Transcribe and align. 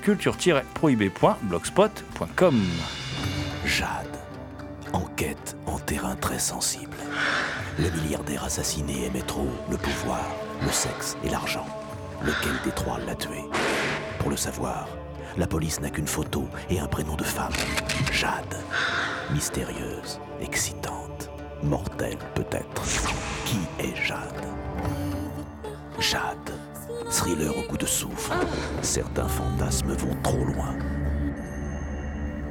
culture-prohibée.blogspot.com. 0.00 2.62
Jade. 3.64 4.06
Enquête 4.92 5.56
en 5.66 5.78
terrain 5.78 6.16
très 6.16 6.38
sensible. 6.38 6.96
Le 7.78 7.90
milliardaire 7.90 8.44
assassiné 8.44 9.06
aimait 9.06 9.22
trop 9.22 9.48
le 9.70 9.76
pouvoir, 9.76 10.24
le 10.62 10.70
sexe 10.70 11.16
et 11.24 11.28
l'argent. 11.28 11.66
Lequel 12.22 12.52
des 12.64 12.72
trois 12.72 12.98
l'a 13.06 13.14
tué? 13.14 13.44
Pour 14.18 14.30
le 14.30 14.36
savoir, 14.36 14.88
la 15.36 15.46
police 15.46 15.80
n'a 15.80 15.90
qu'une 15.90 16.08
photo 16.08 16.48
et 16.68 16.80
un 16.80 16.86
prénom 16.86 17.16
de 17.16 17.24
femme. 17.24 17.52
Jade. 18.12 18.56
Mystérieuse, 19.32 20.20
excitante, 20.40 21.30
mortelle 21.62 22.18
peut-être. 22.34 22.82
Qui 23.46 23.58
est 23.78 23.94
Jade? 23.96 24.44
Jade. 25.98 26.50
Thriller 27.10 27.56
au 27.58 27.62
goût 27.62 27.76
de 27.76 27.86
soufre. 27.86 28.32
Certains 28.82 29.26
fantasmes 29.26 29.92
vont 29.94 30.16
trop 30.22 30.44
loin. 30.44 30.76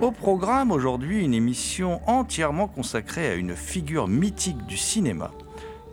Au 0.01 0.11
programme 0.11 0.71
aujourd'hui, 0.71 1.23
une 1.23 1.33
émission 1.33 2.01
entièrement 2.07 2.67
consacrée 2.67 3.27
à 3.27 3.35
une 3.35 3.55
figure 3.55 4.09
mythique 4.09 4.65
du 4.65 4.75
cinéma 4.75 5.31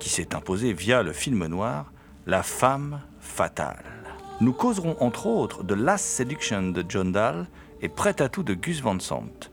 qui 0.01 0.09
s'est 0.09 0.35
imposée 0.35 0.73
via 0.73 1.05
le 1.05 1.13
film 1.13 1.47
noir, 1.47 1.93
la 2.27 2.43
femme 2.43 3.01
fatale. 3.21 3.85
Nous 4.41 4.53
causerons 4.53 4.97
entre 5.01 5.27
autres 5.27 5.63
de 5.63 5.75
Last 5.75 6.05
Seduction 6.05 6.71
de 6.71 6.85
John 6.89 7.13
Dahl 7.13 7.47
et 7.83 7.89
Prêt 7.89 8.21
à 8.21 8.29
tout 8.29 8.43
de 8.43 8.55
Gus 8.55 8.81
Van 8.81 8.99
Sant, 8.99 9.51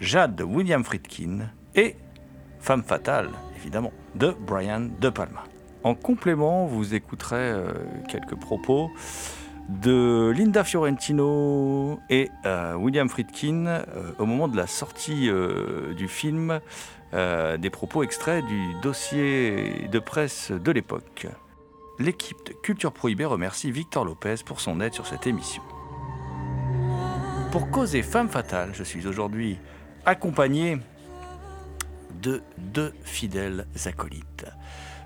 Jade 0.00 0.36
de 0.36 0.44
William 0.44 0.82
Friedkin 0.84 1.50
et 1.74 1.96
Femme 2.60 2.82
fatale, 2.82 3.28
évidemment, 3.56 3.92
de 4.14 4.34
Brian 4.46 4.88
De 4.98 5.10
Palma. 5.10 5.44
En 5.84 5.94
complément, 5.94 6.64
vous 6.64 6.94
écouterez 6.94 7.36
euh, 7.36 7.66
quelques 8.08 8.36
propos 8.36 8.90
de 9.68 10.32
Linda 10.34 10.64
Fiorentino 10.64 12.00
et 12.08 12.30
euh, 12.46 12.74
William 12.74 13.06
Friedkin 13.10 13.66
euh, 13.66 13.82
au 14.18 14.24
moment 14.24 14.48
de 14.48 14.56
la 14.56 14.66
sortie 14.66 15.30
du 15.96 16.08
film, 16.08 16.60
des 17.12 17.70
propos 17.70 18.02
extraits 18.02 18.44
du 18.44 18.74
dossier 18.82 19.88
de 19.92 19.98
presse 20.00 20.50
de 20.50 20.72
l'époque. 20.72 21.28
L'équipe 22.00 22.38
de 22.44 22.52
Culture 22.54 22.92
Prohibée 22.92 23.24
remercie 23.24 23.70
Victor 23.70 24.04
Lopez 24.04 24.36
pour 24.44 24.60
son 24.60 24.80
aide 24.80 24.94
sur 24.94 25.06
cette 25.06 25.28
émission. 25.28 25.62
Pour 27.52 27.70
causer 27.70 28.02
Femme 28.02 28.28
Fatale, 28.28 28.70
je 28.74 28.82
suis 28.82 29.06
aujourd'hui 29.06 29.58
accompagné 30.04 30.78
de 32.20 32.42
deux 32.58 32.92
fidèles 33.04 33.66
acolytes. 33.84 34.46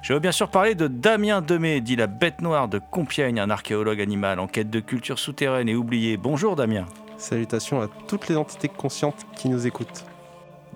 Je 0.01 0.15
veux 0.15 0.21
bien 0.21 0.33
sûr 0.33 0.49
parler 0.49 0.75
de 0.75 0.87
Damien 0.87 1.43
Demey, 1.43 1.81
dit 1.81 1.97
la 1.97 2.07
bête 2.07 2.41
noire 2.41 2.69
de 2.69 2.79
Compiègne, 2.79 3.41
un 3.41 3.51
archéologue 3.51 4.01
animal 4.01 4.39
en 4.39 4.47
quête 4.47 4.71
de 4.71 4.81
culture 4.81 5.19
souterraine 5.19 5.69
et 5.69 5.75
oubliée. 5.75 6.17
Bonjour 6.17 6.55
Damien. 6.55 6.87
Salutations 7.17 7.83
à 7.83 7.89
toutes 8.07 8.29
les 8.29 8.37
entités 8.37 8.69
conscientes 8.69 9.27
qui 9.37 9.49
nous 9.49 9.67
écoutent. 9.67 10.05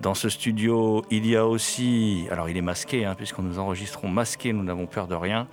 Dans 0.01 0.13
ce 0.13 0.27
studio, 0.27 1.05
il 1.09 1.25
y 1.25 1.37
a 1.37 1.47
aussi, 1.47 2.27
alors 2.31 2.49
il 2.49 2.57
est 2.57 2.61
masqué, 2.61 3.05
hein, 3.05 3.15
puisqu'on 3.15 3.43
nous 3.43 3.59
enregistrons 3.59 4.09
masqué, 4.09 4.51
nous 4.51 4.63
n'avons 4.63 4.87
peur 4.87 5.07
de 5.07 5.15
rien, 5.15 5.47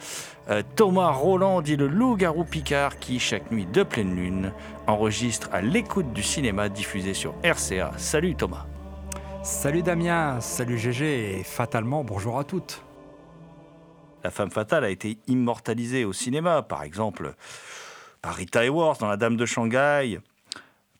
euh, 0.48 0.62
Thomas 0.74 1.10
Roland, 1.10 1.62
dit 1.62 1.76
le 1.76 1.86
loup-garou 1.86 2.44
Picard, 2.44 2.98
qui, 2.98 3.20
chaque 3.20 3.52
nuit 3.52 3.66
de 3.66 3.84
pleine 3.84 4.16
lune, 4.16 4.52
enregistre 4.88 5.48
à 5.52 5.62
l'écoute 5.62 6.12
du 6.12 6.24
cinéma 6.24 6.68
diffusé 6.68 7.14
sur 7.14 7.34
RCA. 7.44 7.92
Salut 7.96 8.34
Thomas. 8.34 8.66
Salut 9.44 9.82
Damien, 9.82 10.40
salut 10.40 10.76
GG 10.76 11.38
et 11.38 11.44
fatalement 11.44 12.02
bonjour 12.02 12.38
à 12.38 12.44
toutes. 12.44 12.82
La 14.22 14.30
femme 14.30 14.50
fatale 14.50 14.84
a 14.84 14.90
été 14.90 15.18
immortalisée 15.26 16.04
au 16.04 16.12
cinéma, 16.12 16.62
par 16.62 16.82
exemple 16.82 17.34
par 18.22 18.34
Rita 18.34 18.64
Hayworth 18.64 19.00
dans 19.00 19.08
La 19.08 19.16
Dame 19.16 19.36
de 19.36 19.46
Shanghai, 19.46 20.20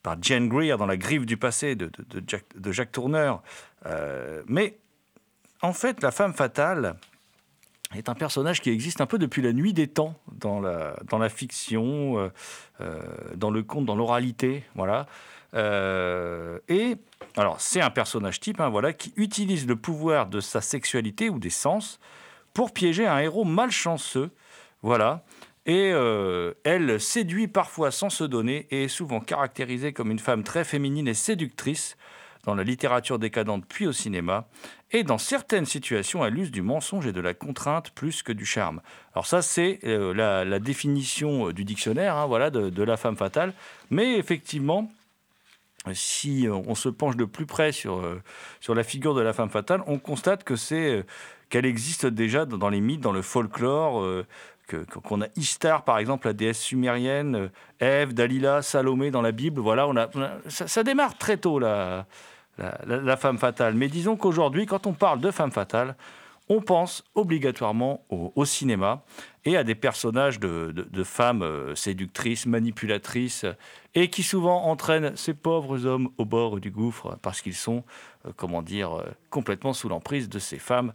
par 0.03 0.17
Jane 0.21 0.49
Greer 0.49 0.77
dans 0.77 0.85
La 0.85 0.97
Griffe 0.97 1.25
du 1.25 1.37
passé 1.37 1.75
de, 1.75 1.91
Jack, 2.25 2.45
Jacques 2.71 2.91
Tourneur. 2.91 3.41
Euh, 3.85 4.41
mais 4.47 4.77
en 5.61 5.73
fait, 5.73 6.01
la 6.01 6.11
femme 6.11 6.33
fatale 6.33 6.95
est 7.95 8.09
un 8.09 8.15
personnage 8.15 8.61
qui 8.61 8.69
existe 8.69 9.01
un 9.01 9.05
peu 9.05 9.19
depuis 9.19 9.41
la 9.41 9.53
nuit 9.53 9.73
des 9.73 9.87
temps 9.87 10.15
dans 10.31 10.59
la, 10.59 11.29
fiction, 11.29 12.17
euh, 12.17 12.29
euh, 12.79 13.01
dans 13.35 13.51
le 13.51 13.63
conte, 13.63 13.85
dans 13.85 13.95
l'oralité, 13.95 14.63
voilà. 14.75 15.05
Et 15.53 16.95
alors, 17.35 17.59
c'est 17.59 17.81
un 17.81 17.89
personnage 17.89 18.39
type, 18.39 18.61
hein, 18.61 18.69
voilà, 18.69 18.93
qui 18.93 19.13
utilise 19.17 19.67
le 19.67 19.75
pouvoir 19.75 20.27
de 20.27 20.39
sa 20.39 20.61
sexualité 20.61 21.29
ou 21.29 21.39
des 21.39 21.49
sens 21.49 21.99
pour 22.53 22.73
piéger 22.73 23.07
un 23.07 23.19
héros 23.19 23.43
malchanceux, 23.43 24.31
voilà. 24.81 25.23
Et 25.65 25.91
euh, 25.93 26.53
elle 26.63 26.99
séduit 26.99 27.47
parfois 27.47 27.91
sans 27.91 28.09
se 28.09 28.23
donner 28.23 28.67
et 28.71 28.85
est 28.85 28.87
souvent 28.87 29.19
caractérisée 29.19 29.93
comme 29.93 30.09
une 30.09 30.19
femme 30.19 30.43
très 30.43 30.63
féminine 30.63 31.07
et 31.07 31.13
séductrice 31.13 31.97
dans 32.45 32.55
la 32.55 32.63
littérature 32.63 33.19
décadente 33.19 33.65
puis 33.69 33.85
au 33.85 33.91
cinéma. 33.91 34.47
Et 34.89 35.03
dans 35.03 35.19
certaines 35.19 35.67
situations, 35.67 36.25
elle 36.25 36.37
use 36.39 36.49
du 36.49 36.63
mensonge 36.63 37.05
et 37.05 37.11
de 37.11 37.21
la 37.21 37.35
contrainte 37.35 37.91
plus 37.91 38.23
que 38.23 38.31
du 38.31 38.45
charme. 38.45 38.81
Alors 39.13 39.27
ça, 39.27 39.43
c'est 39.43 39.79
euh, 39.83 40.13
la, 40.13 40.59
définition 40.59 41.49
euh, 41.49 41.53
du 41.53 41.63
dictionnaire, 41.63 42.15
hein, 42.15 42.25
voilà, 42.25 42.49
de, 42.49 42.83
la 42.83 42.97
femme 42.97 43.15
fatale. 43.15 43.53
Mais 43.91 44.17
effectivement, 44.17 44.91
si 45.93 46.47
on 46.49 46.73
se 46.73 46.89
penche 46.89 47.15
de 47.15 47.25
plus 47.25 47.45
près 47.45 47.71
sur, 47.71 48.03
sur 48.59 48.75
la 48.75 48.83
figure 48.83 49.13
de 49.13 49.21
la 49.21 49.33
femme 49.33 49.49
fatale, 49.49 49.83
on 49.87 49.97
constate 49.99 50.43
que 50.43 50.55
c'est 50.55 51.03
qu'elle 51.51 51.65
existe 51.65 52.07
déjà 52.07 52.45
dans 52.45 52.69
les 52.69 52.81
mythes, 52.81 53.01
dans 53.01 53.11
le 53.11 53.21
folklore, 53.21 54.01
euh, 54.01 54.25
qu'on 55.03 55.21
a 55.21 55.27
Ishtar, 55.35 55.83
par 55.83 55.99
exemple, 55.99 56.27
la 56.27 56.33
déesse 56.33 56.59
sumérienne, 56.59 57.35
euh, 57.35 57.47
Ève, 57.79 58.13
Dalila, 58.13 58.61
Salomé 58.61 59.11
dans 59.11 59.21
la 59.21 59.33
Bible. 59.33 59.59
Voilà, 59.59 59.85
on 59.87 59.95
a, 59.97 60.09
ça, 60.47 60.83
démarre 60.83 61.17
très 61.17 61.37
tôt, 61.37 61.59
la, 61.59 62.05
la, 62.87 63.17
femme 63.17 63.37
fatale. 63.37 63.75
Mais 63.75 63.89
disons 63.89 64.15
qu'aujourd'hui, 64.15 64.65
quand 64.65 64.87
on 64.87 64.93
parle 64.93 65.19
de 65.19 65.29
femme 65.29 65.51
fatale, 65.51 65.95
on 66.47 66.61
pense 66.61 67.03
obligatoirement 67.15 68.03
au 68.09 68.45
cinéma 68.45 69.03
et 69.45 69.57
à 69.57 69.63
des 69.63 69.75
personnages 69.75 70.39
de, 70.39 71.03
femmes 71.03 71.41
euh, 71.41 71.75
séductrices, 71.75 72.45
manipulatrices, 72.45 73.45
et 73.95 74.09
qui 74.09 74.23
souvent 74.23 74.65
entraînent 74.65 75.15
ces 75.15 75.33
pauvres 75.33 75.85
hommes 75.85 76.09
au 76.17 76.25
bord 76.25 76.59
du 76.59 76.71
gouffre 76.71 77.17
parce 77.21 77.41
qu'ils 77.41 77.55
sont, 77.55 77.83
euh, 78.25 78.31
comment 78.35 78.61
dire, 78.61 78.99
euh, 78.99 79.03
complètement 79.29 79.73
sous 79.73 79.89
l'emprise 79.89 80.29
de 80.29 80.39
ces 80.39 80.59
femmes 80.59 80.93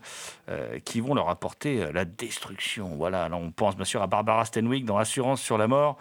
qui 0.84 1.00
vont 1.00 1.14
leur 1.14 1.28
apporter 1.28 1.90
la 1.92 2.04
destruction. 2.04 2.94
Voilà, 2.96 3.24
alors 3.24 3.40
on 3.40 3.50
pense 3.50 3.76
bien 3.76 3.84
sûr 3.84 4.02
à 4.02 4.06
Barbara 4.06 4.44
Stanwyck 4.44 4.84
dans 4.84 4.98
Assurance 4.98 5.40
sur 5.40 5.58
la 5.58 5.66
mort, 5.66 5.98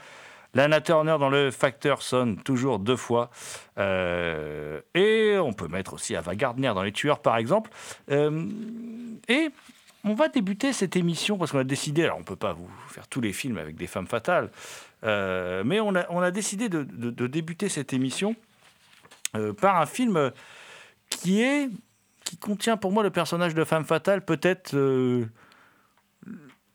Lana 0.54 0.80
Turner 0.82 1.18
dans 1.20 1.30
le 1.30 1.52
facteur 1.52 2.02
sonne 2.02 2.38
toujours 2.38 2.80
deux 2.80 2.96
fois. 2.96 3.30
Et 3.78 5.38
on 5.38 5.54
peut 5.54 5.68
mettre 5.68 5.94
aussi 5.94 6.16
Ava 6.16 6.36
Gardner 6.36 6.72
dans 6.76 6.84
Les 6.84 6.92
Tueurs, 6.92 7.20
par 7.20 7.38
exemple. 7.38 7.72
Et 8.10 9.50
on 10.06 10.14
va 10.14 10.28
débuter 10.30 10.72
cette 10.72 10.96
émission 10.96 11.38
parce 11.38 11.52
qu'on 11.52 11.58
a 11.58 11.64
décidé, 11.64 12.04
alors 12.04 12.18
on 12.18 12.22
ne 12.22 12.26
peut 12.26 12.36
pas 12.36 12.54
vous 12.54 12.70
faire 12.88 13.08
tous 13.08 13.22
les 13.22 13.34
films 13.34 13.58
avec 13.58 13.76
des 13.76 13.88
femmes 13.88 14.08
fatales, 14.08 14.52
euh, 15.04 15.64
mais 15.66 15.80
on 15.80 15.96
a, 15.96 16.32
décidé 16.32 16.70
de, 16.70 17.28
débuter 17.28 17.70
cette 17.70 17.92
émission 17.92 18.36
euh, 19.36 19.52
par 19.52 19.82
un 19.82 19.88
film 19.88 20.32
qui 21.10 21.42
est 21.42 21.70
qui 22.24 22.38
contient 22.38 22.78
pour 22.78 22.92
moi 22.92 23.04
le 23.04 23.12
personnage 23.12 23.54
de 23.54 23.64
femme 23.64 23.86
fatale, 23.86 24.26
peut-être 24.26 24.76
euh, 24.76 25.26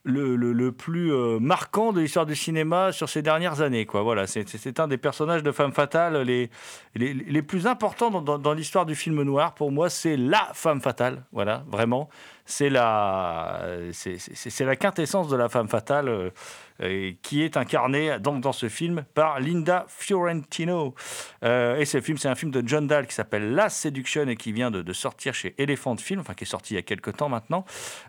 le, 0.04 0.70
plus 0.70 1.10
marquant 1.40 1.92
de 1.92 2.00
l'histoire 2.00 2.24
du 2.24 2.36
cinéma 2.36 2.92
sur 2.92 3.08
ces 3.08 3.20
dernières 3.20 3.60
années. 3.60 3.84
Quoi. 3.84 4.26
C'est, 4.28 4.78
un 4.78 4.86
des 4.86 4.96
personnages 4.96 5.42
de 5.42 5.50
femme 5.50 5.72
fatale 5.72 6.22
les, 6.22 7.42
plus 7.42 7.66
importants 7.66 8.12
dans- 8.12 8.38
dans 8.38 8.52
l'histoire 8.52 8.86
du 8.86 8.94
film 8.94 9.22
noir. 9.22 9.54
Pour 9.54 9.72
moi, 9.72 9.90
c'est 9.90 10.16
la 10.16 10.50
femme 10.54 10.80
fatale. 10.80 11.24
Voilà, 11.32 11.64
vraiment. 11.66 12.08
C'est 12.50 12.68
la, 12.68 13.62
c'est, 13.92 14.64
la 14.64 14.74
quintessence 14.74 15.28
de 15.28 15.36
la 15.36 15.48
femme 15.48 15.68
fatale 15.68 16.08
euh, 16.08 16.30
euh, 16.82 17.12
qui 17.22 17.42
est 17.42 17.56
incarnée 17.56 18.18
donc, 18.18 18.40
dans 18.40 18.52
ce 18.52 18.68
film 18.68 19.04
par 19.14 19.38
Linda 19.38 19.86
Fiorentino. 19.86 20.96
Euh, 21.44 21.76
et 21.76 21.84
ce 21.84 22.00
film, 22.00 22.18
c'est 22.18 22.26
un 22.26 22.34
film 22.34 22.50
de 22.50 22.66
John 22.66 22.88
Dahl 22.88 23.06
qui 23.06 23.14
s'appelle 23.14 23.54
La 23.54 23.68
Seduction 23.68 24.26
et 24.26 24.34
qui 24.34 24.50
vient 24.50 24.72
de, 24.72 24.92
sortir 24.92 25.32
chez 25.32 25.54
Elephant 25.58 25.96
Film, 25.96 26.20
enfin 26.20 26.34
qui 26.34 26.42
est 26.42 26.46
sorti 26.48 26.74
il 26.74 26.76
y 26.76 26.80
a 26.80 26.82
quelques 26.82 27.16
temps 27.16 27.28
maintenant. 27.28 27.64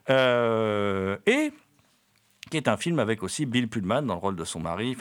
Et 0.09 1.53
qui 2.49 2.57
est 2.57 2.67
un 2.67 2.77
film 2.77 2.97
avec 2.97 3.21
aussi 3.21 3.45
Bill 3.45 3.69
Pullman 3.69 4.01
dans 4.01 4.15
le 4.15 4.19
rôle 4.19 4.35
de 4.35 4.43
son 4.43 4.59
mari, 4.59 4.97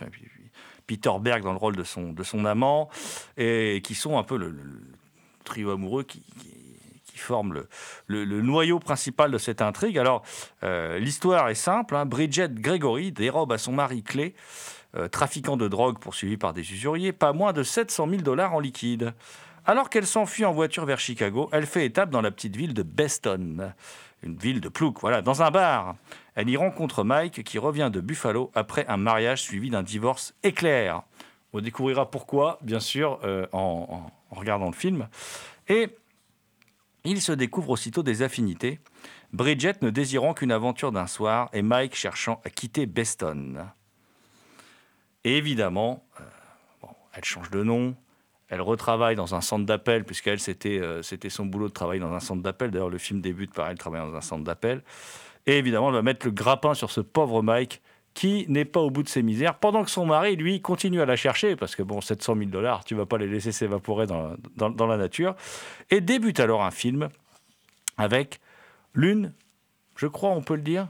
Peter 0.86 1.12
Berg 1.18 1.42
dans 1.42 1.52
le 1.52 1.58
rôle 1.58 1.76
de 1.76 1.84
son, 1.84 2.12
de 2.12 2.22
son 2.22 2.44
amant, 2.44 2.90
et 3.38 3.80
qui 3.82 3.94
sont 3.94 4.18
un 4.18 4.22
peu 4.22 4.36
le, 4.36 4.54
trio 5.44 5.70
amoureux 5.70 6.04
qui, 6.04 6.22
qui 7.20 7.26
forme 7.26 7.52
le, 8.06 8.24
le- 8.24 8.40
noyau 8.40 8.78
principal 8.78 9.30
de 9.30 9.38
cette 9.38 9.60
intrigue. 9.62 9.98
Alors, 9.98 10.22
euh, 10.62 10.98
l'histoire 10.98 11.48
est 11.50 11.54
simple. 11.54 11.94
hein. 11.94 12.06
Bridget 12.06 12.48
Gregory 12.48 13.12
dérobe 13.12 13.52
à 13.52 13.58
son 13.58 13.72
mari 13.72 14.02
Clé, 14.02 14.34
euh, 14.96 15.08
trafiquant 15.08 15.56
de 15.56 15.68
drogue 15.68 15.98
poursuivi 15.98 16.36
par 16.36 16.52
des 16.52 16.62
usuriers, 16.62 17.12
pas 17.12 17.32
moins 17.32 17.52
de 17.52 17.62
700 17.62 18.08
000 18.08 18.22
dollars 18.22 18.54
en 18.54 18.60
liquide. 18.60 19.12
Alors 19.66 19.90
qu'elle 19.90 20.06
s'enfuit 20.06 20.44
en 20.46 20.52
voiture 20.52 20.86
vers 20.86 20.98
Chicago, 20.98 21.50
elle 21.52 21.66
fait 21.66 21.84
étape 21.84 22.10
dans 22.10 22.22
la 22.22 22.30
petite 22.30 22.56
ville 22.56 22.72
de 22.72 22.82
Beston, 22.82 23.72
une 24.22 24.36
ville 24.36 24.60
de 24.60 24.68
plouc, 24.70 24.98
voilà, 25.00 25.20
dans 25.20 25.42
un 25.42 25.50
bar. 25.50 25.96
Elle 26.34 26.48
y 26.48 26.56
rencontre 26.56 27.04
Mike 27.04 27.44
qui 27.44 27.58
revient 27.58 27.90
de 27.92 28.00
Buffalo 28.00 28.50
après 28.54 28.86
un 28.88 28.96
mariage 28.96 29.42
suivi 29.42 29.68
d'un 29.68 29.82
divorce 29.82 30.34
éclair. 30.42 31.02
On 31.52 31.60
découvrira 31.60 32.10
pourquoi, 32.10 32.58
bien 32.62 32.80
sûr, 32.80 33.18
euh, 33.24 33.46
en 33.52 34.06
regardant 34.30 34.66
le 34.66 34.72
film. 34.72 35.08
Et 35.68 35.88
il 37.04 37.20
se 37.20 37.32
découvre 37.32 37.70
aussitôt 37.70 38.02
des 38.02 38.22
affinités. 38.22 38.80
Bridget 39.32 39.76
ne 39.82 39.90
désirant 39.90 40.34
qu'une 40.34 40.52
aventure 40.52 40.92
d'un 40.92 41.06
soir 41.06 41.48
et 41.52 41.62
Mike 41.62 41.94
cherchant 41.94 42.40
à 42.44 42.50
quitter 42.50 42.86
Beston. 42.86 43.66
Et 45.24 45.36
évidemment, 45.36 46.04
euh, 46.20 46.86
elle 47.12 47.24
change 47.24 47.50
de 47.50 47.62
nom, 47.62 47.94
elle 48.48 48.60
retravaille 48.60 49.14
dans 49.14 49.34
un 49.34 49.40
centre 49.40 49.64
d'appel, 49.64 50.04
puisqu'elle, 50.04 50.40
c'était 50.40 50.80
euh, 50.80 51.02
c'était 51.02 51.30
son 51.30 51.46
boulot 51.46 51.68
de 51.68 51.72
travailler 51.72 52.00
dans 52.00 52.12
un 52.12 52.20
centre 52.20 52.42
d'appel. 52.42 52.70
D'ailleurs, 52.70 52.90
le 52.90 52.98
film 52.98 53.20
débute 53.20 53.54
par 53.54 53.68
elle 53.68 53.78
travaillant 53.78 54.08
dans 54.08 54.16
un 54.16 54.20
centre 54.20 54.44
d'appel. 54.44 54.82
Et 55.46 55.58
évidemment, 55.58 55.88
elle 55.88 55.94
va 55.94 56.02
mettre 56.02 56.26
le 56.26 56.32
grappin 56.32 56.74
sur 56.74 56.90
ce 56.90 57.00
pauvre 57.00 57.42
Mike 57.42 57.80
qui 58.14 58.44
n'est 58.48 58.64
pas 58.64 58.80
au 58.80 58.90
bout 58.90 59.02
de 59.02 59.08
ses 59.08 59.22
misères, 59.22 59.58
pendant 59.58 59.84
que 59.84 59.90
son 59.90 60.04
mari, 60.06 60.36
lui, 60.36 60.60
continue 60.60 61.00
à 61.00 61.06
la 61.06 61.16
chercher, 61.16 61.56
parce 61.56 61.76
que 61.76 61.82
bon, 61.82 62.00
700 62.00 62.36
000 62.36 62.50
dollars, 62.50 62.84
tu 62.84 62.94
vas 62.94 63.06
pas 63.06 63.18
les 63.18 63.28
laisser 63.28 63.52
s'évaporer 63.52 64.06
dans, 64.06 64.34
dans, 64.56 64.86
la 64.86 64.96
nature. 64.96 65.34
Et 65.90 66.00
débute 66.00 66.40
alors 66.40 66.62
un 66.62 66.70
film 66.70 67.08
avec 67.96 68.40
l'une, 68.94 69.32
je 69.96 70.06
crois 70.06 70.30
on 70.30 70.42
peut 70.42 70.56
le 70.56 70.62
dire, 70.62 70.88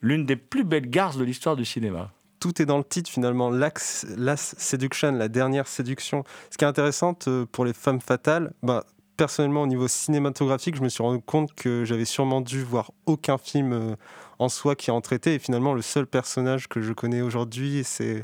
l'une 0.00 0.24
des 0.24 0.36
plus 0.36 0.64
belles 0.64 0.88
garces 0.88 1.16
de 1.16 1.24
l'histoire 1.24 1.56
du 1.56 1.64
cinéma. 1.64 2.12
tout 2.38 2.62
est 2.62 2.66
dans 2.66 2.78
le 2.78 2.84
titre 2.84 3.10
finalement, 3.10 3.50
Last 3.50 4.54
Seduction, 4.58 5.12
la 5.12 5.28
dernière 5.28 5.66
séduction. 5.66 6.24
Ce 6.50 6.56
qui 6.56 6.64
est 6.64 6.68
intéressant 6.68 7.18
euh, 7.26 7.44
pour 7.50 7.64
les 7.64 7.74
femmes 7.74 8.00
fatales, 8.00 8.52
bah, 8.62 8.84
personnellement 9.16 9.62
au 9.62 9.66
niveau 9.66 9.88
cinématographique, 9.88 10.76
je 10.76 10.82
me 10.82 10.88
suis 10.88 11.02
rendu 11.02 11.20
compte 11.20 11.52
que 11.52 11.84
j'avais 11.84 12.06
sûrement 12.06 12.40
dû 12.40 12.62
voir 12.62 12.92
aucun 13.04 13.36
film 13.36 13.72
euh, 13.74 13.96
en 14.40 14.48
soi 14.48 14.74
qui 14.74 14.90
en 14.90 15.00
traitait. 15.00 15.36
Et 15.36 15.38
finalement, 15.38 15.74
le 15.74 15.82
seul 15.82 16.06
personnage 16.06 16.66
que 16.68 16.80
je 16.80 16.92
connais 16.92 17.20
aujourd'hui, 17.20 17.82
c'est 17.84 18.22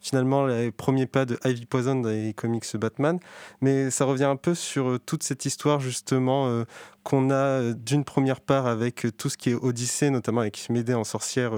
finalement 0.00 0.46
les 0.46 0.70
premiers 0.72 1.06
pas 1.06 1.24
de 1.24 1.38
Ivy 1.44 1.66
Poison 1.66 1.96
dans 1.96 2.08
les 2.08 2.34
comics 2.34 2.64
Batman. 2.76 3.18
Mais 3.60 3.90
ça 3.90 4.04
revient 4.04 4.24
un 4.24 4.36
peu 4.36 4.54
sur 4.54 4.90
euh, 4.90 4.98
toute 4.98 5.22
cette 5.22 5.44
histoire 5.44 5.80
justement 5.80 6.48
euh, 6.48 6.64
qu'on 7.02 7.30
a 7.30 7.34
euh, 7.34 7.74
d'une 7.74 8.04
première 8.04 8.40
part 8.40 8.66
avec 8.66 9.06
tout 9.16 9.28
ce 9.28 9.36
qui 9.36 9.50
est 9.50 9.54
Odyssée, 9.54 10.10
notamment 10.10 10.40
avec 10.40 10.68
Médée 10.70 10.94
en 10.94 11.04
sorcière 11.04 11.52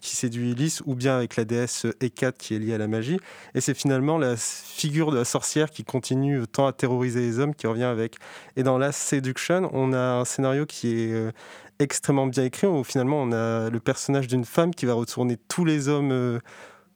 qui 0.00 0.16
séduit 0.16 0.52
Ulysse, 0.52 0.82
ou 0.86 0.94
bien 0.94 1.16
avec 1.16 1.36
la 1.36 1.44
déesse 1.44 1.86
Hécate 2.00 2.38
qui 2.38 2.54
est 2.54 2.58
liée 2.58 2.74
à 2.74 2.78
la 2.78 2.88
magie. 2.88 3.18
Et 3.54 3.60
c'est 3.60 3.74
finalement 3.74 4.18
la 4.18 4.36
figure 4.36 5.10
de 5.10 5.16
la 5.16 5.24
sorcière 5.24 5.70
qui 5.70 5.84
continue 5.84 6.46
tant 6.46 6.66
à 6.66 6.72
terroriser 6.72 7.20
les 7.20 7.38
hommes 7.38 7.54
qui 7.54 7.66
revient 7.66 7.84
avec. 7.84 8.16
Et 8.56 8.62
dans 8.62 8.78
la 8.78 8.92
Seduction, 8.92 9.70
on 9.72 9.92
a 9.92 10.20
un 10.20 10.24
scénario 10.24 10.66
qui 10.66 10.88
est 10.88 11.32
extrêmement 11.78 12.26
bien 12.26 12.44
écrit 12.44 12.66
où 12.66 12.82
finalement 12.82 13.22
on 13.22 13.32
a 13.32 13.70
le 13.70 13.80
personnage 13.80 14.26
d'une 14.26 14.44
femme 14.44 14.74
qui 14.74 14.86
va 14.86 14.94
retourner 14.94 15.36
tous 15.48 15.64
les 15.64 15.88
hommes. 15.88 16.40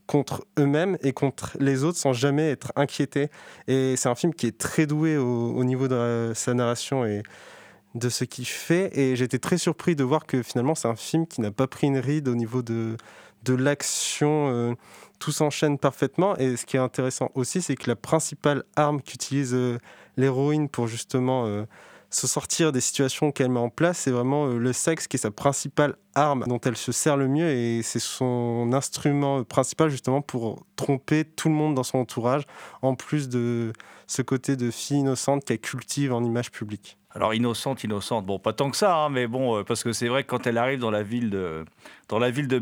Contre 0.06 0.44
eux-mêmes 0.58 0.99
et 1.02 1.12
contre 1.12 1.56
les 1.60 1.84
autres 1.84 1.99
sans 1.99 2.12
jamais 2.12 2.50
être 2.50 2.72
inquiété. 2.76 3.28
Et 3.69 3.96
c'est 3.96 4.08
un 4.08 4.14
film 4.14 4.34
qui 4.34 4.46
est 4.46 4.58
très 4.58 4.87
doué 4.87 5.16
au, 5.16 5.54
au 5.54 5.64
niveau 5.64 5.88
de 5.88 6.32
sa 6.34 6.54
narration 6.54 7.04
et 7.04 7.22
de 7.94 8.08
ce 8.08 8.25
qu'il 8.25 8.46
fait. 8.46 8.96
Et 8.99 9.16
j'étais 9.16 9.38
très 9.38 9.58
surpris 9.58 9.96
de 9.96 10.04
voir 10.04 10.26
que 10.26 10.43
finalement 10.43 10.75
c'est 10.75 10.88
un 10.88 10.96
film 10.96 11.26
qui 11.26 11.40
n'a 11.40 11.50
pas 11.50 11.66
pris 11.66 11.87
une 11.87 11.99
ride 11.99 12.28
au 12.28 12.34
niveau 12.34 12.62
de, 12.62 12.96
de 13.44 13.54
l'action. 13.54 14.49
euh, 14.50 14.75
tout 15.22 15.31
s'enchaîne 15.31 15.78
parfaitement. 15.78 16.37
Et 16.38 16.56
ce 16.56 16.66
qui 16.66 16.76
est 16.76 16.81
intéressant 16.81 17.31
aussi, 17.34 17.62
c'est 17.62 17.76
que 17.76 17.88
la 17.88 17.94
principale 17.94 18.64
arme 18.75 19.00
qu'utilise 19.00 19.55
euh, 19.55 19.78
l'héroïne 20.16 20.69
pour 20.69 20.88
justement 20.88 21.46
euh, 21.46 21.64
se 22.14 22.26
sortir 22.26 22.72
des 22.72 22.80
situations 22.80 23.32
qu'elle 23.32 23.50
met 23.50 23.60
en 23.60 23.70
place, 23.70 23.98
c'est 23.98 24.10
vraiment 24.10 24.46
euh, 24.46 24.58
le 24.58 24.72
sexe 24.72 25.08
qui 25.08 25.16
est 25.16 25.20
sa 25.20 25.30
principale 25.30 25.96
arme 26.14 26.44
dont 26.46 26.60
elle 26.60 26.76
se 26.76 26.92
sert 26.92 27.16
le 27.16 27.26
mieux 27.26 27.48
et 27.48 27.82
c'est 27.82 27.98
son 27.98 28.70
instrument 28.72 29.44
principal 29.44 29.88
justement 29.88 30.20
pour 30.20 30.64
tromper 30.76 31.24
tout 31.24 31.48
le 31.48 31.54
monde 31.54 31.74
dans 31.74 31.82
son 31.82 31.98
entourage, 31.98 32.44
en 32.82 32.94
plus 32.94 33.28
de 33.28 33.72
ce 34.06 34.22
côté 34.22 34.56
de 34.56 34.70
fille 34.70 34.98
innocente 34.98 35.44
qu'elle 35.44 35.60
cultive 35.60 36.12
en 36.12 36.22
image 36.22 36.50
publique. 36.50 36.98
Alors 37.14 37.34
innocente, 37.34 37.84
innocente, 37.84 38.24
bon 38.24 38.38
pas 38.38 38.52
tant 38.52 38.70
que 38.70 38.76
ça, 38.76 38.96
hein, 38.96 39.08
mais 39.08 39.26
bon 39.26 39.58
euh, 39.58 39.64
parce 39.64 39.82
que 39.82 39.92
c'est 39.92 40.08
vrai 40.08 40.24
que 40.24 40.28
quand 40.28 40.46
elle 40.46 40.58
arrive 40.58 40.80
dans 40.80 40.90
la 40.90 41.02
ville 41.02 41.30
de 41.30 41.64
dans 42.08 42.18
la 42.18 42.30
ville 42.30 42.48
de 42.48 42.58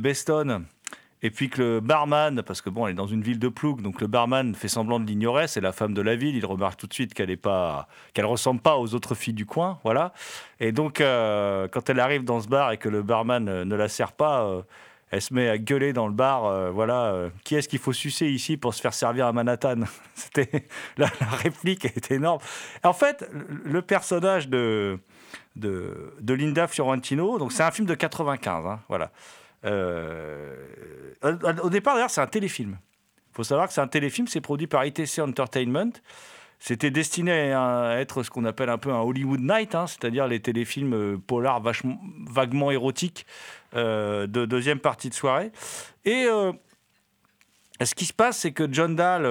et 1.22 1.30
puis 1.30 1.50
que 1.50 1.60
le 1.60 1.80
barman, 1.80 2.42
parce 2.42 2.62
que 2.62 2.70
bon 2.70 2.86
elle 2.86 2.92
est 2.92 2.96
dans 2.96 3.06
une 3.06 3.22
ville 3.22 3.38
de 3.38 3.48
Ploug, 3.48 3.82
donc 3.82 4.00
le 4.00 4.06
barman 4.06 4.54
fait 4.54 4.68
semblant 4.68 4.98
de 5.00 5.04
l'ignorer, 5.06 5.48
c'est 5.48 5.60
la 5.60 5.72
femme 5.72 5.92
de 5.94 6.02
la 6.02 6.16
ville, 6.16 6.36
il 6.36 6.46
remarque 6.46 6.78
tout 6.78 6.86
de 6.86 6.94
suite 6.94 7.12
qu'elle 7.14 7.30
est 7.30 7.36
pas 7.36 7.88
qu'elle 8.14 8.26
ressemble 8.26 8.60
pas 8.60 8.76
aux 8.78 8.94
autres 8.94 9.14
filles 9.14 9.34
du 9.34 9.46
coin, 9.46 9.78
voilà. 9.84 10.12
Et 10.60 10.72
donc 10.72 11.00
euh, 11.00 11.68
quand 11.68 11.90
elle 11.90 12.00
arrive 12.00 12.24
dans 12.24 12.40
ce 12.40 12.48
bar 12.48 12.72
et 12.72 12.78
que 12.78 12.88
le 12.88 13.02
barman 13.02 13.48
euh, 13.48 13.64
ne 13.64 13.74
la 13.74 13.88
sert 13.88 14.12
pas. 14.12 14.42
euh, 14.44 14.62
elle 15.12 15.20
se 15.20 15.34
met 15.34 15.48
à 15.48 15.58
gueuler 15.58 15.92
dans 15.92 16.06
le 16.06 16.12
bar, 16.12 16.70
voilà, 16.70 17.30
qui 17.42 17.56
est-ce 17.56 17.68
qu'il 17.68 17.80
faut 17.80 17.92
sucer 17.92 18.28
ici 18.28 18.56
pour 18.56 18.74
se 18.74 18.80
faire 18.80 18.94
servir 18.94 19.26
à 19.26 19.32
Manhattan? 19.32 19.80
C'était 20.14 20.68
la, 20.98 21.08
réplique 21.42 21.84
est 21.84 22.12
énorme. 22.12 22.38
En 22.84 22.92
fait, 22.92 23.28
le- 23.64 23.82
personnage 23.82 24.48
de, 24.48 25.00
de, 25.56 26.14
de 26.20 26.32
Linda 26.34 26.68
Fiorentino, 26.68 27.40
donc 27.40 27.50
c'est 27.50 27.64
un 27.64 27.72
film 27.72 27.88
de 27.88 27.94
95, 27.96 28.64
hein, 28.66 28.78
voilà. 28.88 29.10
Euh, 29.64 30.56
au- 31.62 31.70
départ, 31.70 31.94
d'ailleurs, 31.94 32.10
c'est 32.10 32.20
un 32.20 32.26
téléfilm. 32.26 32.78
Il 33.32 33.36
faut 33.36 33.44
savoir 33.44 33.68
que 33.68 33.74
c'est 33.74 33.80
un 33.80 33.88
téléfilm, 33.88 34.26
c'est 34.26 34.40
produit 34.40 34.66
par 34.66 34.84
ITC 34.84 35.20
Entertainment. 35.20 35.92
C'était 36.58 36.90
destiné 36.90 37.52
à 37.52 37.94
être 38.00 38.22
ce 38.22 38.30
qu'on 38.30 38.44
appelle 38.44 38.68
un 38.68 38.76
peu 38.76 38.90
un 38.92 39.00
Hollywood 39.00 39.40
Night, 39.40 39.74
hein, 39.74 39.86
c'est-à-dire 39.86 40.26
les 40.26 40.40
téléfilms 40.40 40.92
euh, 40.94 41.16
polars 41.16 41.62
vaguement 42.28 42.70
érotiques 42.70 43.24
euh, 43.74 44.26
de 44.26 44.44
deuxième 44.44 44.78
partie 44.78 45.08
de 45.08 45.14
soirée. 45.14 45.52
Et 46.04 46.26
ce 47.82 47.94
qui 47.94 48.04
se 48.04 48.12
passe, 48.12 48.38
c'est 48.40 48.52
que 48.52 48.68
John 48.70 48.94
Dahl, 48.94 49.24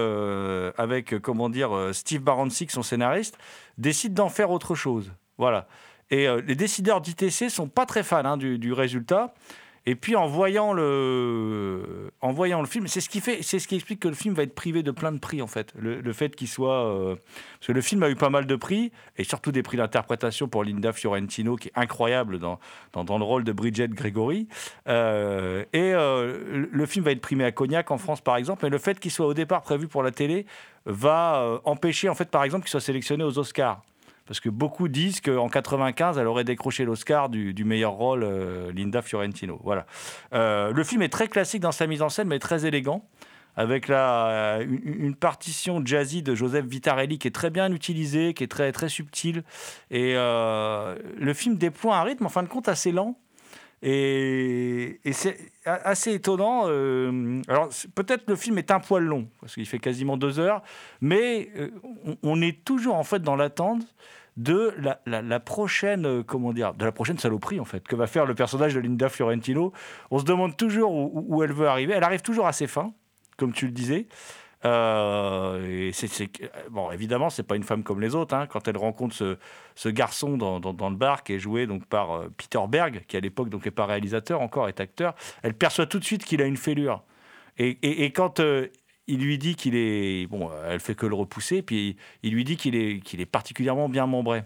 avec 0.77 1.19
comment 1.19 1.50
dire 1.50 1.69
Steve 1.93 2.21
Baranczyk, 2.21 2.71
son 2.71 2.81
scénariste, 2.81 3.38
décide 3.77 4.15
d'en 4.15 4.29
faire 4.29 4.50
autre 4.50 4.74
chose. 4.74 5.12
Voilà. 5.38 5.67
Et 6.09 6.27
les 6.48 6.55
décideurs 6.55 7.00
d'ITC 7.01 7.50
sont 7.51 7.67
pas 7.67 7.86
très 7.86 8.01
fans 8.01 8.25
hein, 8.25 8.38
du 8.38 8.74
résultat. 8.74 9.36
Et 9.89 9.96
puis 9.96 10.15
en 10.15 10.27
voyant 10.27 10.72
le, 10.72 12.12
en 12.22 12.31
voyant 12.31 12.62
le 12.62 12.67
film, 12.67 12.86
c'est 12.86 13.01
ce 13.01 13.10
qui 13.10 13.22
fait, 13.22 13.39
c'est 13.41 13.58
ce 13.58 13.67
qui 13.67 13.74
explique 13.74 14.00
que 14.00 14.08
le 14.08 14.13
film 14.13 14.36
va 14.36 14.43
être 14.43 14.53
privé 14.53 14.84
de 14.84 14.91
plein 14.91 15.12
de 15.12 15.17
prix 15.17 15.41
en 15.41 15.48
fait. 15.48 15.74
Le, 15.79 16.13
fait 16.13 16.36
qu'il 16.36 16.48
soit, 16.48 16.86
euh, 16.86 17.15
parce 17.15 17.65
que 17.65 17.72
le 17.72 17.81
film 17.81 18.03
a 18.03 18.10
eu 18.12 18.15
pas 18.15 18.29
mal 18.29 18.46
de 18.46 18.55
prix 18.55 18.91
et 19.17 19.24
surtout 19.24 19.51
des 19.51 19.63
prix 19.63 19.77
d'interprétation 19.77 20.48
pour 20.48 20.63
Linda 20.63 20.93
Fiorentino 20.93 21.55
qui 21.55 21.69
est 21.69 21.72
incroyable 21.74 22.38
dans 22.38 22.60
dans, 22.93 23.17
le 23.17 23.24
rôle 23.24 23.43
de 23.43 23.51
Bridget 23.51 23.88
Gregory. 23.88 24.48
Euh, 24.88 25.65
et 25.74 25.91
euh, 25.96 26.67
le- 26.72 26.86
film 26.86 27.03
va 27.03 27.12
être 27.12 27.22
primé 27.22 27.43
à 27.43 27.51
Cognac 27.51 27.89
en 27.89 27.98
France 27.98 28.22
par 28.22 28.36
exemple. 28.38 28.67
Et 28.67 28.69
le 28.69 28.77
fait 28.77 29.00
qu'il 29.00 29.10
soit 29.10 29.25
au 29.25 29.34
départ 29.34 29.63
prévu 29.63 29.88
pour 29.88 30.03
la 30.03 30.12
télé 30.12 30.46
va 30.86 31.62
empêcher 31.63 32.10
en 32.10 32.15
fait 32.15 32.29
par 32.29 32.43
exemple 32.43 32.65
qu'il 32.65 32.72
soit 32.72 32.79
sélectionné 32.79 33.24
aux 33.24 33.39
Oscars. 33.39 33.81
Parce 34.29 34.39
que 34.39 34.50
beaucoup 34.50 34.89
disent 34.89 35.21
qu'en 35.21 35.50
95, 35.50 36.19
elle 36.19 36.27
aurait 36.27 36.43
décroché 36.43 36.86
l'Oscar 36.86 37.29
du, 37.29 37.63
meilleur 37.63 37.93
rôle, 37.93 38.21
euh, 38.24 38.71
Linda 38.71 39.01
Fiorentino. 39.01 39.59
Voilà. 39.63 39.88
Euh, 40.33 40.71
le 40.71 40.83
film 40.83 41.01
est 41.01 41.09
très 41.09 41.27
classique 41.27 41.62
dans 41.62 41.71
sa 41.71 41.88
mise 41.88 42.03
en 42.03 42.09
scène, 42.09 42.27
mais 42.27 42.38
très 42.38 42.67
élégant, 42.67 43.03
avec 43.57 43.88
la, 43.88 44.59
une, 44.62 44.81
une 44.83 45.15
partition 45.15 45.83
jazzy 45.83 46.21
de 46.21 46.36
Joseph 46.36 46.65
Vitarelli 46.67 47.17
qui 47.17 47.27
est 47.27 47.31
très 47.31 47.50
bien 47.50 47.74
utilisée, 47.74 48.36
qui 48.36 48.43
est 48.43 48.48
très, 48.48 48.71
très 48.71 48.88
subtile. 48.88 49.41
Et 49.89 50.13
euh, 50.15 50.95
le 51.17 51.33
film 51.33 51.57
déploie 51.57 51.98
un 51.98 52.03
rythme, 52.03 52.27
en 52.27 52.29
fin 52.29 52.43
de 52.43 52.50
compte, 52.50 52.69
assez 52.69 52.91
lent. 52.91 53.17
Et, 53.81 55.00
c'est 55.12 55.38
assez 55.65 56.13
étonnant. 56.13 56.63
euh, 56.67 57.41
alors, 57.48 57.69
peut-être 57.95 58.29
le 58.29 58.36
film 58.36 58.57
est 58.57 58.71
un 58.71 58.79
poil 58.79 59.03
long, 59.03 59.27
parce 59.39 59.53
qu'il 59.53 59.65
fait 59.65 59.79
quasiment 59.79 60.17
deux 60.17 60.39
heures, 60.39 60.62
mais 61.01 61.50
euh, 61.57 61.69
on, 62.24 62.41
est 62.41 62.63
toujours, 62.65 62.95
en 62.95 63.03
fait, 63.03 63.21
dans 63.21 63.36
l'attente 63.36 63.83
de 64.38 64.74
la 65.05 65.39
prochaine, 65.39 66.05
euh, 66.05 66.24
comment 66.24 66.53
dire, 66.53 66.74
de 66.74 66.86
la 66.86 66.91
prochaine 66.91 67.17
saloperie, 67.17 67.59
en 67.59 67.65
fait, 67.65 67.88
que 67.88 67.95
va 67.95 68.07
faire 68.07 68.25
le 68.25 68.36
personnage 68.36 68.74
de 68.74 68.79
Linda 68.79 69.09
Fiorentino? 69.09 69.74
On 70.12 70.19
se 70.19 70.25
demande 70.25 70.55
toujours 70.57 70.93
où, 70.93 71.25
où 71.27 71.43
elle 71.43 71.53
veut 71.53 71.67
arriver. 71.67 71.93
Elle 71.93 72.03
arrive 72.03 72.21
toujours 72.21 72.48
à 72.48 72.53
ses 72.53 72.67
fins, 72.67 72.91
comme 73.38 73.53
tu 73.53 73.65
le 73.65 73.71
disais. 73.71 74.07
Euh, 74.65 75.87
et 75.87 75.91
c'est, 75.93 76.29
bon, 76.69 76.91
évidemment, 76.91 77.29
c'est 77.29 77.43
pas 77.43 77.55
une 77.55 77.63
femme 77.63 77.83
comme 77.83 78.01
les 78.01 78.15
autres. 78.15 78.35
hein. 78.35 78.45
Quand 78.47 78.67
elle 78.67 78.77
rencontre 78.77 79.15
ce, 79.15 79.37
ce 79.75 79.89
garçon 79.89 80.37
dans, 80.37 80.59
dans- 80.59 80.89
le 80.89 80.95
bar 80.95 81.23
qui 81.23 81.33
est 81.33 81.39
joué 81.39 81.65
donc 81.65 81.85
par 81.85 82.11
euh, 82.11 82.29
Peter 82.35 82.59
Berg, 82.67 83.05
qui 83.07 83.15
à 83.17 83.19
l'époque 83.21 83.49
donc 83.49 83.65
est 83.67 83.71
pas 83.71 83.85
réalisateur 83.85 84.41
encore, 84.41 84.67
est 84.67 84.79
acteur, 84.81 85.15
elle 85.43 85.53
perçoit 85.53 85.85
tout 85.85 85.99
de 85.99 86.03
suite 86.03 86.25
qu'il 86.25 86.41
a 86.41 86.45
une 86.45 86.57
fêlure. 86.57 87.03
Et, 87.57 87.77
et- 87.81 88.11
quand 88.11 88.39
euh, 88.39 88.67
il 89.07 89.19
lui 89.21 89.37
dit 89.37 89.55
qu'il 89.55 89.75
est 89.75 90.27
bon, 90.27 90.51
elle 90.67 90.79
fait 90.79 90.95
que 90.95 91.05
le 91.05 91.15
repousser, 91.15 91.61
puis 91.61 91.97
il 92.23 92.33
lui 92.33 92.43
dit 92.43 92.57
qu'il 92.57 92.75
est 92.75 92.99
qu'il 92.99 93.21
est 93.21 93.25
particulièrement 93.25 93.89
bien 93.89 94.05
membré. 94.05 94.43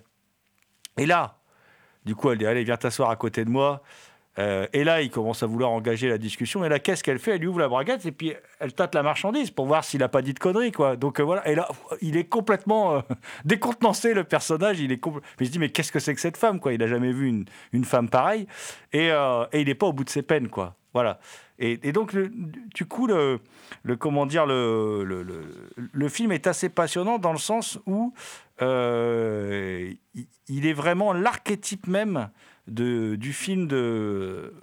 Et 0.97 1.05
là, 1.05 1.39
du 2.05 2.15
coup, 2.15 2.29
elle 2.31 2.37
dit 2.37 2.45
allez, 2.45 2.63
viens 2.63 2.77
t'asseoir 2.77 3.09
à 3.09 3.15
côté 3.15 3.43
de 3.45 3.49
moi. 3.49 3.81
Euh, 4.39 4.65
et 4.73 4.83
là, 4.83 5.01
il 5.01 5.11
commence 5.11 5.43
à 5.43 5.45
vouloir 5.45 5.71
engager 5.71 6.09
la 6.09 6.17
discussion. 6.17 6.65
Et 6.65 6.69
là, 6.69 6.79
qu'est-ce 6.79 7.03
qu'elle 7.03 7.19
fait? 7.19 7.31
Elle 7.31 7.41
lui 7.41 7.47
ouvre 7.47 7.59
la 7.59 7.67
braguette 7.67 8.05
et 8.05 8.11
puis 8.11 8.33
elle 8.59 8.73
tâte 8.73 8.95
la 8.95 9.03
marchandise 9.03 9.51
pour 9.51 9.67
voir 9.67 9.83
s'il 9.83 9.99
n'a 9.99 10.09
pas 10.09 10.21
dit 10.21 10.33
de 10.33 10.39
conneries, 10.39 10.71
quoi. 10.71 10.95
Donc 10.95 11.19
euh, 11.19 11.23
voilà. 11.23 11.47
Et 11.47 11.55
là, 11.55 11.67
il 12.01 12.17
est 12.17 12.23
complètement 12.25 12.95
euh, 12.95 13.01
décontenancé, 13.45 14.13
le 14.13 14.23
personnage. 14.23 14.79
Il 14.79 14.91
est 14.91 15.01
il 15.39 15.47
se 15.47 15.51
dit 15.51 15.59
mais 15.59 15.69
qu'est-ce 15.69 15.91
que 15.91 15.99
c'est 15.99 16.15
que 16.15 16.21
cette 16.21 16.37
femme, 16.37 16.59
quoi? 16.59 16.73
Il 16.73 16.79
n'a 16.79 16.87
jamais 16.87 17.11
vu 17.11 17.27
une, 17.27 17.45
une 17.73 17.85
femme 17.85 18.09
pareille. 18.09 18.47
Et, 18.91 19.07
et 19.07 19.61
il 19.61 19.67
n'est 19.67 19.75
pas 19.75 19.87
au 19.87 19.93
bout 19.93 20.03
de 20.03 20.09
ses 20.09 20.21
peines, 20.23 20.47
quoi. 20.49 20.75
Voilà. 20.93 21.19
Et, 21.59 21.91
donc, 21.91 22.15
du 22.15 22.85
coup, 22.85 23.07
le, 23.07 23.39
comment 23.97 24.25
dire, 24.25 24.45
le, 24.45 25.03
le, 25.03 25.23
le- 25.23 26.09
film 26.09 26.31
est 26.31 26.45
assez 26.45 26.69
passionnant 26.69 27.17
dans 27.19 27.31
le 27.31 27.37
sens 27.39 27.79
où 27.85 28.13
il 28.59 29.97
est 30.67 30.73
vraiment 30.73 31.13
l'archétype 31.13 31.87
même 31.87 32.29
du 32.67 33.33
film 33.33 33.67
de, 33.67 34.53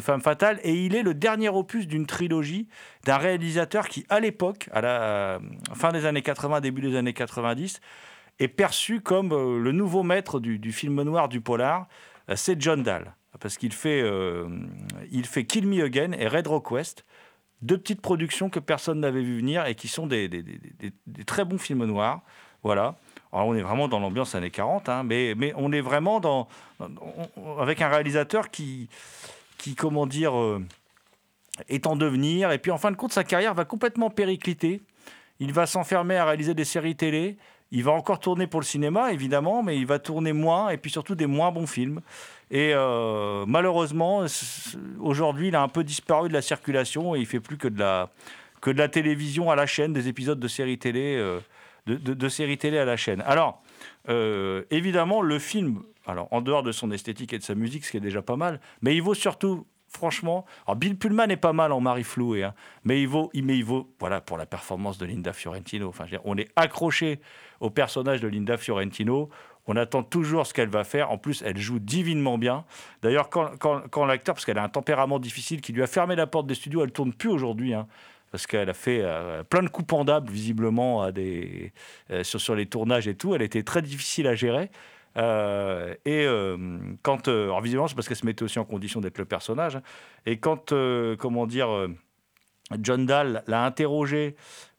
Femme 0.00 0.20
Fatale 0.20 0.58
et 0.62 0.74
il 0.74 0.94
est 0.94 1.02
le 1.02 1.14
dernier 1.14 1.48
opus 1.48 1.86
d'une 1.86 2.06
trilogie 2.06 2.68
d'un 3.04 3.16
réalisateur 3.16 3.88
qui, 3.88 4.04
à 4.08 4.20
l'époque, 4.20 4.68
à 4.72 4.80
la 4.80 5.00
euh, 5.00 5.38
fin 5.74 5.92
des 5.92 6.06
années 6.06 6.22
80, 6.22 6.60
début 6.60 6.82
des 6.82 6.96
années 6.96 7.12
90, 7.12 7.80
est 8.38 8.48
perçu 8.48 9.00
comme 9.00 9.32
euh, 9.32 9.58
le 9.58 9.72
nouveau 9.72 10.02
maître 10.02 10.40
du, 10.40 10.72
film 10.72 11.02
noir 11.02 11.28
du 11.28 11.40
polar. 11.40 11.88
Euh, 12.30 12.36
C'est 12.36 12.60
John 12.60 12.82
Dahl. 12.82 13.14
Parce 13.38 13.58
qu'il 13.58 13.74
fait, 13.74 14.02
fait 15.24 15.44
Kill 15.44 15.66
Me 15.66 15.84
Again 15.84 16.12
et 16.12 16.26
Red 16.26 16.46
Rock 16.46 16.70
West, 16.70 17.04
deux 17.60 17.76
petites 17.76 18.00
productions 18.00 18.48
que 18.48 18.60
personne 18.60 19.00
n'avait 19.00 19.20
vu 19.20 19.36
venir 19.36 19.66
et 19.66 19.74
qui 19.74 19.88
sont 19.88 20.06
des- 20.06 20.28
des 20.28 21.24
très 21.26 21.44
bons 21.44 21.58
films 21.58 21.84
noirs. 21.84 22.22
Voilà. 22.62 22.96
Alors, 23.32 23.48
on 23.48 23.54
est 23.54 23.62
vraiment 23.62 23.88
dans 23.88 23.98
l'ambiance 23.98 24.34
années 24.34 24.50
40, 24.50 24.88
hein, 24.88 25.02
mais, 25.02 25.34
mais 25.36 25.52
on 25.56 25.72
est 25.72 25.80
vraiment 25.80 26.20
dans, 26.20 26.48
avec 27.58 27.82
un 27.82 27.88
réalisateur 27.88 28.50
qui, 28.50 28.88
qui 29.58 29.74
comment 29.74 30.06
dire, 30.06 30.36
euh, 30.38 30.64
est 31.68 31.86
en 31.86 31.96
devenir. 31.96 32.52
Et 32.52 32.58
puis, 32.58 32.70
en 32.70 32.78
fin 32.78 32.90
de 32.90 32.96
compte, 32.96 33.12
sa 33.12 33.24
carrière 33.24 33.54
va 33.54 33.64
complètement 33.64 34.10
péricliter. 34.10 34.80
Il 35.40 35.52
va 35.52 35.66
s'enfermer 35.66 36.16
à 36.16 36.24
réaliser 36.24 36.54
des 36.54 36.64
séries 36.64 36.96
télé. 36.96 37.36
Il 37.72 37.82
va 37.82 37.92
encore 37.92 38.20
tourner 38.20 38.46
pour 38.46 38.60
le 38.60 38.64
cinéma, 38.64 39.12
évidemment, 39.12 39.62
mais 39.62 39.76
il 39.76 39.86
va 39.86 39.98
tourner 39.98 40.32
moins, 40.32 40.68
et 40.68 40.76
puis 40.76 40.90
surtout 40.90 41.16
des 41.16 41.26
moins 41.26 41.50
bons 41.50 41.66
films. 41.66 42.00
Et 42.50 42.70
euh, 42.72 43.44
malheureusement, 43.46 44.24
aujourd'hui, 45.00 45.48
il 45.48 45.56
a 45.56 45.62
un 45.62 45.68
peu 45.68 45.82
disparu 45.82 46.28
de 46.28 46.32
la 46.32 46.42
circulation 46.42 47.16
et 47.16 47.20
il 47.20 47.26
fait 47.26 47.40
plus 47.40 47.56
que 47.56 47.66
de 47.66 47.80
la, 47.80 48.08
que 48.60 48.70
de 48.70 48.78
la 48.78 48.88
télévision 48.88 49.50
à 49.50 49.56
la 49.56 49.66
chaîne, 49.66 49.92
des 49.92 50.06
épisodes 50.06 50.38
de 50.38 50.48
séries 50.48 50.78
télé, 50.78 51.16
euh, 51.16 51.40
de, 51.86 51.96
de- 52.14 52.28
séries 52.28 52.58
télé 52.58 52.78
à 52.78 52.84
la 52.84 52.96
chaîne. 52.96 53.22
Alors, 53.26 53.62
euh, 54.08 54.64
évidemment, 54.70 55.22
le 55.22 55.38
film, 55.38 55.82
alors 56.06 56.28
en 56.32 56.40
dehors 56.40 56.62
de 56.62 56.72
son 56.72 56.90
esthétique 56.90 57.32
et 57.32 57.38
de 57.38 57.42
sa 57.44 57.54
musique, 57.54 57.84
ce 57.84 57.90
qui 57.92 57.96
est 57.96 58.00
déjà 58.00 58.22
pas 58.22 58.36
mal, 58.36 58.60
mais 58.82 58.94
il 58.94 59.00
vaut 59.02 59.14
surtout, 59.14 59.66
franchement, 59.88 60.44
Bill 60.76 60.96
Pullman 60.96 61.28
est 61.30 61.36
pas 61.36 61.52
mal 61.52 61.72
en 61.72 61.80
Marie 61.80 62.04
Floué, 62.04 62.44
hein, 62.44 62.54
mais 62.84 63.00
il 63.00 63.08
vaut, 63.08 63.30
mais 63.34 63.56
il 63.56 63.64
vaut, 63.64 63.92
voilà, 64.00 64.20
pour 64.20 64.36
la 64.36 64.46
performance 64.46 64.98
de 64.98 65.06
Linda 65.06 65.32
Fiorentino. 65.32 65.88
Enfin, 65.88 66.04
je 66.06 66.12
veux 66.12 66.16
dire, 66.18 66.26
on 66.26 66.36
est 66.36 66.48
accroché 66.56 67.20
au 67.60 67.70
personnage 67.70 68.20
de 68.20 68.28
Linda 68.28 68.56
Fiorentino. 68.56 69.30
On 69.68 69.74
attend 69.74 70.04
toujours 70.04 70.46
ce 70.46 70.54
qu'elle 70.54 70.68
va 70.68 70.84
faire. 70.84 71.10
En 71.10 71.18
plus, 71.18 71.42
elle 71.42 71.56
joue 71.58 71.80
divinement 71.80 72.38
bien. 72.38 72.64
D'ailleurs, 73.02 73.28
quand, 73.30 73.56
quand- 73.58 73.88
quand 73.90 74.04
l'acteur, 74.04 74.36
parce 74.36 74.44
qu'elle 74.44 74.58
a 74.58 74.62
un 74.62 74.68
tempérament 74.68 75.18
difficile 75.18 75.60
qui 75.60 75.72
lui 75.72 75.82
a 75.82 75.88
fermé 75.88 76.14
la 76.14 76.28
porte 76.28 76.46
des 76.46 76.54
studios, 76.54 76.84
elle 76.84 76.92
tourne 76.92 77.12
plus 77.12 77.30
aujourd'hui. 77.30 77.74
hein, 77.74 77.88
parce 78.30 78.46
qu'elle 78.46 78.68
a 78.68 78.74
fait 78.74 79.00
euh, 79.02 79.42
plein 79.44 79.62
de 79.62 79.68
coups 79.68 79.86
pendables, 79.86 80.30
visiblement, 80.30 81.02
à 81.02 81.12
des, 81.12 81.72
euh, 82.10 82.24
sur, 82.24 82.54
les 82.54 82.66
tournages 82.66 83.08
et 83.08 83.14
tout. 83.14 83.34
Elle 83.34 83.42
était 83.42 83.62
très 83.62 83.82
difficile 83.82 84.26
à 84.26 84.34
gérer. 84.34 84.70
Euh, 85.16 85.94
et 86.04 86.26
quand, 87.02 87.28
alors 87.28 87.62
visiblement, 87.62 87.88
c'est 87.88 87.94
parce 87.94 88.08
qu'elle 88.08 88.16
se 88.16 88.26
mettait 88.26 88.42
aussi 88.42 88.58
en 88.58 88.64
condition 88.64 89.00
d'être 89.00 89.18
le 89.18 89.24
personnage. 89.24 89.76
hein. 89.76 89.82
Et 90.26 90.38
quand, 90.38 90.74
comment 91.18 91.46
dire, 91.46 91.88
John 92.80 93.06
Dahl 93.06 93.42
l'a 93.46 93.64
interrogée 93.64 94.36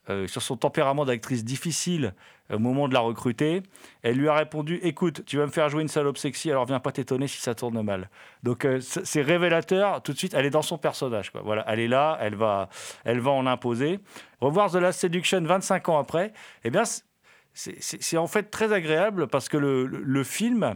euh, 0.10 0.26
sur 0.26 0.42
son 0.42 0.56
tempérament 0.56 1.04
d'actrice 1.04 1.44
difficile 1.44 2.14
euh, 2.50 2.56
au 2.56 2.60
moment 2.60 2.88
de 2.88 2.94
la 2.94 3.02
recruter, 3.02 3.62
elle 4.04 4.16
lui 4.16 4.30
a 4.30 4.34
répondu 4.36 4.80
Écoute, 4.82 5.26
tu 5.26 5.38
vas 5.38 5.46
me 5.46 5.52
faire 5.52 5.68
jouer 5.68 5.82
une 5.82 5.90
salope 5.90 6.18
sexy, 6.18 6.50
alors 6.50 6.66
viens 6.66 6.80
pas 6.80 6.94
t'étonner 6.94 7.28
si 7.28 7.42
ça 7.42 7.54
tourne 7.56 7.82
mal. 7.82 8.10
Donc 8.44 8.64
euh, 8.64 8.80
c'est 8.80 9.22
révélateur. 9.22 10.02
Tout 10.04 10.14
de 10.14 10.18
suite, 10.18 10.34
elle 10.34 10.46
est 10.46 10.50
dans 10.50 10.62
son 10.62 10.78
personnage. 10.78 11.32
Voilà, 11.44 11.66
elle 11.68 11.82
est 11.82 11.90
là, 11.90 12.18
elle 12.22 12.36
va, 12.36 12.70
elle 13.04 13.20
va 13.20 13.32
en 13.32 13.46
imposer. 13.48 14.00
Revoir 14.40 14.72
The 14.72 14.76
Last 14.76 15.02
Seduction 15.02 15.42
25 15.42 15.90
ans 15.90 16.00
après, 16.00 16.32
eh 16.64 16.70
bien, 16.70 16.84
c'est- 17.54 18.18
en 18.18 18.28
fait 18.28 18.44
très 18.52 18.72
agréable 18.72 19.28
parce 19.28 19.50
que 19.50 19.58
le, 19.58 20.24
film. 20.24 20.76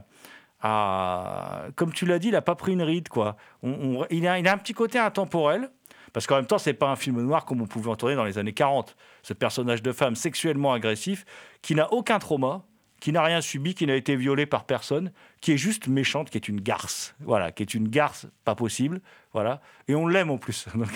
comme 0.62 1.94
tu 1.94 2.06
l'as 2.06 2.20
dit, 2.20 2.30
il 2.30 2.34
n'a 2.34 2.42
pas 2.42 2.56
pris 2.56 2.74
une 2.74 2.84
ride. 2.84 3.08
Quoi. 3.08 3.38
Il, 3.64 4.06
il 4.10 4.28
a 4.28 4.34
un 4.34 4.58
petit 4.58 4.74
côté 4.74 5.00
intemporel, 5.00 5.70
parce 6.14 6.28
qu'en 6.28 6.36
même 6.36 6.46
temps, 6.46 6.58
c'est 6.58 6.74
pas 6.74 6.90
un 6.90 6.96
film 6.96 7.22
noir 7.22 7.46
comme 7.46 7.62
on 7.62 7.68
pouvait 7.68 7.90
en 7.90 7.96
tourner 7.96 8.16
dans 8.16 8.26
les 8.26 8.38
années 8.38 8.54
40. 8.54 8.96
Ce 9.24 9.34
personnage 9.34 9.82
de 9.82 9.92
femme 9.92 10.16
sexuellement 10.16 10.74
agressif, 10.74 11.26
qui 11.62 11.76
n'a 11.76 11.92
aucun 11.94 12.20
trauma, 12.20 12.64
qui 13.00 13.12
n'a 13.12 13.24
rien 13.24 13.42
subi, 13.42 13.74
qui 13.74 13.88
n'a 13.88 13.96
été 13.96 14.16
violé 14.16 14.46
par 14.46 14.66
personne, 14.66 15.12
qui 15.42 15.54
est 15.54 15.58
juste 15.58 15.88
méchante, 15.88 16.30
qui 16.30 16.38
est 16.38 16.48
une 16.48 16.62
garce. 16.62 17.16
Voilà, 17.22 17.52
qui 17.52 17.64
est 17.64 17.74
une 17.74 17.88
garce 17.88 18.28
pas 18.46 18.54
possible. 18.54 19.02
Voilà. 19.34 19.60
Et 19.88 19.96
on 19.96 20.06
l'aime 20.06 20.30
en 20.30 20.38
plus. 20.38 20.68
Donc, 20.76 20.90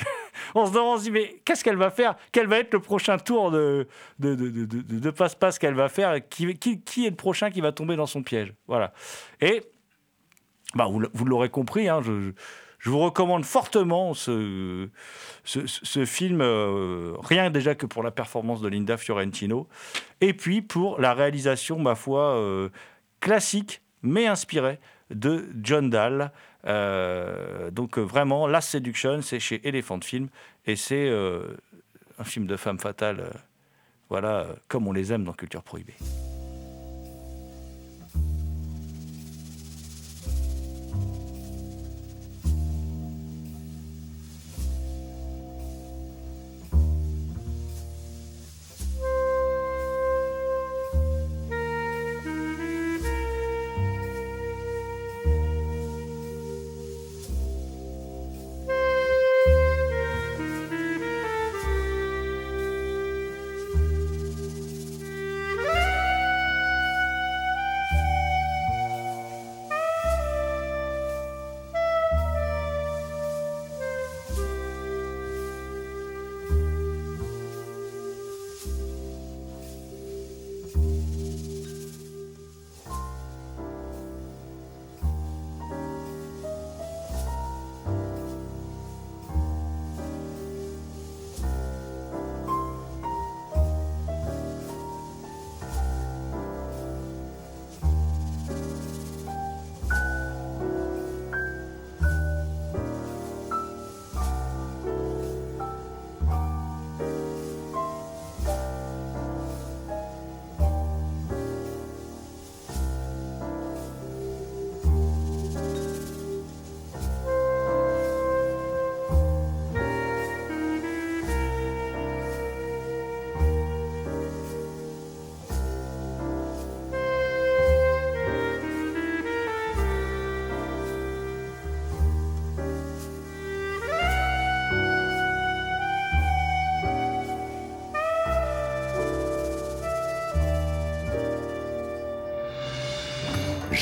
on 0.53 0.67
se 0.67 0.71
demande, 0.71 1.01
mais 1.11 1.41
qu'est-ce 1.45 1.63
qu'elle 1.63 1.77
va 1.77 1.89
faire? 1.89 2.15
Quel 2.31 2.45
va 2.45 2.59
être 2.59 2.71
le 2.73 2.79
prochain 2.79 3.17
tour 3.17 3.49
de, 3.49 3.87
de, 4.19 4.35
de, 4.35 4.65
de, 4.65 5.09
passe-passe 5.09 5.57
qu'elle 5.57 5.73
va 5.73 5.89
faire? 5.89 6.19
Qui, 6.29 6.53
qui, 6.55 6.81
qui 6.81 7.07
est 7.07 7.09
le 7.09 7.15
prochain 7.15 7.49
qui 7.49 7.61
va 7.61 7.71
tomber 7.71 7.95
dans 7.95 8.05
son 8.05 8.21
piège? 8.21 8.53
Voilà. 8.67 8.93
Et 9.41 9.63
bah, 10.75 10.87
vous, 10.87 11.25
l'aurez 11.25 11.49
compris, 11.49 11.87
hein, 11.89 12.01
je- 12.03 12.33
je 12.85 12.91
vous 12.91 12.99
recommande 12.99 13.45
fortement 13.45 14.13
ce, 14.13 14.87
film, 16.05 16.41
euh, 16.41 17.15
rien 17.23 17.49
déjà 17.49 17.73
que 17.73 17.87
pour 17.87 18.03
la 18.03 18.11
performance 18.11 18.61
de 18.61 18.67
Linda 18.67 18.95
Fiorentino, 18.95 19.67
et 20.21 20.33
puis 20.33 20.61
pour 20.61 21.01
la 21.01 21.15
réalisation, 21.15 21.79
ma 21.79 21.95
foi, 21.95 22.35
euh, 22.35 22.69
classique, 23.21 23.81
mais 24.03 24.27
inspirée 24.27 24.79
de 25.09 25.49
John 25.63 25.89
Dahl. 25.89 26.31
Euh, 26.67 27.71
donc 27.71 27.97
vraiment, 27.97 28.45
Last 28.45 28.69
Seduction, 28.69 29.23
c'est 29.23 29.39
chez 29.39 29.67
Elephant 29.67 30.01
Film, 30.01 30.27
et 30.67 30.75
c'est 30.75 31.09
un 32.19 32.23
film 32.23 32.45
de 32.45 32.55
femme 32.55 32.77
fatale, 32.77 33.31
voilà, 34.09 34.45
comme 34.67 34.87
on 34.87 34.91
les 34.91 35.11
aime 35.11 35.23
dans 35.23 35.33
Culture 35.33 35.63
Prohibée. 35.63 35.95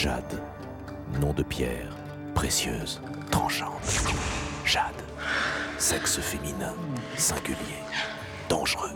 Jade, 0.04 0.42
nom 1.22 1.32
de 1.32 1.44
pierre, 1.44 1.96
précieuse, 2.36 3.02
tranchante. 3.32 3.72
Jade, 4.66 5.02
sexe 5.78 6.20
féminin, 6.20 6.74
singulier, 7.16 7.80
dangereux. 8.50 8.92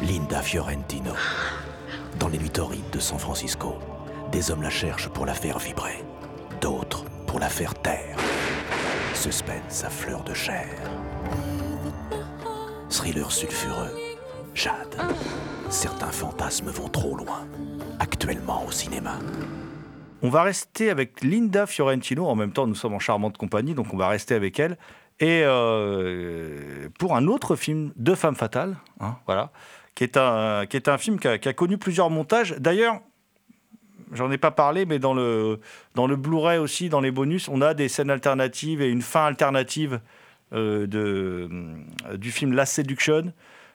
Linda 0.00 0.40
Fiorentino, 0.40 1.10
dans 2.20 2.28
les 2.28 2.38
nuits 2.38 2.50
torrides 2.50 2.88
de 2.92 3.00
San 3.00 3.18
Francisco, 3.18 3.80
des 4.30 4.52
hommes 4.52 4.62
la 4.62 4.70
cherchent 4.70 5.08
pour 5.08 5.26
la 5.26 5.34
faire 5.34 5.58
vibrer, 5.58 6.04
d'autres 6.60 7.04
pour 7.26 7.40
la 7.40 7.48
faire 7.48 7.74
taire. 7.74 8.16
Suspense 9.14 9.82
à 9.82 9.90
fleur 9.90 10.22
de 10.22 10.34
chair. 10.34 10.68
Thriller 12.90 13.32
sulfureux, 13.32 13.90
Jade. 14.54 14.94
Certains 15.68 16.12
fantasmes 16.12 16.70
vont 16.70 16.88
trop 16.88 17.16
loin, 17.16 17.44
actuellement 17.98 18.64
au 18.64 18.70
cinéma. 18.70 19.18
On 20.22 20.28
va 20.28 20.44
rester 20.44 20.88
avec 20.88 21.22
Linda 21.22 21.66
Fiorentino. 21.66 22.26
En 22.26 22.36
même 22.36 22.52
temps, 22.52 22.66
nous 22.66 22.76
sommes 22.76 22.94
en 22.94 23.00
charmante 23.00 23.36
compagnie, 23.36 23.74
donc 23.74 23.92
on 23.92 23.96
va 23.96 24.08
rester 24.08 24.34
avec 24.34 24.60
elle. 24.60 24.78
Et 25.18 25.42
euh, 25.44 26.88
pour 26.98 27.16
un 27.16 27.26
autre 27.26 27.56
film 27.56 27.92
de 27.96 28.14
Femme 28.14 28.36
Fatale, 28.36 28.76
hein, 29.00 29.16
voilà, 29.26 29.50
qui 29.94 30.04
est 30.04 30.16
un, 30.16 30.66
qui 30.66 30.76
est 30.76 30.88
un 30.88 30.98
film 30.98 31.18
qui 31.18 31.28
a, 31.28 31.38
qui 31.38 31.48
a 31.48 31.52
connu 31.52 31.76
plusieurs 31.76 32.08
montages. 32.08 32.56
D'ailleurs, 32.58 33.00
j'en 34.12 34.30
ai 34.30 34.38
pas 34.38 34.50
parlé, 34.52 34.86
mais 34.86 34.98
dans 34.98 35.14
le, 35.14 35.60
dans 35.94 36.06
le 36.06 36.16
Blu-ray 36.16 36.58
aussi, 36.58 36.88
dans 36.88 37.00
les 37.00 37.10
bonus, 37.10 37.48
on 37.48 37.60
a 37.60 37.74
des 37.74 37.88
scènes 37.88 38.10
alternatives 38.10 38.80
et 38.80 38.88
une 38.88 39.02
fin 39.02 39.26
alternative 39.26 40.00
euh, 40.52 40.86
de, 40.86 41.48
euh, 42.06 42.16
du 42.16 42.30
film 42.30 42.52
La 42.52 42.66
Seduction. 42.66 43.32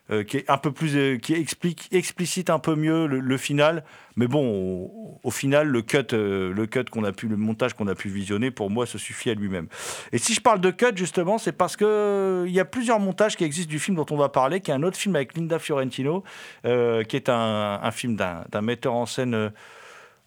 Euh, 0.10 0.24
euh, 0.24 1.18
qui 1.18 1.34
explique 1.34 1.90
explicite 1.92 2.50
un 2.50 2.60
peu 2.60 2.76
mieux 2.76 3.08
le, 3.08 3.38
final. 3.38 3.84
Mais 4.16 4.28
bon 4.28 4.90
au, 5.24 5.32
final 5.32 5.68
le 5.68 5.82
cut 5.82 5.98
euh, 6.14 6.54
le 6.54 6.66
cut 6.66 6.86
qu'on 6.86 7.04
a 7.04 7.12
pu 7.12 7.28
le 7.28 7.38
montage 7.38 7.74
qu'on 7.74 7.88
a 7.88 7.96
pu 7.96 8.10
visionner 8.10 8.50
pour 8.50 8.70
moi 8.70 8.86
se 8.86 8.98
suffit 8.98 9.30
à 9.30 9.34
lui-même. 9.34 9.68
Et 10.12 10.18
si 10.18 10.34
je 10.34 10.42
parle 10.42 10.62
de 10.62 10.72
cut 10.72 10.96
justement 10.96 11.38
c'est 11.38 11.52
parce 11.52 11.76
que 11.76 12.46
il 12.48 12.54
y 12.54 12.60
a 12.60 12.66
plusieurs 12.66 13.00
montages 13.00 13.36
qui 13.36 13.44
existent 13.44 13.70
du 13.70 13.80
film 13.80 13.98
dont 13.98 14.06
on 14.10 14.18
va 14.18 14.30
parler 14.30 14.62
qui 14.62 14.72
est 14.72 14.74
un 14.74 14.84
autre 14.84 14.98
film 14.98 15.16
avec 15.16 15.36
Linda 15.36 15.60
Fiorentino 15.60 16.24
qui 16.64 17.16
est 17.16 17.30
un, 17.30 17.80
un 17.84 17.92
film 17.92 18.16
d'un 18.16 18.62
metteur 18.62 18.94
en 18.94 19.06
scène 19.06 19.52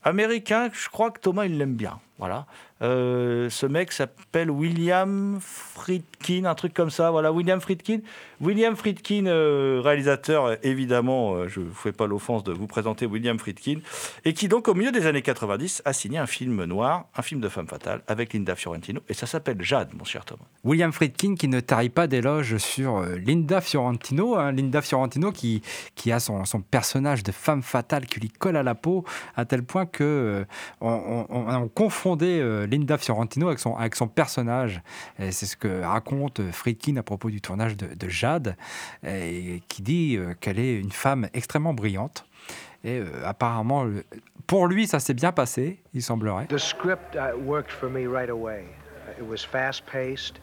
américain 0.02 0.68
je 0.72 0.88
crois 0.88 1.10
que 1.10 1.20
Thomas 1.20 1.46
il 1.46 1.58
l'aime 1.58 1.74
bien. 1.74 1.98
Voilà 2.18 2.46
Euh, 2.82 3.50
ce 3.50 3.66
mec 3.66 3.92
s'appelle 3.92 4.50
William 4.50 5.38
Friedkin, 5.40 6.44
un 6.46 6.54
truc 6.54 6.72
comme 6.74 6.90
ça. 6.90 7.10
Voilà, 7.10 7.32
William 7.32 7.60
Friedkin. 7.60 7.98
William 8.40 8.74
Friedkin, 8.74 9.26
euh, 9.26 9.80
réalisateur, 9.84 10.56
évidemment, 10.62 11.34
euh, 11.34 11.48
je 11.48 11.60
ne 11.60 11.68
fais 11.70 11.92
pas 11.92 12.06
l'offense 12.06 12.42
de 12.42 12.52
vous 12.52 12.66
présenter 12.66 13.04
William 13.04 13.38
Friedkin, 13.38 13.80
et 14.24 14.32
qui 14.32 14.48
donc, 14.48 14.66
au 14.68 14.72
milieu 14.74 14.92
des 14.92 15.06
années 15.06 15.20
90, 15.20 15.82
a 15.84 15.92
signé 15.92 16.16
un 16.18 16.26
film 16.26 16.64
noir, 16.64 17.04
un 17.16 17.20
film 17.22 17.40
de 17.42 17.48
femme 17.50 17.68
fatale, 17.68 18.00
avec 18.08 18.32
Linda 18.32 18.56
Fiorentino, 18.56 19.00
et 19.10 19.14
ça 19.14 19.26
s'appelle 19.26 19.60
Jade, 19.60 19.90
mon 19.94 20.04
cher 20.04 20.24
Thomas. 20.24 20.44
William 20.64 20.90
Friedkin 20.92 21.34
qui 21.34 21.48
ne 21.48 21.60
tarit 21.60 21.90
pas 21.90 22.06
d'éloges 22.06 22.56
sur 22.56 23.02
Linda 23.02 23.60
Fiorentino. 23.60 24.36
hein. 24.36 24.52
Linda 24.52 24.80
Fiorentino 24.80 25.32
qui, 25.32 25.60
qui 25.94 26.10
a 26.12 26.18
son, 26.18 26.44
son 26.46 26.60
personnage 26.62 27.22
de 27.22 27.32
femme 27.32 27.62
fatale 27.62 28.06
qui 28.06 28.20
lui 28.20 28.30
colle 28.30 28.56
à 28.56 28.62
la 28.62 28.74
peau 28.74 29.04
à 29.36 29.44
tel 29.44 29.62
point 29.64 29.84
que 29.86 30.44
on, 30.80 31.26
on- 31.28 31.50
on 31.50 31.68
confondait 31.68 32.40
Linda 32.70 32.96
Fiorentino 32.96 33.48
avec 33.48 33.58
son, 33.58 33.74
avec 33.76 33.96
son 33.96 34.08
personnage. 34.08 34.80
C'est 35.18 35.46
ce 35.46 35.56
que 35.56 35.82
raconte 35.82 36.40
euh, 36.40 36.52
Friedkin 36.52 36.96
à 36.96 37.02
propos 37.02 37.30
du 37.30 37.40
tournage 37.40 37.76
de, 37.76 37.94
de 37.94 38.08
Jade, 38.08 38.56
et 39.06 39.62
qui 39.68 39.82
dit 39.82 40.16
euh, 40.16 40.34
qu'elle 40.38 40.58
est 40.58 40.78
une 40.78 40.92
femme 40.92 41.28
extrêmement 41.34 41.74
brillante. 41.74 42.24
Et 42.84 43.00
euh, 43.00 43.06
apparemment, 43.24 43.86
pour 44.46 44.66
lui, 44.66 44.86
ça 44.86 45.00
s'est 45.00 45.14
bien 45.14 45.32
passé, 45.32 45.80
il 45.92 46.02
semblerait. 46.02 46.46
The 46.46 46.58
script 46.58 47.14
uh, 47.14 47.36
worked 47.36 47.70
for 47.70 47.90
me 47.90 48.06
right 48.06 48.30
away. 48.30 48.64
It 49.18 49.26
was 49.26 49.44
fast 49.44 49.84
paced. 49.86 50.40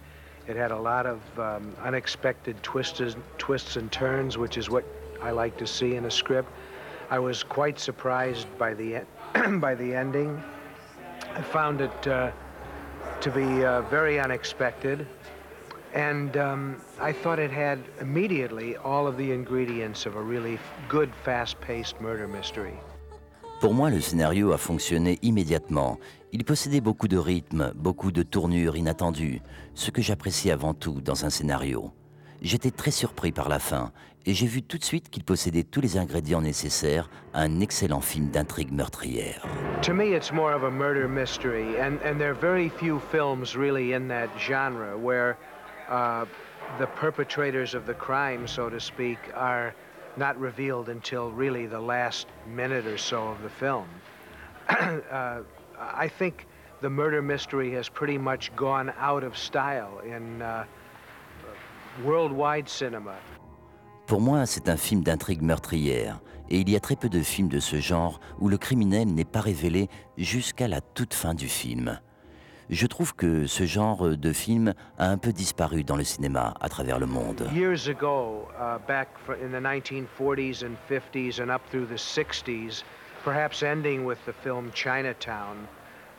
It 0.47 0.55
had 0.55 0.71
a 0.71 0.79
lot 0.79 1.05
of 1.05 1.19
um, 1.37 1.73
unexpected 1.83 2.55
twists, 2.61 3.15
twists 3.37 3.75
and 3.75 3.89
turns, 3.91 4.37
which 4.37 4.57
is 4.57 4.69
what 4.69 4.83
I 5.21 5.31
like 5.31 5.57
to 5.57 5.65
see 5.65 5.95
in 5.95 6.05
a 6.05 6.11
script. 6.11 6.49
I 7.09 7.19
was 7.19 7.43
quite 7.43 7.79
surprised 7.79 8.47
by 8.57 8.73
the 8.73 8.95
en- 8.95 9.59
by 9.59 9.75
the 9.75 9.93
ending. 9.95 10.41
I 11.37 11.41
found 11.43 11.81
it 11.81 12.07
uh, 12.07 12.31
to 13.21 13.29
be 13.29 13.63
uh, 13.63 13.83
very 13.91 14.19
unexpected, 14.19 15.05
and 15.93 16.35
um, 16.35 16.81
I 16.99 17.13
thought 17.13 17.37
it 17.37 17.51
had 17.51 17.77
immediately 18.01 18.75
all 18.77 19.05
of 19.05 19.17
the 19.17 19.31
ingredients 19.31 20.07
of 20.07 20.15
a 20.15 20.21
really 20.21 20.57
good, 20.89 21.11
fast-paced 21.23 22.01
murder 22.01 22.27
mystery. 22.27 22.73
Pour 23.61 23.73
moi, 23.75 23.91
le 23.91 24.01
scénario 24.01 24.51
a 24.51 24.57
fonctionné 24.57 25.19
immédiatement. 25.21 25.99
Il 26.31 26.43
possédait 26.43 26.81
beaucoup 26.81 27.07
de 27.07 27.17
rythme, 27.17 27.71
beaucoup 27.75 28.11
de 28.11 28.23
tournures 28.23 28.75
inattendues, 28.75 29.41
ce 29.75 29.91
que 29.91 30.01
j'apprécie 30.01 30.49
avant 30.49 30.73
tout 30.73 31.01
dans 31.01 31.23
un 31.23 31.29
scénario. 31.29 31.91
J'étais 32.41 32.69
très 32.69 32.91
surpris 32.91 33.31
par 33.31 33.49
la 33.49 33.57
fin, 33.57 33.91
et 34.27 34.33
j'ai 34.35 34.45
vu 34.45 34.61
tout 34.61 34.77
de 34.77 34.83
suite 34.83 35.09
qu'il 35.09 35.23
possédait 35.23 35.63
tous 35.63 35.81
les 35.81 35.97
ingrédients 35.97 36.41
nécessaires 36.41 37.09
à 37.33 37.41
un 37.41 37.61
excellent 37.61 38.01
film 38.01 38.29
d'intrigue 38.29 38.71
meurtrière. 38.71 39.43
To 39.81 39.93
me, 39.93 40.13
it's 40.13 40.31
more 40.31 40.53
of 40.53 40.63
a 40.63 40.69
murder 40.69 41.07
mystery, 41.07 41.79
and, 41.79 41.97
and 42.05 42.19
there 42.19 42.29
are 42.29 42.39
very 42.39 42.69
few 42.69 42.99
films 43.11 43.55
really 43.55 43.93
in 43.93 44.07
that 44.09 44.29
genre 44.37 44.95
where 44.95 45.35
uh, 45.89 46.25
the 46.77 46.85
perpetrators 47.01 47.73
of 47.73 47.87
the 47.87 47.95
crime, 47.95 48.47
so 48.47 48.69
to 48.69 48.79
speak, 48.79 49.17
are 49.33 49.73
not 50.15 50.39
revealed 50.39 50.89
until 50.89 51.31
really 51.31 51.65
the 51.65 51.79
last 51.79 52.27
minute 52.45 52.85
or 52.85 52.99
so 52.99 53.29
of 53.29 53.41
the 53.41 53.49
film. 53.49 53.87
uh, 54.69 55.41
I 55.79 56.07
think 56.07 56.45
the 56.81 56.89
murder 56.89 57.23
mystery 57.23 57.71
has 57.71 57.89
pretty 57.89 58.19
much 58.19 58.55
gone 58.55 58.93
out 58.99 59.23
of 59.23 59.35
style 59.35 60.01
in 60.05 60.43
uh. 60.43 60.65
Pour 64.07 64.21
moi, 64.21 64.45
c'est 64.45 64.69
un 64.69 64.77
film 64.77 65.01
d'intrigue 65.03 65.41
meurtrière, 65.41 66.19
et 66.49 66.59
il 66.59 66.69
y 66.69 66.75
a 66.75 66.79
très 66.79 66.95
peu 66.95 67.09
de 67.09 67.21
films 67.21 67.49
de 67.49 67.59
ce 67.59 67.79
genre 67.79 68.19
où 68.39 68.47
le 68.47 68.57
criminel 68.57 69.13
n'est 69.13 69.25
pas 69.25 69.41
révélé 69.41 69.89
jusqu'à 70.17 70.67
la 70.67 70.81
toute 70.81 71.13
fin 71.13 71.33
du 71.33 71.47
film. 71.47 71.99
Je 72.69 72.85
trouve 72.85 73.15
que 73.15 73.47
ce 73.47 73.65
genre 73.65 74.17
de 74.17 74.33
film 74.33 74.73
a 74.97 75.09
un 75.09 75.17
peu 75.17 75.31
disparu 75.31 75.83
dans 75.83 75.95
le 75.95 76.03
cinéma 76.03 76.53
à 76.59 76.67
travers 76.67 76.99
le 76.99 77.05
monde. 77.05 77.49
Years 77.53 77.87
ago, 77.87 78.47
uh, 78.59 78.77
back 78.87 79.07
fr- 79.25 79.35
in 79.41 79.51
the 79.51 79.63
1940s 79.63 80.63
and 80.65 80.75
50s 80.89 81.41
and 81.41 81.49
up 81.49 81.61
through 81.71 81.87
the 81.87 81.97
60s, 81.97 82.83
perhaps 83.23 83.63
ending 83.63 84.05
with 84.05 84.17
the 84.25 84.33
film 84.43 84.69
Chinatown, 84.73 85.55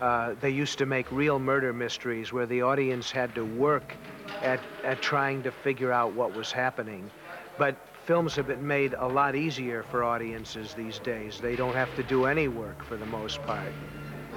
uh, 0.01 0.35
they 0.41 0.51
used 0.51 0.79
to 0.79 0.87
make 0.87 1.11
real 1.11 1.39
murder 1.39 1.73
mysteries 1.73 2.33
where 2.33 2.47
the 2.47 2.63
audience 2.63 3.11
had 3.11 3.35
to 3.35 3.45
work 3.45 3.95
at, 4.43 4.61
at 4.85 5.03
trying 5.03 5.43
to 5.43 5.51
figure 5.51 5.93
out 5.93 6.13
what 6.13 6.35
was 6.35 6.53
happening. 6.53 7.11
But 7.59 7.77
films 8.07 8.37
have 8.37 8.47
been 8.47 8.67
made 8.67 8.95
a 8.95 9.07
lot 9.07 9.35
easier 9.35 9.83
for 9.91 10.05
audiences 10.05 10.75
these 10.75 10.99
days. 11.01 11.41
They 11.41 11.57
don't 11.57 11.75
have 11.75 11.95
to 11.97 12.03
do 12.03 12.27
any 12.27 12.49
work 12.49 12.85
for 12.85 12.97
the 12.97 13.07
most 13.07 13.43
part. 13.43 13.73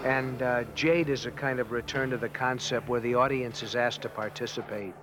And 0.03 0.41
uh, 0.41 0.63
Jade 0.73 1.09
is 1.09 1.27
a 1.27 1.31
kind 1.31 1.59
of 1.59 1.71
return 1.71 2.09
to 2.09 2.17
the 2.17 2.29
concept 2.29 2.89
where 2.89 2.99
the 2.99 3.15
audience 3.15 3.61
is 3.61 3.75
asked 3.75 4.01
to 4.01 4.09
participate. 4.09 4.93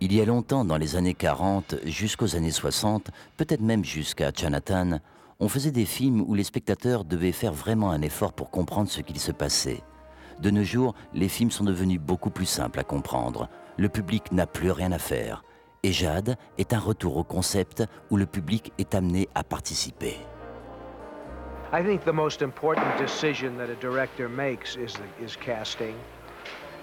Il 0.00 0.12
y 0.12 0.20
a 0.20 0.24
longtemps, 0.24 0.64
dans 0.64 0.76
les 0.76 0.94
années 0.94 1.14
40 1.14 1.76
jusqu'aux 1.84 2.36
années 2.36 2.52
60, 2.52 3.10
peut-être 3.36 3.60
même 3.60 3.84
jusqu'à 3.84 4.30
Chinatown, 4.32 5.00
on 5.40 5.48
faisait 5.48 5.70
des 5.70 5.84
films 5.84 6.20
où 6.26 6.34
les 6.34 6.42
spectateurs 6.42 7.04
devaient 7.04 7.32
faire 7.32 7.52
vraiment 7.52 7.90
un 7.90 8.02
effort 8.02 8.32
pour 8.32 8.50
comprendre 8.50 8.88
ce 8.88 9.00
qu'il 9.00 9.20
se 9.20 9.30
passait. 9.30 9.82
De 10.40 10.50
nos 10.50 10.64
jours, 10.64 10.94
les 11.14 11.28
films 11.28 11.52
sont 11.52 11.64
devenus 11.64 12.00
beaucoup 12.00 12.30
plus 12.30 12.46
simples 12.46 12.80
à 12.80 12.84
comprendre. 12.84 13.48
Le 13.76 13.88
public 13.88 14.32
n'a 14.32 14.46
plus 14.46 14.72
rien 14.72 14.90
à 14.90 14.98
faire. 14.98 15.44
Et 15.84 15.92
Jade 15.92 16.36
est 16.58 16.72
un 16.72 16.80
retour 16.80 17.16
au 17.16 17.22
concept 17.22 17.84
où 18.10 18.16
le 18.16 18.26
public 18.26 18.72
est 18.78 18.96
amené 18.96 19.28
à 19.36 19.44
participer. 19.44 20.16
I 21.72 21.82
think 21.82 22.04
the 22.04 22.12
most 22.12 22.42
important 22.42 22.96
decision 22.98 23.56
that 23.58 23.70
a 23.70 23.76
director 23.80 24.28
makes 24.28 24.76
is, 24.76 24.94
is 25.22 25.36
casting. 25.36 25.94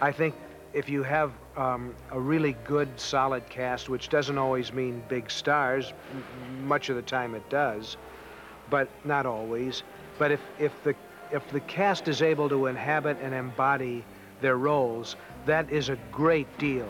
I 0.01 0.13
think 0.13 0.33
if 0.73 0.87
you 0.87 1.03
have 1.03 1.31
um, 1.57 1.93
a 2.11 2.19
really 2.19 2.55
good, 2.65 2.87
solid 2.95 3.49
cast, 3.49 3.89
which 3.89 4.09
doesn't 4.09 4.37
always 4.37 4.71
mean 4.71 5.01
big 5.09 5.29
stars, 5.29 5.93
much 6.65 6.89
of 6.89 6.95
the 6.95 7.01
time 7.01 7.35
it 7.35 7.49
does, 7.49 7.97
but 8.69 8.87
not 9.03 9.25
always. 9.25 9.83
But 10.17 10.31
if, 10.31 10.39
if, 10.59 10.71
the, 10.83 10.95
if 11.31 11.43
the 11.51 11.59
cast 11.61 12.07
is 12.07 12.21
able 12.21 12.49
to 12.49 12.67
inhabit 12.67 13.17
and 13.21 13.33
embody 13.33 14.03
their 14.41 14.57
roles, 14.57 15.15
that 15.45 15.71
is 15.71 15.89
a 15.89 15.97
great 16.11 16.47
deal. 16.57 16.87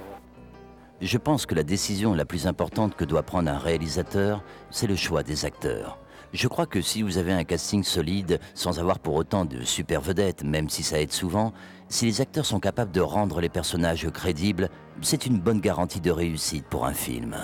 Je 1.01 1.17
pense 1.17 1.45
que 1.45 1.55
la 1.55 1.63
décision 1.63 2.13
la 2.13 2.23
plus 2.23 2.47
importante 2.47 2.95
que 2.95 3.03
doit 3.03 3.23
prendre 3.23 3.51
un 3.51 3.57
réalisateur, 3.57 4.43
c'est 4.69 4.88
le 4.88 4.95
choix 4.95 5.23
des 5.23 5.43
acteurs. 5.43 5.99
Je 6.31 6.47
crois 6.47 6.65
que 6.65 6.81
si 6.81 7.01
vous 7.01 7.17
avez 7.17 7.33
un 7.33 7.43
casting 7.43 7.83
solide, 7.83 8.39
sans 8.53 8.79
avoir 8.79 8.99
pour 8.99 9.15
autant 9.15 9.45
de 9.45 9.61
super 9.63 10.01
vedettes, 10.01 10.43
même 10.43 10.69
si 10.69 10.83
ça 10.83 10.99
aide 10.99 11.11
souvent, 11.11 11.53
si 11.89 12.05
les 12.05 12.21
acteurs 12.21 12.45
sont 12.45 12.59
capables 12.59 12.91
de 12.91 13.01
rendre 13.01 13.41
les 13.41 13.49
personnages 13.49 14.09
crédibles, 14.09 14.69
c'est 15.01 15.25
une 15.25 15.39
bonne 15.39 15.59
garantie 15.59 16.01
de 16.01 16.11
réussite 16.11 16.65
pour 16.67 16.85
un 16.85 16.93
film. 16.93 17.35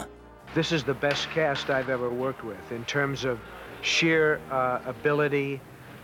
This 0.54 0.72
is 0.72 0.84
the 0.84 1.00
best 1.00 1.30
cast 1.34 1.70
I've 1.70 1.90
ever 1.90 2.10
worked 2.10 2.44
with 2.44 2.72
in 2.72 2.84
terms 2.86 3.26
of 3.26 3.38
sheer 3.82 4.40
uh, 4.52 4.80
ability, 4.86 5.60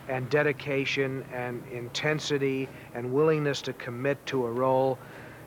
and 0.09 0.29
dedication 0.29 1.25
and 1.33 1.63
intensity 1.71 2.69
and 2.93 3.11
willingness 3.11 3.61
to 3.61 3.73
commit 3.73 4.23
to 4.25 4.45
a 4.45 4.51
role. 4.51 4.97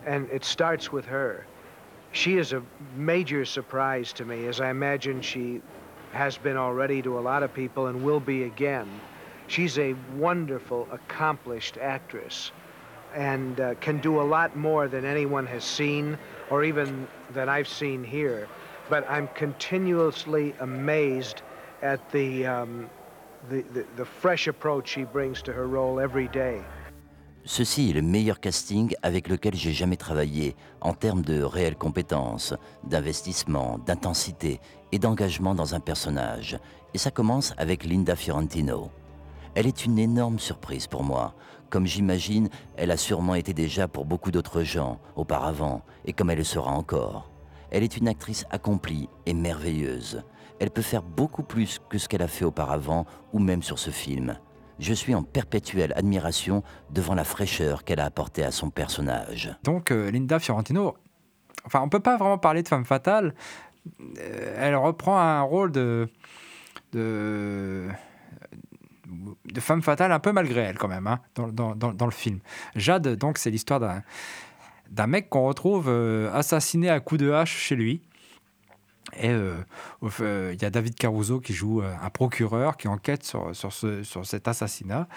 And 0.07 0.29
it 0.31 0.45
starts 0.45 0.93
with 0.93 1.07
her. 1.07 1.47
She 2.13 2.39
is 2.39 2.53
a 2.53 2.63
major 2.97 3.45
surprise 3.45 4.13
to 4.15 4.25
me, 4.25 4.47
as 4.47 4.61
I 4.61 4.71
imagine 4.71 5.23
she 5.23 5.63
has 6.13 6.37
been 6.37 6.57
already 6.57 7.01
to 7.03 7.19
a 7.19 7.21
lot 7.21 7.43
of 7.43 7.55
people 7.55 7.87
and 7.87 8.03
will 8.03 8.21
be 8.21 8.45
again. 8.45 8.89
She's 9.47 9.79
a 9.79 9.95
wonderful, 10.17 10.89
accomplished 10.91 11.79
actress 11.79 12.53
and 13.15 13.61
uh, 13.61 13.75
can 13.77 14.01
do 14.01 14.21
a 14.21 14.23
lot 14.23 14.57
more 14.57 14.87
than 14.89 15.05
anyone 15.05 15.47
has 15.47 15.65
seen 15.65 16.17
or 16.49 16.65
even 16.65 17.09
than 17.33 17.49
I've 17.49 17.69
seen 17.69 18.05
here. 18.05 18.49
But 18.89 19.09
I'm 19.09 19.29
continuously 19.29 20.55
amazed 20.61 21.43
at 21.83 21.99
the, 22.13 22.47
um, 22.47 22.89
the, 23.49 23.63
the, 23.73 23.85
the 23.97 24.05
fresh 24.05 24.49
approach 24.49 24.89
she 24.89 25.05
brings 25.05 25.43
to 25.43 25.53
her 25.53 25.67
role 25.67 26.01
every 26.01 26.29
day. 26.29 26.61
Ceci 27.45 27.91
est 27.91 27.95
le 27.95 28.03
meilleur 28.03 28.39
casting 28.39 28.95
avec 29.03 29.27
lequel 29.29 29.55
j'ai 29.55 29.73
jamais 29.73 29.97
travaillé 29.97 30.55
en 30.83 30.93
termes 30.93 31.23
de 31.23 31.43
réelles 31.43 31.77
compétences, 31.77 32.55
d'investissement, 32.85 33.79
d'intensité 33.87 34.61
et 34.93 34.99
d'engagement 34.99 35.55
dans 35.55 35.75
un 35.75 35.81
personnage. 35.81 36.59
Et 36.93 36.99
ça 36.99 37.11
commence 37.11 37.55
avec 37.57 37.85
Linda 37.85 38.15
Fiorentino. 38.15 38.91
Elle 39.55 39.67
est 39.67 39.87
une 39.87 39.99
énorme 39.99 40.39
surprise 40.39 40.87
pour 40.87 41.03
moi, 41.03 41.35
comme 41.71 41.87
j'imagine 41.87 42.51
elle 42.77 42.91
a 42.91 42.97
sûrement 42.99 43.35
été 43.35 43.55
déjà 43.55 43.89
pour 43.89 44.05
beaucoup 44.05 44.31
d'autres 44.31 44.63
gens 44.63 45.01
auparavant, 45.17 45.83
et 46.05 46.13
comme 46.13 46.31
elle 46.31 46.39
le 46.39 46.45
sera 46.45 46.73
encore. 46.73 47.31
Elle 47.71 47.85
est 47.85 47.97
une 47.97 48.09
actrice 48.09 48.45
accomplie 48.51 49.09
et 49.25 49.33
merveilleuse. 49.33 50.23
Elle 50.61 50.71
peut 50.71 50.83
faire 50.83 51.03
beaucoup 51.03 51.43
plus 51.43 51.81
que 51.89 51.99
ce 51.99 52.09
qu'elle 52.09 52.23
a 52.23 52.29
fait 52.29 52.45
auparavant 52.45 53.07
ou 53.33 53.39
même 53.39 53.63
sur 53.63 53.79
ce 53.79 53.91
film. 53.91 54.39
Je 54.79 54.95
suis 54.95 55.15
en 55.15 55.23
perpétuelle 55.23 55.93
admiration 55.97 56.63
devant 56.91 57.15
la 57.15 57.25
fraîcheur 57.25 57.85
qu'elle 57.85 58.01
a 58.01 58.05
apportée 58.05 58.45
à 58.45 58.51
son 58.51 58.71
personnage. 58.71 59.55
Donc 59.65 59.91
euh, 59.91 60.11
Linda 60.11 60.39
Fiorentino, 60.39 60.97
enfin 61.65 61.81
on 61.83 61.89
peut 61.89 62.01
pas 62.01 62.17
vraiment 62.17 62.39
parler 62.39 62.63
de 62.63 62.69
femme 62.69 62.85
fatale. 62.85 63.35
Euh, 64.19 64.57
elle 64.59 64.77
reprend 64.77 65.19
un 65.19 65.43
rôle 65.43 65.73
de, 65.73 66.09
femme 69.59 69.83
fatale 69.83 70.13
un 70.13 70.21
peu 70.21 70.33
malgré 70.33 70.61
elle 70.61 70.79
quand 70.79 70.89
même 70.89 71.07
hein, 71.07 71.21
dans, 71.35 72.07
le 72.07 72.11
film. 72.11 72.41
Jade, 72.77 73.17
donc 73.17 73.39
c'est 73.39 73.51
l'histoire 73.51 73.81
d'un 73.81 74.03
d'un 74.91 75.07
mec 75.07 75.29
qu'on 75.29 75.47
retrouve 75.47 75.87
euh, 75.89 76.33
assassiné 76.33 76.91
à 76.91 77.01
coups 77.01 77.21
de 77.21 77.31
hache 77.31 77.57
chez 77.57 77.77
lui. 77.77 78.03
Et 79.19 79.31
euh, 79.31 80.53
il 80.53 80.63
y 80.63 80.65
a 80.65 80.71
David 80.71 80.95
Caruso 80.95 81.41
qui 81.41 81.53
joue 81.53 81.83
euh, 81.83 81.93
un 82.03 82.11
procureur 82.11 82.77
qui 82.77 82.89
enquête 82.89 83.25
sur, 83.25 83.55
sur, 83.55 83.73
ce, 83.73 84.03
sur 84.03 84.25
cet 84.27 84.49
assassinat 84.49 85.09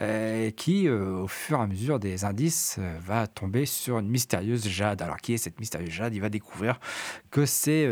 et 0.00 0.52
qui, 0.56 0.88
au 0.88 1.28
fur 1.28 1.58
et 1.58 1.62
à 1.62 1.66
mesure 1.68 2.00
des 2.00 2.24
indices, 2.24 2.80
va 3.06 3.28
tomber 3.28 3.64
sur 3.64 4.00
une 4.00 4.08
mystérieuse 4.08 4.66
Jade. 4.66 5.02
Alors, 5.02 5.18
qui 5.18 5.34
est 5.34 5.36
cette 5.36 5.60
mystérieuse 5.60 5.92
Jade? 5.92 6.14
Il 6.14 6.20
va 6.20 6.30
découvrir 6.30 6.80
que 7.30 7.46
c'est 7.46 7.88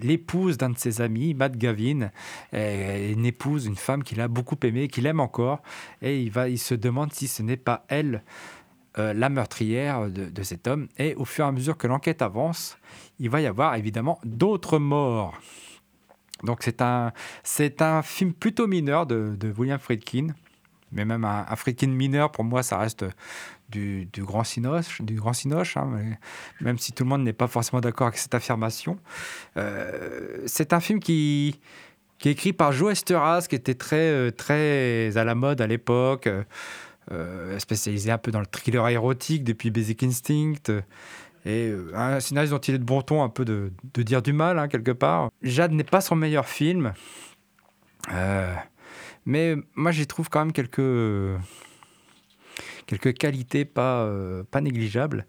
l'épouse 0.00 0.56
d'un 0.56 0.70
de 0.70 0.78
ses 0.78 1.02
amis, 1.02 1.34
Matt 1.34 1.58
Gavin, 1.58 2.10
et 2.54 3.12
une 3.12 3.26
épouse, 3.26 3.66
une 3.66 3.76
femme 3.76 4.02
qu'il 4.02 4.22
a 4.22 4.28
beaucoup 4.28 4.56
aimée, 4.62 4.88
qu'il 4.88 5.04
aime 5.04 5.20
encore. 5.20 5.60
Et 6.00 6.22
il, 6.22 6.30
va, 6.30 6.48
il 6.48 6.58
se 6.58 6.74
demande 6.74 7.12
si 7.12 7.28
ce 7.28 7.42
n'est 7.42 7.58
pas 7.58 7.84
elle. 7.88 8.22
La 8.96 9.28
meurtrière 9.28 10.08
de, 10.10 10.42
cet 10.42 10.66
homme. 10.66 10.88
Et 10.98 11.14
au 11.14 11.24
fur 11.24 11.44
et 11.44 11.48
à 11.48 11.52
mesure 11.52 11.76
que 11.78 11.86
l'enquête 11.86 12.22
avance, 12.22 12.76
il 13.18 13.30
va 13.30 13.40
y 13.40 13.46
avoir 13.46 13.74
évidemment 13.76 14.18
d'autres 14.24 14.78
morts. 14.78 15.34
Donc 16.42 16.58
c'est 16.62 16.82
un, 16.82 17.12
c'est 17.42 17.82
un 17.82 18.02
film 18.02 18.32
plutôt 18.32 18.66
mineur 18.66 19.06
de, 19.06 19.54
William 19.56 19.78
Friedkin, 19.78 20.28
mais 20.90 21.04
même 21.04 21.24
un, 21.24 21.56
Friedkin 21.56 21.88
mineur, 21.88 22.32
pour 22.32 22.44
moi, 22.44 22.62
ça 22.62 22.78
reste 22.78 23.04
du, 23.68 24.08
grand 24.18 24.44
cinoche, 24.44 25.00
du 25.00 25.14
grand 25.14 25.32
cinoche 25.32 25.76
hein, 25.76 25.88
même 26.60 26.78
si 26.78 26.92
tout 26.92 27.04
le 27.04 27.08
monde 27.08 27.22
n'est 27.22 27.32
pas 27.32 27.46
forcément 27.46 27.80
d'accord 27.80 28.08
avec 28.08 28.18
cette 28.18 28.34
affirmation. 28.34 28.98
Euh, 29.56 30.42
c'est 30.46 30.72
un 30.72 30.80
film 30.80 31.00
qui, 31.00 31.58
qui 32.18 32.28
est 32.28 32.32
écrit 32.32 32.52
par 32.52 32.72
Joe 32.72 32.92
Esteras, 32.92 33.46
qui 33.48 33.54
était 33.54 33.74
très, 33.74 34.32
très 34.32 35.16
à 35.16 35.24
la 35.24 35.34
mode 35.34 35.60
à 35.60 35.66
l'époque, 35.66 36.26
euh, 36.26 36.42
spécialisé 37.58 38.10
un 38.10 38.18
peu 38.18 38.30
dans 38.30 38.40
le 38.40 38.46
thriller 38.46 38.88
érotique 38.88 39.44
depuis 39.44 39.70
Basic 39.70 40.02
Instinct. 40.02 40.82
Et 41.44 41.68
euh, 41.68 41.90
un 41.94 42.20
scénariste 42.20 42.52
dont 42.52 42.60
il 42.60 42.74
est 42.74 42.78
de 42.78 42.84
bon 42.84 43.02
ton 43.02 43.22
un 43.22 43.28
peu 43.28 43.44
de, 43.44 43.72
dire 43.96 44.22
du 44.22 44.32
mal, 44.32 44.58
hein, 44.58 44.68
quelque 44.68 44.92
part. 44.92 45.30
Jade 45.42 45.72
n'est 45.72 45.84
pas 45.84 46.00
son 46.00 46.14
meilleur 46.14 46.46
film. 46.46 46.92
Euh, 48.12 48.54
mais 49.26 49.56
moi, 49.74 49.90
j'y 49.90 50.06
trouve 50.06 50.28
quand 50.28 50.40
même 50.40 50.52
quelques, 50.52 51.40
quelques 52.86 53.14
qualités 53.14 53.64
pas, 53.64 54.02
euh, 54.02 54.44
pas 54.44 54.60
négligeables. 54.60 55.26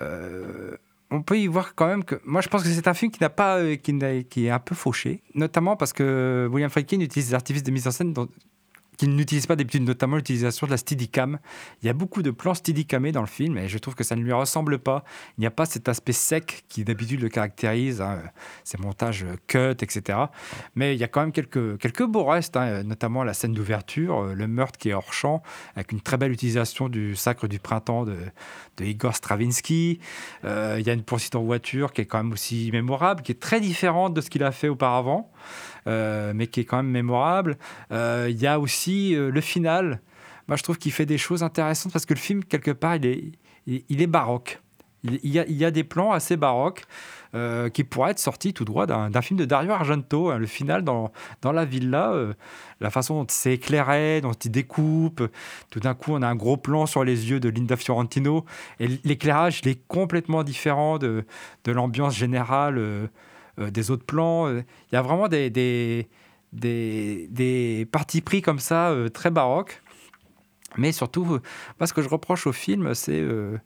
Euh, 0.00 0.76
on 1.10 1.22
peut 1.22 1.38
y 1.38 1.46
voir 1.46 1.74
quand 1.74 1.86
même 1.86 2.04
que. 2.04 2.16
Moi, 2.24 2.40
je 2.40 2.48
pense 2.48 2.62
que 2.62 2.68
c'est 2.68 2.88
un 2.88 2.94
film 2.94 3.12
qui, 3.12 3.20
n'a 3.20 3.30
pas, 3.30 3.60
qui, 3.76 4.24
qui, 4.28 4.46
est 4.46 4.50
un 4.50 4.58
peu 4.58 4.74
fauché, 4.74 5.22
notamment 5.34 5.76
parce 5.76 5.92
que 5.92 6.48
William 6.50 6.70
Friedkin 6.70 7.00
utilise 7.00 7.28
des 7.28 7.34
artifices 7.34 7.62
de 7.62 7.70
mise 7.70 7.86
en 7.86 7.90
scène 7.90 8.12
dont, 8.12 8.28
qui 8.96 9.08
n'utilise 9.08 9.46
pas 9.46 9.56
d'habitude, 9.56 9.82
notamment 9.82 10.16
l'utilisation 10.16 10.66
de 10.66 10.72
la 10.72 10.76
steadicam. 10.76 11.38
Il 11.82 11.86
y 11.86 11.88
a 11.88 11.92
beaucoup 11.92 12.22
de 12.22 12.30
plans 12.30 12.54
steadicamés 12.54 13.12
dans 13.12 13.20
le 13.20 13.26
film 13.26 13.58
et 13.58 13.68
je 13.68 13.78
trouve 13.78 13.94
que 13.94 14.04
ça 14.04 14.16
ne 14.16 14.22
lui 14.22 14.32
ressemble 14.32 14.78
pas. 14.78 15.04
Il 15.38 15.42
n'y 15.42 15.46
a 15.46 15.50
pas 15.50 15.66
cet 15.66 15.88
aspect 15.88 16.12
sec 16.12 16.64
qui 16.68 16.84
d'habitude 16.84 17.20
le 17.20 17.28
caractérise, 17.28 18.00
hein, 18.00 18.22
ces 18.64 18.78
montages 18.78 19.26
cut, 19.46 19.76
etc. 19.80 20.18
Mais 20.74 20.94
il 20.94 21.00
y 21.00 21.04
a 21.04 21.08
quand 21.08 21.20
même 21.20 21.32
quelques, 21.32 21.78
quelques 21.78 22.04
beaux 22.04 22.24
restes, 22.24 22.56
hein, 22.56 22.82
notamment 22.82 23.24
la 23.24 23.34
scène 23.34 23.52
d'ouverture, 23.52 24.20
euh, 24.20 24.34
le 24.34 24.46
meurtre 24.46 24.78
qui 24.78 24.90
est 24.90 24.94
hors 24.94 25.12
champ, 25.12 25.42
avec 25.74 25.92
une 25.92 26.00
très 26.00 26.16
belle 26.16 26.32
utilisation 26.32 26.88
du 26.88 27.16
sacre 27.16 27.48
du 27.48 27.58
printemps 27.58 28.04
de, 28.04 28.16
de 28.76 28.84
Igor 28.84 29.14
Stravinsky. 29.14 30.00
Euh, 30.44 30.76
il 30.78 30.86
y 30.86 30.90
a 30.90 30.92
une 30.92 31.02
poursuite 31.02 31.34
en 31.34 31.42
voiture 31.42 31.92
qui 31.92 32.02
est 32.02 32.06
quand 32.06 32.18
même 32.18 32.32
aussi 32.32 32.70
mémorable, 32.72 33.22
qui 33.22 33.32
est 33.32 33.40
très 33.40 33.60
différente 33.60 34.14
de 34.14 34.20
ce 34.20 34.30
qu'il 34.30 34.42
a 34.42 34.52
fait 34.52 34.68
auparavant. 34.68 35.30
Euh, 35.86 36.32
mais 36.34 36.46
qui 36.48 36.60
est 36.60 36.64
quand 36.64 36.78
même 36.78 36.90
mémorable. 36.90 37.56
Euh, 37.92 38.26
il 38.28 38.40
y 38.40 38.46
a 38.46 38.58
aussi 38.58 39.14
euh, 39.14 39.30
le 39.30 39.40
final. 39.40 40.00
Moi, 40.48 40.56
je 40.56 40.62
trouve 40.62 40.78
qu'il 40.78 40.92
fait 40.92 41.06
des 41.06 41.18
choses 41.18 41.42
intéressantes 41.42 41.92
parce 41.92 42.06
que 42.06 42.14
le 42.14 42.18
film, 42.18 42.44
quelque 42.44 42.70
part, 42.70 42.96
il 42.96 43.06
est, 43.66 44.06
baroque. 44.06 44.60
Il, 45.04 45.30
y 45.30 45.64
a, 45.64 45.70
des 45.70 45.84
plans 45.84 46.12
assez 46.12 46.36
baroques 46.36 46.84
qui 47.74 47.84
pourraient 47.84 48.12
être 48.12 48.18
sortis 48.18 48.54
tout 48.54 48.64
droit 48.64 48.86
d'un 48.86 49.22
film 49.22 49.38
de 49.38 49.44
Dario 49.44 49.72
Argento. 49.72 50.30
Hein, 50.30 50.38
le 50.38 50.46
final 50.46 50.82
dans, 50.84 51.10
la 51.44 51.64
villa, 51.64 52.14
la 52.80 52.90
façon 52.90 53.22
dont 53.22 53.26
c'est 53.28 53.54
éclairé, 53.54 54.20
dont 54.20 54.32
il 54.32 54.50
découpe. 54.50 55.22
Tout 55.70 55.80
d'un 55.80 55.94
coup, 55.94 56.12
on 56.12 56.22
a 56.22 56.28
un 56.28 56.36
gros 56.36 56.56
plan 56.56 56.86
sur 56.86 57.02
les 57.02 57.30
yeux 57.30 57.40
de 57.40 57.48
Linda 57.48 57.76
Fiorentino. 57.76 58.44
Et 58.78 58.88
l'éclairage, 59.04 59.60
il 59.64 59.68
est 59.68 59.86
complètement 59.88 60.44
différent 60.44 60.98
de, 60.98 61.24
l'ambiance 61.66 62.16
générale. 62.16 63.08
Des 63.58 63.90
autres 63.90 64.04
plans. 64.04 64.48
Il 64.50 64.64
y 64.92 64.96
a 64.96 65.02
vraiment 65.02 65.28
des, 65.28 65.50
des, 65.50 66.08
des, 66.52 67.28
des 67.30 67.88
pris 68.24 68.42
comme 68.42 68.58
ça, 68.58 68.90
euh, 68.90 69.08
très 69.08 69.30
baroques. 69.30 69.82
Mais 70.76 70.92
surtout, 70.92 71.24
moi, 71.24 71.86
ce 71.86 71.92
que 71.92 72.02
je 72.02 72.08
reproche 72.08 72.46
au 72.46 72.52
film, 72.52 72.94
c'est 72.94 73.20
euh, 73.20 73.56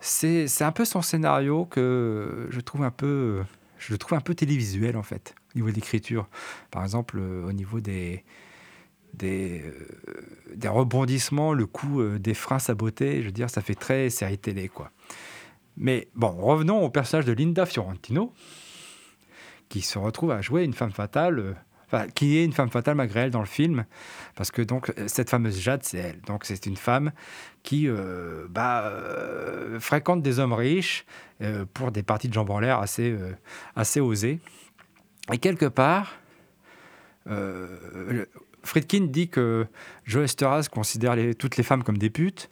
c'est 0.00 0.62
un 0.62 0.72
peu 0.72 0.84
son 0.84 1.02
scénario 1.02 1.66
que 1.66 2.46
je 2.50 2.60
trouve 2.60 2.84
un 2.84 2.90
peu, 2.90 3.42
je 3.78 3.94
trouve 3.96 4.16
un 4.16 4.20
peu 4.22 4.34
télévisuel, 4.34 4.96
en 4.96 5.02
fait, 5.02 5.34
au 5.54 5.58
niveau 5.58 5.70
de 5.70 5.74
l'écriture. 5.74 6.28
Par 6.70 6.82
exemple, 6.84 7.18
au 7.18 7.52
niveau 7.52 7.80
des, 7.80 8.24
des, 9.14 9.64
des 10.54 10.68
rebondissements, 10.68 11.52
le 11.52 11.66
coup 11.66 12.02
des 12.18 12.34
freins 12.34 12.58
sabotés, 12.60 13.20
je 13.20 13.26
veux 13.26 13.32
dire, 13.32 13.50
ça 13.50 13.60
fait 13.60 13.74
très 13.74 14.10
série 14.10 14.38
télé, 14.38 14.68
quoi. 14.68 14.90
Mais 15.76 16.08
bon, 16.14 16.30
revenons 16.30 16.82
au 16.82 16.88
personnage 16.88 17.26
de 17.26 17.32
Linda 17.32 17.66
Fiorentino, 17.66 18.32
qui 19.68 19.82
se 19.82 19.98
retrouve 19.98 20.30
à 20.30 20.40
jouer 20.40 20.64
une 20.64 20.72
femme 20.72 20.92
fatale, 20.92 21.38
euh, 21.92 22.06
qui 22.14 22.38
est 22.38 22.44
une 22.44 22.52
femme 22.52 22.70
fatale 22.70 22.96
malgré 22.96 23.20
elle 23.20 23.30
dans 23.30 23.40
le 23.40 23.46
film, 23.46 23.84
parce 24.34 24.50
que 24.50 24.62
donc 24.62 24.92
cette 25.06 25.30
fameuse 25.30 25.60
Jade, 25.60 25.84
c'est 25.84 25.98
elle. 25.98 26.20
Donc 26.22 26.44
c'est 26.44 26.66
une 26.66 26.76
femme 26.76 27.12
qui 27.62 27.88
euh, 27.88 28.46
bah, 28.48 28.86
euh, 28.86 29.78
fréquente 29.80 30.22
des 30.22 30.38
hommes 30.38 30.52
riches 30.52 31.04
euh, 31.42 31.64
pour 31.74 31.92
des 31.92 32.02
parties 32.02 32.28
de 32.28 32.34
jambes 32.34 32.50
en 32.50 32.60
l'air 32.60 32.78
assez, 32.80 33.10
euh, 33.10 33.32
assez 33.76 34.00
osées. 34.00 34.40
Et 35.32 35.38
quelque 35.38 35.66
part, 35.66 36.16
euh, 37.28 38.24
Friedkin 38.62 39.06
dit 39.06 39.28
que 39.28 39.66
Joe 40.04 40.24
Esteras 40.24 40.68
considère 40.70 41.16
toutes 41.36 41.56
les 41.56 41.62
femmes 41.62 41.82
comme 41.82 41.98
des 41.98 42.10
putes. 42.10 42.48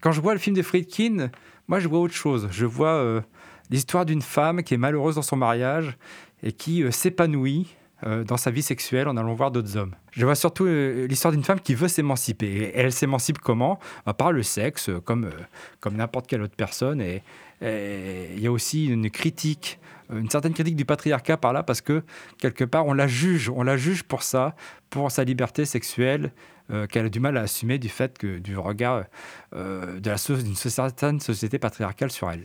Quand 0.00 0.12
je 0.12 0.20
vois 0.20 0.32
le 0.32 0.38
film 0.38 0.56
de 0.56 0.62
Friedkin, 0.62 1.30
moi 1.68 1.80
je 1.80 1.88
vois 1.88 2.00
autre 2.00 2.14
chose. 2.14 2.48
Je 2.50 2.66
vois 2.66 3.22
l'histoire 3.70 4.04
d'une 4.04 4.22
femme 4.22 4.62
qui 4.62 4.74
est 4.74 4.78
malheureuse 4.78 5.16
dans 5.16 5.22
son 5.22 5.36
mariage 5.36 5.96
et 6.42 6.52
qui 6.52 6.82
euh, 6.82 6.90
s'épanouit 6.90 7.68
euh, 8.04 8.24
dans 8.24 8.36
sa 8.36 8.50
vie 8.50 8.62
sexuelle 8.62 9.08
en 9.08 9.16
allant 9.16 9.34
voir 9.34 9.50
d'autres 9.50 9.76
hommes. 9.76 9.94
Je 10.10 10.24
vois 10.24 10.34
surtout 10.34 10.66
euh, 10.66 11.06
l'histoire 11.06 11.32
d'une 11.32 11.44
femme 11.44 11.60
qui 11.60 11.74
veut 11.74 11.88
s'émanciper. 11.88 12.46
Et 12.46 12.72
elle 12.76 12.92
s'émancipe 12.92 13.38
comment? 13.38 13.78
Bah, 14.04 14.14
Par 14.14 14.32
le 14.32 14.42
sexe, 14.42 14.90
comme, 15.04 15.30
comme 15.80 15.96
n'importe 15.96 16.26
quelle 16.26 16.42
autre 16.42 16.56
personne. 16.56 17.00
Et 17.00 17.22
il 17.64 18.40
y 18.40 18.48
a 18.48 18.52
aussi 18.52 18.86
une 18.86 19.08
critique 19.10 19.78
une 20.12 20.28
certaine 20.28 20.52
critique 20.52 20.76
du 20.76 20.84
patriarcat 20.84 21.38
par 21.38 21.54
là, 21.54 21.62
parce 21.62 21.80
que 21.80 22.02
quelque 22.36 22.64
part, 22.64 22.86
on 22.86 22.92
la 22.92 23.06
juge, 23.06 23.48
on 23.48 23.62
la 23.62 23.78
juge 23.78 24.02
pour 24.02 24.22
ça, 24.22 24.54
pour 24.90 25.10
sa 25.10 25.24
liberté 25.24 25.64
sexuelle, 25.64 26.32
qu'elle 26.90 27.06
a 27.06 27.08
du 27.08 27.20
mal 27.20 27.38
à 27.38 27.42
assumer 27.42 27.78
du 27.78 27.88
fait 27.88 28.18
que 28.18 28.38
du 28.38 28.58
regard 28.58 29.04
d'une 29.54 30.54
certaine 30.54 31.18
société 31.20 31.58
patriarcale 31.58 32.10
sur 32.10 32.30
elle. 32.30 32.44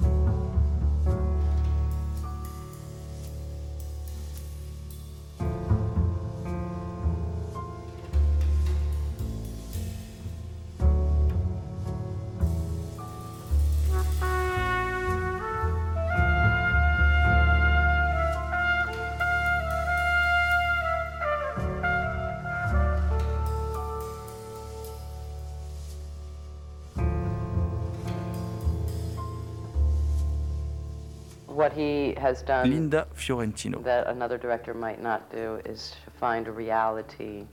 Linda 32.65 33.07
Fiorentino. 33.13 33.81
that 33.81 34.07
another 34.07 34.37
director 34.37 34.73
might 34.73 35.01
not 35.01 35.31
do 35.31 35.59
is 35.65 35.95
to 36.05 36.11
find 36.11 36.47
a 36.47 36.51
reality 36.51 37.45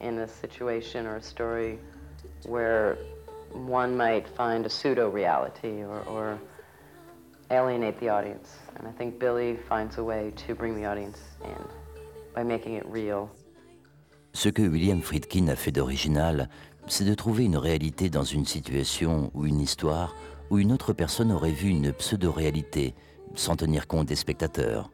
in 0.00 0.18
a 0.18 0.28
situation 0.28 1.06
or 1.06 1.16
a 1.16 1.22
story 1.22 1.78
where 2.44 2.96
one 3.52 3.96
might 3.96 4.28
find 4.28 4.66
a 4.66 4.70
pseudo 4.70 5.08
reality 5.08 5.82
or, 5.82 6.00
or 6.08 6.38
alienate 7.50 7.98
the 8.00 8.08
audience. 8.08 8.58
And 8.76 8.86
I 8.86 8.92
think 8.92 9.18
Billy 9.18 9.56
finds 9.68 9.98
a 9.98 10.04
way 10.04 10.32
to 10.46 10.54
bring 10.54 10.74
the 10.76 10.84
audience 10.86 11.18
in 11.44 11.64
by 12.34 12.42
making 12.42 12.74
it 12.74 12.86
real. 12.86 13.30
Ce 14.32 14.50
que 14.50 14.68
William 14.68 15.00
Friedkin 15.00 15.48
a 15.48 15.56
fait 15.56 15.72
d'original, 15.72 16.50
c'est 16.86 17.06
de 17.06 17.14
trouver 17.14 17.44
une 17.44 17.56
réalité 17.56 18.10
dans 18.10 18.24
une 18.24 18.44
situation 18.44 19.30
ou 19.34 19.46
une 19.46 19.60
histoire 19.60 20.14
où 20.50 20.58
une 20.58 20.72
autre 20.72 20.92
personne 20.92 21.32
aurait 21.32 21.52
vu 21.52 21.68
une 21.68 21.92
pseudo-réalité 21.92 22.94
sans 23.36 23.56
tenir 23.56 23.86
compte 23.86 24.06
des 24.06 24.16
spectateurs. 24.16 24.90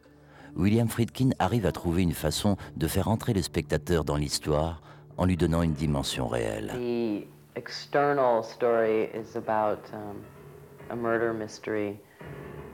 William 0.55 0.87
Friedkin 0.87 1.31
arrive 1.39 1.65
à 1.65 1.71
trouver 1.71 2.03
une 2.03 2.13
façon 2.13 2.57
de 2.75 2.87
faire 2.87 3.07
entrer 3.07 3.33
le 3.33 3.41
spectateur 3.41 4.03
dans 4.03 4.17
l'histoire 4.17 4.81
en 5.17 5.25
lui 5.25 5.37
donnant 5.37 5.63
une 5.63 5.73
dimension 5.73 6.27
réelle. 6.27 6.71
The 6.75 7.25
external 7.55 8.43
story 8.43 9.09
is 9.13 9.35
about 9.35 9.79
um, 9.93 10.23
a 10.89 10.95
murder 10.95 11.33
mystery 11.33 11.99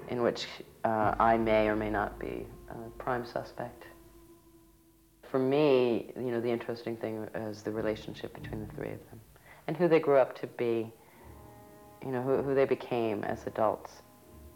in 0.10 0.22
which 0.22 0.48
uh, 0.84 1.16
I 1.20 1.38
may 1.38 1.70
or 1.70 1.76
may 1.76 1.90
not 1.90 2.20
be 2.20 2.46
a 2.70 2.90
prime 2.98 3.26
suspect. 3.26 3.86
For 5.32 5.40
me, 5.40 6.12
you 6.16 6.32
know, 6.32 6.42
the 6.42 6.52
interesting 6.52 6.98
thing 6.98 7.28
is 7.50 7.62
the 7.62 7.72
relationship 7.72 8.34
between 8.34 8.66
the 8.66 8.74
three 8.76 8.92
of 8.92 9.00
them 9.10 9.20
and 9.68 9.78
who 9.78 9.88
they 9.88 10.00
grew 10.00 10.18
up 10.18 10.36
to 10.42 10.48
be, 10.48 10.92
you 12.04 12.12
know, 12.12 12.22
who, 12.24 12.42
who 12.42 12.56
they 12.56 12.66
became 12.66 13.24
as 13.24 13.46
adults. 13.46 14.02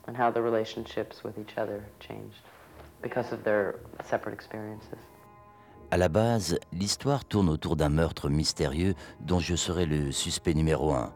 And 0.07 0.15
how 0.17 0.31
the 0.31 0.41
relationships 0.41 1.23
with 1.23 1.37
each 1.37 1.57
other 1.57 1.81
changed 1.99 2.43
because 3.01 3.31
of 3.31 3.43
their 3.43 3.75
separate 4.03 4.33
experiences. 4.33 4.99
À 5.91 5.97
la 5.97 6.09
base, 6.09 6.57
l'histoire 6.71 7.23
tourne 7.23 7.49
autour 7.49 7.75
d'un 7.75 7.89
meurtre 7.89 8.29
mystérieux 8.29 8.95
dont 9.19 9.39
je 9.39 9.55
serai 9.55 9.85
le 9.85 10.11
suspect 10.11 10.55
numéro 10.55 10.91
un. 10.93 11.13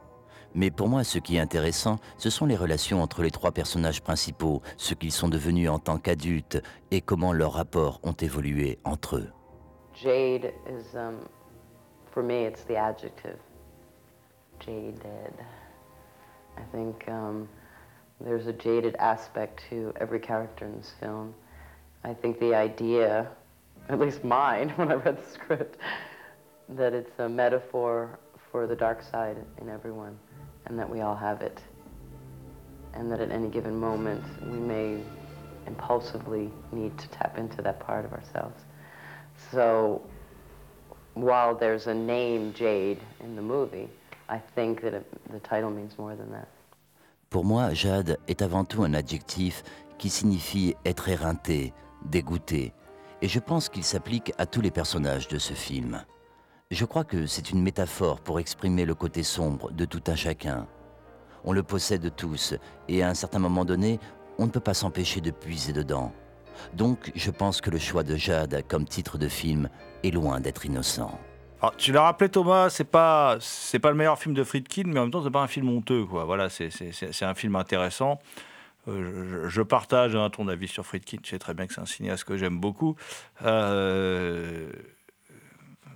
Mais 0.53 0.71
pour 0.71 0.87
moi, 0.87 1.03
ce 1.03 1.19
qui 1.19 1.37
est 1.37 1.39
intéressant, 1.39 1.97
ce 2.17 2.29
sont 2.29 2.45
les 2.45 2.55
relations 2.55 3.01
entre 3.01 3.21
les 3.21 3.31
trois 3.31 3.51
personnages 3.51 4.01
principaux, 4.01 4.61
ce 4.77 4.93
qu'ils 4.93 5.11
sont 5.11 5.29
devenus 5.29 5.69
en 5.69 5.79
tant 5.79 5.97
qu'adultes 5.97 6.61
et 6.91 7.01
comment 7.01 7.33
leurs 7.33 7.53
rapports 7.53 7.99
ont 8.03 8.13
évolué 8.13 8.79
entre 8.83 9.17
eux. 9.17 9.29
Jade 9.93 10.53
is, 10.67 10.95
um, 10.95 11.19
for 12.11 12.21
me, 12.23 12.45
it's 12.45 12.63
the 12.65 12.77
adjective. 12.77 13.37
Jaded. 14.59 15.33
I 16.57 16.61
think 16.71 17.07
um, 17.07 17.47
There's 18.19 18.47
a 18.47 18.53
jaded 18.53 18.95
aspect 18.95 19.63
to 19.69 19.93
every 19.97 20.19
character 20.19 20.65
in 20.65 20.77
this 20.77 20.93
film. 20.99 21.33
I 22.03 22.13
think 22.13 22.39
the 22.39 22.55
idea, 22.55 23.27
at 23.89 23.99
least 23.99 24.23
mine 24.23 24.69
when 24.75 24.91
I 24.91 24.95
read 24.95 25.17
the 25.17 25.29
script, 25.29 25.77
that 26.69 26.93
it's 26.93 27.19
a 27.19 27.29
metaphor 27.29 28.19
for 28.51 28.67
the 28.67 28.75
dark 28.75 29.03
side 29.03 29.37
in 29.61 29.69
everyone 29.69 30.17
and 30.65 30.77
that 30.79 30.89
we 30.89 31.01
all 31.01 31.15
have 31.15 31.41
it. 31.41 31.61
And 32.93 33.11
that 33.11 33.19
at 33.19 33.31
any 33.31 33.49
given 33.49 33.79
moment 33.79 34.23
we 34.45 34.57
may 34.57 35.01
impulsively 35.67 36.49
need 36.71 36.97
to 36.97 37.07
tap 37.09 37.37
into 37.37 37.61
that 37.61 37.79
part 37.79 38.05
of 38.05 38.13
ourselves. 38.13 38.63
So 39.51 40.01
while 41.13 41.55
there's 41.55 41.87
a 41.87 41.93
name 41.93 42.53
Jade 42.53 42.99
in 43.19 43.35
the 43.35 43.41
movie, 43.41 43.89
I 44.29 44.39
think 44.39 44.81
that 44.81 44.93
it, 44.93 45.31
the 45.31 45.39
title 45.39 45.69
means 45.69 45.97
more 45.97 46.15
than 46.15 46.31
that. 46.31 46.47
Pour 47.29 47.43
moi, 47.43 47.73
Jade 47.73 48.17
est 48.29 48.41
avant 48.41 48.63
tout 48.63 48.83
un 48.83 48.93
adjectif 48.93 49.63
qui 49.97 50.09
signifie 50.09 50.75
être 50.85 51.09
éreinté, 51.09 51.73
dégoûté, 52.05 52.73
et 53.21 53.27
je 53.27 53.39
pense 53.39 53.67
qu'il 53.67 53.83
s'applique 53.83 54.31
à 54.37 54.45
tous 54.45 54.61
les 54.61 54.71
personnages 54.71 55.27
de 55.27 55.37
ce 55.37 55.53
film. 55.53 56.05
Je 56.71 56.85
crois 56.85 57.03
que 57.03 57.25
c'est 57.25 57.51
une 57.51 57.61
métaphore 57.61 58.21
pour 58.21 58.39
exprimer 58.39 58.85
le 58.85 58.95
côté 58.95 59.23
sombre 59.23 59.71
de 59.71 59.83
tout 59.83 60.03
un 60.07 60.15
chacun. 60.15 60.67
On 61.43 61.51
le 61.51 61.63
possède 61.63 62.15
tous, 62.15 62.53
et 62.87 63.03
à 63.03 63.09
un 63.09 63.13
certain 63.13 63.39
moment 63.39 63.65
donné, 63.65 63.99
on 64.37 64.45
ne 64.45 64.51
peut 64.51 64.61
pas 64.61 64.73
s'empêcher 64.73 65.19
de 65.19 65.31
puiser 65.31 65.73
dedans. 65.73 66.13
Donc, 66.73 67.11
je 67.13 67.31
pense 67.31 67.59
que 67.59 67.69
le 67.69 67.77
choix 67.77 68.03
de 68.03 68.15
Jade 68.15 68.63
comme 68.69 68.85
titre 68.85 69.17
de 69.17 69.27
film 69.27 69.67
est 70.03 70.11
loin 70.11 70.39
d'être 70.39 70.65
innocent. 70.65 71.19
Alors, 71.59 71.75
tu 71.75 71.91
l'as 71.91 72.03
rappelé 72.03 72.29
Thomas, 72.29 72.69
c'est 72.69 72.83
pas 72.83 73.37
c'est 73.39 73.79
pas 73.79 73.89
le 73.89 73.95
meilleur 73.95 74.19
film 74.19 74.35
de 74.35 74.43
Friedkin, 74.43 74.83
mais 74.85 74.99
en 74.99 75.03
même 75.03 75.11
temps 75.11 75.23
c'est 75.23 75.31
pas 75.31 75.41
un 75.41 75.47
film 75.47 75.69
honteux 75.69 76.05
quoi. 76.05 76.23
Voilà, 76.25 76.49
c'est 76.49 77.23
un 77.23 77.33
film 77.33 77.55
intéressant. 77.55 78.19
Euh, 78.87 79.49
je, 79.49 79.61
partage 79.61 80.15
hein, 80.15 80.29
ton 80.29 80.47
avis 80.47 80.67
sur 80.67 80.85
Friedkin. 80.85 81.17
Tu 81.21 81.31
sais 81.31 81.39
très 81.39 81.53
bien 81.53 81.67
que 81.67 81.73
c'est 81.73 81.81
un 81.81 81.85
cinéaste 81.85 82.23
que 82.23 82.37
j'aime 82.37 82.59
beaucoup. 82.59 82.95
Euh, 83.43 84.71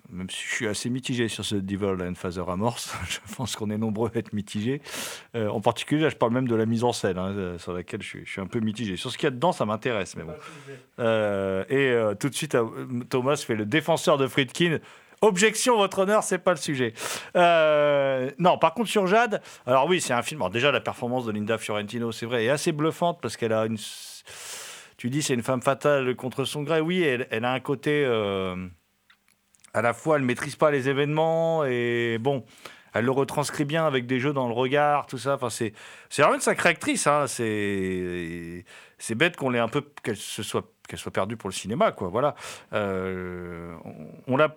même 0.10 0.30
si 0.30 0.44
je 0.46 0.54
suis 0.54 0.68
assez 0.68 0.90
mitigé 0.90 1.30
sur 1.30 1.46
ce 1.46 1.56
Devil 1.56 2.04
and 2.04 2.16
Father 2.16 2.42
Remorse, 2.42 2.94
je 3.10 3.20
pense 3.36 3.56
qu'on 3.56 3.70
est 3.70 3.78
nombreux 3.78 4.12
à 4.14 4.18
être 4.18 4.34
mitigés. 4.34 4.82
Euh, 5.36 5.48
en 5.48 5.62
particulier, 5.62 6.02
là, 6.02 6.10
je 6.10 6.18
parle 6.18 6.34
même 6.34 6.50
de 6.50 6.56
la 6.56 6.66
mise 6.66 6.84
en 6.84 6.92
scène, 6.92 7.18
hein, 7.18 7.58
sur 7.60 7.72
laquelle 7.72 8.02
je 8.02 8.26
suis, 8.26 8.42
un 8.42 8.48
peu 8.48 8.60
mitigé. 8.60 8.98
Sur 8.98 9.10
ce 9.10 9.18
qu'il 9.18 9.26
y 9.26 9.28
a 9.28 9.32
dedans, 9.32 9.54
ça 9.54 9.66
m'intéresse, 9.66 10.18
mais 10.18 10.24
bon. 10.24 10.34
Et 11.70 11.96
tout 12.20 12.30
de 12.30 12.36
suite, 12.36 12.58
Thomas 13.10 13.38
fait 13.38 13.56
le 13.56 13.66
défenseur 13.66 14.18
de 14.18 14.28
Friedkin. 14.28 14.80
Objection, 15.22 15.78
votre 15.78 16.00
honneur, 16.00 16.24
c'est 16.24 16.40
pas 16.40 16.52
le 16.52 16.58
sujet. 16.58 16.94
Euh, 17.36 18.32
non, 18.40 18.58
par 18.58 18.74
contre 18.74 18.90
sur 18.90 19.06
Jade, 19.06 19.42
alors 19.66 19.88
oui, 19.88 20.02
c'est 20.02 20.14
un 20.14 20.24
film. 20.24 20.42
Alors 20.42 20.50
déjà, 20.50 20.72
la 20.72 20.82
performance 20.82 21.26
de 21.26 21.32
Linda 21.32 21.58
Fiorentino, 21.58 22.12
c'est 22.12 22.26
vrai, 22.26 22.46
est 22.46 22.50
assez 22.50 22.72
bluffante 22.72 23.20
parce 23.22 23.38
qu'elle 23.38 23.54
a 23.54 23.66
une. 23.66 23.78
Tu 24.98 25.10
dis, 25.10 25.22
c'est 25.22 25.34
une 25.34 25.44
femme 25.44 25.62
fatale 25.62 26.16
contre 26.16 26.46
son 26.46 26.64
gré. 26.64 26.82
Oui, 26.82 27.02
elle, 27.04 27.46
a 27.46 27.52
un 27.52 27.60
côté. 27.60 28.04
euh, 28.06 28.56
à 29.74 29.82
la 29.82 29.94
fois, 29.94 30.18
elle 30.18 30.24
maîtrise 30.24 30.56
pas 30.56 30.72
les 30.72 30.90
événements 30.90 31.64
et 31.66 32.18
bon, 32.20 32.44
elle 32.94 33.06
le 33.06 33.12
retranscrit 33.12 33.66
bien 33.66 33.86
avec 33.86 34.06
des 34.06 34.20
jeux 34.20 34.34
dans 34.34 34.48
le 34.48 34.54
regard, 34.54 35.06
tout 35.08 35.18
ça. 35.18 35.36
Enfin, 35.36 35.50
c'est 35.50 35.74
c'est 36.10 36.22
vraiment 36.22 36.36
une 36.36 36.42
sacrée 36.42 36.70
actrice. 36.70 37.08
Hein. 37.08 37.28
C'est 37.28 38.66
c'est 38.98 39.16
bête 39.16 39.38
qu'on 39.38 39.50
l'ait 39.50 39.60
un 39.60 39.70
peu 39.70 39.84
qu'elle 40.04 40.18
se 40.18 40.44
soit 40.44 40.66
qu'elle 40.88 41.00
soit 41.00 41.14
perdue 41.14 41.38
pour 41.38 41.50
le 41.50 41.54
cinéma, 41.54 41.92
quoi. 41.92 42.10
Voilà. 42.10 42.36
Euh, 42.74 43.76
on 44.28 44.36
l'a. 44.36 44.56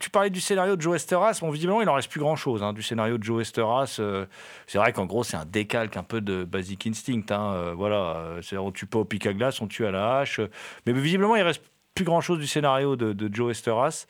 Tu 0.00 0.10
parlais 0.10 0.30
du 0.30 0.40
scénario 0.40 0.74
de 0.74 0.82
Joe 0.82 0.96
Esteras. 0.96 1.38
Bon, 1.40 1.50
visiblement, 1.50 1.80
il 1.80 1.88
en 1.88 1.94
reste 1.94 2.10
plus 2.10 2.20
grand 2.20 2.34
chose 2.34 2.64
du 2.74 2.82
scénario 2.82 3.16
de 3.16 3.22
Joe 3.22 3.42
Esteras. 3.42 3.96
Euh, 4.00 4.26
c'est 4.66 4.78
vrai 4.78 4.92
qu'en 4.92 5.06
gros, 5.06 5.22
c'est 5.22 5.36
un 5.36 5.44
décalque 5.44 5.96
un 5.96 6.02
peu 6.02 6.20
de 6.20 6.44
Basic 6.44 6.86
Instinct. 6.86 7.30
hein. 7.30 7.52
Euh, 7.54 7.74
voilà, 7.74 7.96
Euh, 7.96 8.56
on 8.58 8.72
tue 8.72 8.86
pas 8.86 8.98
au 8.98 9.04
pic 9.04 9.24
à 9.26 9.32
glace, 9.32 9.60
on 9.60 9.68
tue 9.68 9.86
à 9.86 9.92
la 9.92 10.18
hache. 10.18 10.40
Mais 10.84 10.92
visiblement, 10.92 11.36
il 11.36 11.42
reste 11.42 11.62
plus 11.94 12.04
grand 12.04 12.20
chose 12.20 12.38
du 12.38 12.46
scénario 12.46 12.96
de, 12.96 13.30
Joe 13.32 13.52
Esteras. 13.52 14.06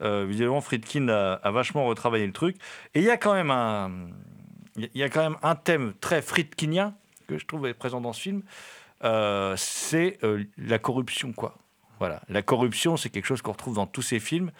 Euh, 0.00 0.24
visiblement, 0.26 0.60
Friedkin 0.60 1.08
a, 1.08 1.50
vachement 1.50 1.84
retravaillé 1.86 2.26
le 2.26 2.32
truc. 2.32 2.56
Et 2.94 3.00
il 3.00 3.04
y 3.04 3.10
a 3.10 3.18
quand 3.18 3.34
même 3.34 3.50
un, 3.50 3.90
il 4.76 4.88
y 4.94 5.02
a 5.02 5.10
quand 5.10 5.22
même 5.22 5.36
un 5.42 5.54
thème 5.54 5.92
très 6.00 6.22
Friedkinien 6.22 6.94
que 7.26 7.36
je 7.36 7.46
trouve 7.46 7.70
présent 7.74 8.00
dans 8.00 8.14
ce 8.14 8.22
film. 8.22 8.42
C'est 9.02 10.18
la 10.56 10.78
corruption, 10.78 11.32
quoi. 11.32 11.58
Voilà, 11.98 12.20
la 12.28 12.42
corruption, 12.42 12.96
c'est 12.96 13.10
quelque 13.10 13.26
chose 13.26 13.42
qu'on 13.42 13.52
retrouve 13.52 13.74
dans 13.74 13.86
tous 13.86 14.02
ces 14.02 14.20
films. 14.20 14.50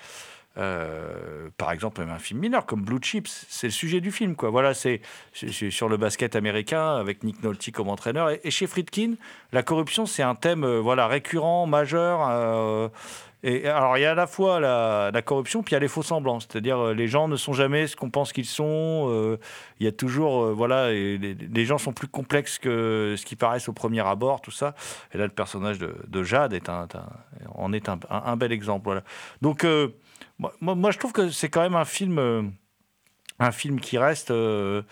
Euh, 0.56 1.50
par 1.56 1.70
exemple, 1.70 2.00
un 2.00 2.18
film 2.18 2.40
mineur 2.40 2.66
comme 2.66 2.82
Blue 2.82 2.98
Chips, 3.00 3.46
c'est 3.48 3.68
le 3.68 3.72
sujet 3.72 4.00
du 4.00 4.10
film, 4.10 4.34
quoi. 4.34 4.50
Voilà, 4.50 4.74
c'est 4.74 5.00
sur 5.32 5.88
le 5.88 5.96
basket 5.96 6.34
américain 6.34 6.96
avec 6.96 7.22
Nick 7.22 7.42
Nolte 7.42 7.70
comme 7.70 7.88
entraîneur. 7.88 8.30
Et, 8.42 8.50
chez 8.50 8.66
Friedkin, 8.66 9.14
la 9.52 9.62
corruption, 9.62 10.06
c'est 10.06 10.22
un 10.22 10.34
thème, 10.34 10.64
euh, 10.64 10.80
voilà, 10.80 11.06
récurrent, 11.06 11.66
majeur. 11.66 12.26
euh, 12.28 12.88
et 13.44 13.68
alors, 13.68 13.96
il 13.96 14.00
y 14.00 14.04
a 14.04 14.10
à 14.10 14.14
la 14.16 14.26
fois 14.26 14.58
la, 14.58 15.22
corruption, 15.22 15.62
puis 15.62 15.70
il 15.70 15.74
y 15.74 15.76
a 15.76 15.78
les 15.78 15.86
faux 15.86 16.02
semblants. 16.02 16.40
C'est-à-dire, 16.40 16.92
les 16.92 17.06
gens 17.06 17.28
ne 17.28 17.36
sont 17.36 17.52
jamais 17.52 17.86
ce 17.86 17.94
qu'on 17.94 18.10
pense 18.10 18.32
qu'ils 18.32 18.44
sont. 18.44 19.38
Il 19.78 19.84
y 19.84 19.88
a 19.88 19.92
toujours, 19.92 20.52
voilà, 20.54 20.90
les, 20.90 21.64
gens 21.64 21.78
sont 21.78 21.92
plus 21.92 22.08
complexes 22.08 22.58
que 22.58 23.14
ce 23.16 23.24
qui 23.24 23.36
paraissent 23.36 23.68
au 23.68 23.72
premier 23.72 24.04
abord, 24.04 24.40
tout 24.40 24.50
ça. 24.50 24.74
Et 25.14 25.18
là, 25.18 25.24
le 25.24 25.30
personnage 25.30 25.78
de, 25.78 25.94
de 26.08 26.22
Jade 26.24 26.52
est 26.52 26.68
un, 26.68 26.88
en 27.54 27.72
est 27.72 27.88
un, 27.88 28.00
un- 28.10 28.36
bel 28.36 28.50
exemple. 28.50 28.86
Voilà. 28.86 29.04
Donc, 29.40 29.64
moi, 30.38 30.52
moi- 30.60 30.90
je 30.90 30.98
trouve 30.98 31.12
que 31.12 31.30
c'est 31.30 31.48
quand 31.48 31.62
même 31.62 31.74
un 31.76 31.84
film, 31.84 32.18
euh, 32.18 32.42
un 33.38 33.50
film 33.52 33.80
qui 33.80 33.98
reste 33.98 34.30
euh, 34.30 34.82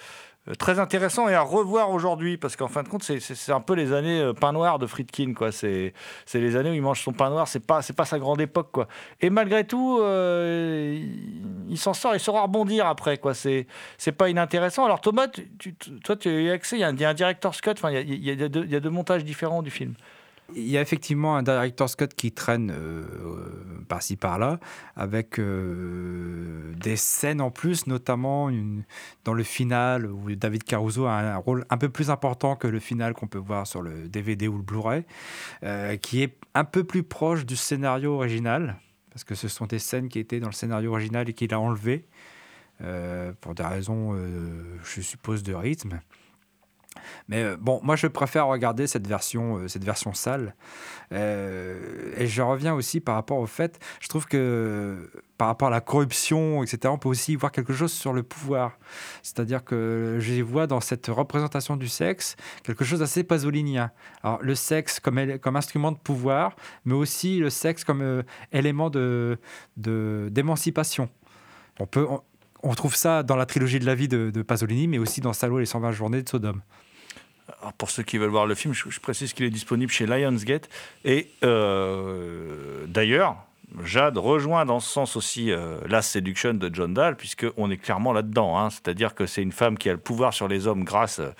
très 0.58 0.78
intéressant 0.78 1.28
et 1.28 1.34
à 1.34 1.40
revoir 1.40 1.90
aujourd'hui, 1.90 2.36
parce 2.36 2.54
qu'en 2.56 2.68
fin 2.68 2.82
de 2.84 2.88
compte, 2.88 3.02
c'est- 3.02 3.52
un 3.52 3.60
peu 3.60 3.74
les 3.74 3.92
années 3.92 4.20
euh, 4.20 4.32
pain 4.32 4.52
noir 4.52 4.78
de 4.78 4.86
Friedkin, 4.86 5.34
quoi. 5.34 5.50
C'est 5.52 5.92
les 6.34 6.56
années 6.56 6.70
où 6.70 6.74
il 6.74 6.82
mange 6.82 7.02
son 7.02 7.12
pain 7.12 7.30
noir. 7.30 7.48
C'est 7.48 7.60
pas 7.66 7.80
pas 7.96 8.04
sa 8.04 8.18
grande 8.18 8.40
époque, 8.40 8.70
quoi. 8.72 8.86
Et 9.20 9.30
malgré 9.30 9.66
tout, 9.66 9.98
il, 11.68 11.76
s'en 11.78 11.94
sort, 11.94 12.14
il 12.14 12.20
saura 12.20 12.42
rebondir 12.42 12.86
après, 12.86 13.18
quoi. 13.18 13.34
C'est 13.34 13.66
pas 14.16 14.28
inintéressant. 14.28 14.84
Alors 14.84 15.00
Thomas, 15.00 15.26
toi, 16.04 16.16
tu 16.16 16.28
as 16.28 16.32
eu 16.32 16.50
accès. 16.50 16.76
Il 16.76 16.80
y 16.80 16.84
a 16.84 16.88
un, 16.88 16.96
il 16.96 17.02
y 17.10 17.14
director's 17.14 17.60
cut. 17.60 17.72
Il 17.84 17.92
y 17.92 17.96
a, 17.96 18.00
il 18.00 18.70
y 18.70 18.76
a 18.76 18.80
deux 18.80 18.90
montages 18.90 19.24
différents 19.24 19.62
du 19.62 19.70
film. 19.70 19.94
Il 20.54 20.68
y 20.68 20.78
a 20.78 20.80
effectivement 20.80 21.36
un 21.36 21.42
director's 21.42 21.96
cut 21.96 22.08
qui 22.08 22.30
traîne 22.30 22.70
euh, 22.70 23.02
euh, 23.02 23.84
par-ci 23.88 24.16
par-là, 24.16 24.60
avec 24.94 25.40
euh, 25.40 26.72
des 26.76 26.96
scènes 26.96 27.40
en 27.40 27.50
plus, 27.50 27.86
notamment 27.88 28.50
dans 29.24 29.34
le 29.34 29.42
final 29.42 30.06
où 30.06 30.34
David 30.36 30.62
Caruso 30.62 31.06
a 31.06 31.18
un 31.18 31.36
rôle 31.36 31.64
un 31.68 31.78
peu 31.78 31.88
plus 31.88 32.10
important 32.10 32.54
que 32.54 32.68
le 32.68 32.78
final 32.78 33.14
qu'on 33.14 33.26
peut 33.26 33.38
voir 33.38 33.66
sur 33.66 33.82
le 33.82 34.08
DVD 34.08 34.46
ou 34.46 34.56
le 34.56 34.62
Blu-ray, 34.62 35.04
qui 36.00 36.22
est 36.22 36.36
un 36.54 36.64
peu 36.64 36.84
plus 36.84 37.02
proche 37.02 37.44
du 37.44 37.56
scénario 37.56 38.14
original, 38.14 38.76
parce 39.10 39.24
que 39.24 39.34
ce 39.34 39.48
sont 39.48 39.66
des 39.66 39.78
scènes 39.78 40.08
qui 40.08 40.18
étaient 40.18 40.40
dans 40.40 40.48
le 40.48 40.52
scénario 40.52 40.92
original 40.92 41.28
et 41.28 41.32
qu'il 41.32 41.52
a 41.54 41.60
enlevées 41.60 42.06
pour 43.40 43.54
des 43.54 43.64
raisons, 43.64 44.16
je 44.84 45.00
suppose, 45.00 45.42
de 45.42 45.54
rythme. 45.54 46.00
Mais 47.28 47.42
euh, 47.42 47.56
bon, 47.58 47.80
moi 47.82 47.96
je 47.96 48.06
préfère 48.06 48.46
regarder 48.46 48.86
cette 48.86 49.06
version, 49.06 49.58
euh, 49.58 49.68
cette 49.68 49.84
version 49.84 50.14
sale. 50.14 50.54
Euh, 51.12 52.12
et 52.16 52.26
je 52.26 52.42
reviens 52.42 52.74
aussi 52.74 53.00
par 53.00 53.14
rapport 53.14 53.38
au 53.38 53.46
fait, 53.46 53.78
je 54.00 54.08
trouve 54.08 54.26
que 54.26 55.10
par 55.38 55.48
rapport 55.48 55.68
à 55.68 55.70
la 55.70 55.80
corruption, 55.80 56.62
etc., 56.62 56.78
on 56.86 56.98
peut 56.98 57.08
aussi 57.08 57.36
voir 57.36 57.52
quelque 57.52 57.72
chose 57.72 57.92
sur 57.92 58.12
le 58.12 58.22
pouvoir. 58.22 58.78
C'est-à-dire 59.22 59.64
que 59.64 60.16
je 60.20 60.42
vois 60.42 60.66
dans 60.66 60.80
cette 60.80 61.06
représentation 61.08 61.76
du 61.76 61.88
sexe 61.88 62.36
quelque 62.62 62.84
chose 62.84 63.00
d'assez 63.00 63.22
pasolinien. 63.24 63.90
Alors 64.22 64.38
le 64.42 64.54
sexe 64.54 65.00
comme, 65.00 65.18
instrument 65.56 65.92
de 65.92 65.98
pouvoir, 65.98 66.56
mais 66.84 66.94
aussi 66.94 67.38
le 67.38 67.50
sexe 67.50 67.84
comme 67.84 68.22
élément 68.52 68.90
de, 68.90 69.38
de- 69.76 70.28
d'émancipation. 70.30 71.08
On 71.78 71.86
peut... 71.86 72.06
On, 72.62 72.74
trouve 72.74 72.96
ça 72.96 73.22
dans 73.22 73.36
la 73.36 73.46
trilogie 73.46 73.78
de 73.78 73.86
la 73.86 73.94
vie 73.94 74.08
de, 74.08 74.30
de 74.30 74.42
Pasolini, 74.42 74.88
mais 74.88 74.98
aussi 74.98 75.20
dans 75.20 75.32
Salo 75.32 75.58
et 75.58 75.60
les 75.60 75.66
120 75.66 75.92
journées 75.92 76.22
de 76.22 76.28
Sodome. 76.28 76.62
Pour 77.78 77.90
ceux 77.90 78.02
qui 78.02 78.18
veulent 78.18 78.30
voir 78.30 78.46
le 78.46 78.54
film, 78.54 78.74
je, 78.74 79.00
précise 79.00 79.32
qu'il 79.32 79.44
est 79.44 79.50
disponible 79.50 79.92
chez 79.92 80.06
Lionsgate. 80.06 80.68
Et 81.04 81.30
euh, 81.44 82.86
d'ailleurs, 82.86 83.46
Jade 83.84 84.16
rejoint 84.16 84.64
dans 84.64 84.80
ce 84.80 84.90
sens 84.90 85.16
aussi 85.16 85.50
euh, 85.50 85.78
Last 85.86 86.10
Seduction 86.10 86.54
de 86.54 86.70
John 86.72 86.94
Dahl, 86.94 87.16
puisqu'on 87.16 87.70
est 87.70 87.76
clairement 87.76 88.12
là-dedans. 88.12 88.58
hein. 88.58 88.70
C'est-à-dire 88.70 89.14
que 89.14 89.26
c'est 89.26 89.42
une 89.42 89.52
femme 89.52 89.76
qui 89.76 89.88
a 89.88 89.92
le 89.92 89.98
pouvoir 89.98 90.32
sur 90.32 90.48
les 90.48 90.66
hommes 90.66 90.84
grâce 90.84 91.18
euh, 91.18 91.30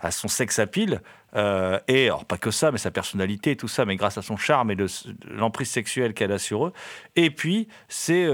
à 0.00 0.10
son 0.10 0.28
sex 0.28 0.58
appeal. 0.58 1.00
euh, 1.36 1.78
et 1.88 2.06
alors, 2.06 2.24
pas 2.24 2.38
que 2.38 2.50
ça, 2.50 2.70
mais 2.70 2.78
sa 2.78 2.90
personnalité 2.90 3.52
et 3.52 3.56
tout 3.56 3.68
ça, 3.68 3.84
mais 3.84 3.96
grâce 3.96 4.18
à 4.18 4.22
son 4.22 4.36
charme 4.36 4.70
et 4.70 4.76
l'emprise 5.30 5.70
sexuelle 5.70 6.14
qu'elle 6.14 6.32
a 6.32 6.38
sur 6.38 6.66
eux. 6.66 6.72
Et 7.16 7.30
puis, 7.30 7.68
c'est 7.88 8.28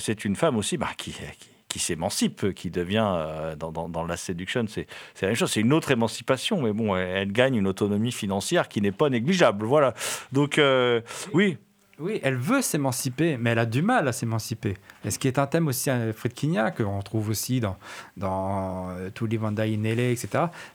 c'est 0.00 0.24
une 0.24 0.36
femme 0.36 0.56
aussi 0.56 0.76
bah, 0.76 0.90
qui, 0.96 1.12
qui, 1.12 1.50
qui 1.76 1.82
s'émancipe, 1.82 2.54
qui 2.54 2.70
devient, 2.70 3.06
euh, 3.06 3.54
dans, 3.54 4.06
la 4.06 4.16
séduction, 4.16 4.64
c'est 4.66 4.86
la 5.20 5.28
même 5.28 5.36
chose, 5.36 5.50
c'est 5.50 5.60
une 5.60 5.74
autre 5.74 5.90
émancipation, 5.90 6.62
mais 6.62 6.72
bon, 6.72 6.96
elle, 6.96 7.08
elle 7.08 7.32
gagne 7.32 7.56
une 7.56 7.66
autonomie 7.66 8.12
financière 8.12 8.68
qui 8.68 8.80
n'est 8.80 8.92
pas 8.92 9.10
négligeable, 9.10 9.66
voilà. 9.66 9.92
Donc, 10.32 10.58
euh, 10.58 11.02
oui, 11.34 11.58
Oui, 11.98 12.20
elle 12.22 12.36
veut 12.36 12.60
s'émanciper, 12.60 13.38
mais 13.38 13.50
elle 13.50 13.58
a 13.58 13.66
du 13.66 13.80
mal 13.80 14.06
à 14.06 14.12
s'émanciper. 14.12 14.76
Et 15.04 15.10
ce 15.10 15.18
qui 15.18 15.28
est 15.28 15.38
un 15.38 15.46
thème 15.46 15.66
aussi 15.66 15.88
euh, 15.88 16.12
friedkinien, 16.12 16.70
qu'on 16.70 16.98
retrouve 16.98 17.30
aussi 17.30 17.60
dans, 17.60 17.78
dans 18.18 18.90
euh, 18.90 19.08
tous 19.14 19.26
les 19.26 19.38
Vanda 19.38 19.66
etc. 19.66 20.28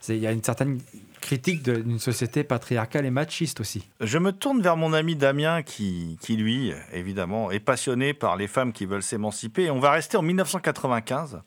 Il 0.08 0.16
y 0.16 0.26
a 0.26 0.32
une 0.32 0.42
certaine 0.42 0.80
critique 1.20 1.62
d'une 1.62 2.00
société 2.00 2.42
patriarcale 2.42 3.06
et 3.06 3.10
machiste 3.10 3.60
aussi. 3.60 3.88
Je 4.00 4.18
me 4.18 4.32
tourne 4.32 4.60
vers 4.60 4.76
mon 4.76 4.92
ami 4.92 5.14
Damien 5.14 5.62
qui, 5.62 6.18
qui, 6.20 6.36
lui, 6.36 6.72
évidemment, 6.92 7.52
est 7.52 7.60
passionné 7.60 8.14
par 8.14 8.36
les 8.36 8.48
femmes 8.48 8.72
qui 8.72 8.84
veulent 8.84 9.04
s'émanciper. 9.04 9.70
On 9.70 9.78
va 9.78 9.92
rester 9.92 10.16
en 10.16 10.22
1995 10.22 11.40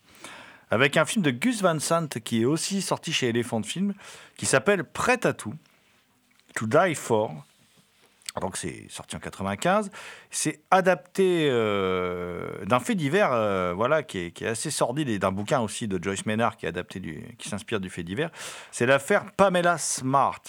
avec 0.71 0.95
un 0.95 1.05
film 1.05 1.23
de 1.23 1.31
Gus 1.31 1.61
Van 1.61 1.79
Sant 1.79 2.07
qui 2.23 2.41
est 2.41 2.45
aussi 2.45 2.81
sorti 2.81 3.11
chez 3.11 3.29
Elephant 3.29 3.61
Film, 3.61 3.93
qui 4.37 4.45
s'appelle 4.45 4.85
Prêt 4.85 5.25
à 5.25 5.33
tout, 5.33 5.53
To 6.55 6.65
Die 6.65 6.95
For. 6.95 7.33
Donc 8.41 8.57
c'est 8.57 8.85
sorti 8.89 9.15
en 9.15 9.19
95. 9.19 9.89
C'est 10.29 10.61
adapté 10.71 11.47
euh, 11.49 12.65
d'un 12.65 12.79
fait 12.79 12.95
divers, 12.95 13.31
euh, 13.31 13.73
voilà, 13.75 14.03
qui 14.03 14.19
est, 14.19 14.41
assez 14.43 14.71
sordide 14.71 15.09
et 15.09 15.19
d'un 15.19 15.31
bouquin 15.31 15.61
aussi 15.61 15.87
de 15.87 16.01
Joyce 16.01 16.25
Maynard 16.25 16.57
qui 16.57 16.65
est 16.65 16.69
adapté 16.69 17.01
qui 17.37 17.49
s'inspire 17.49 17.79
du 17.79 17.89
fait 17.89 18.03
divers. 18.03 18.29
C'est 18.71 18.85
l'affaire 18.85 19.31
Pamela 19.31 19.77
Smart. 19.77 20.41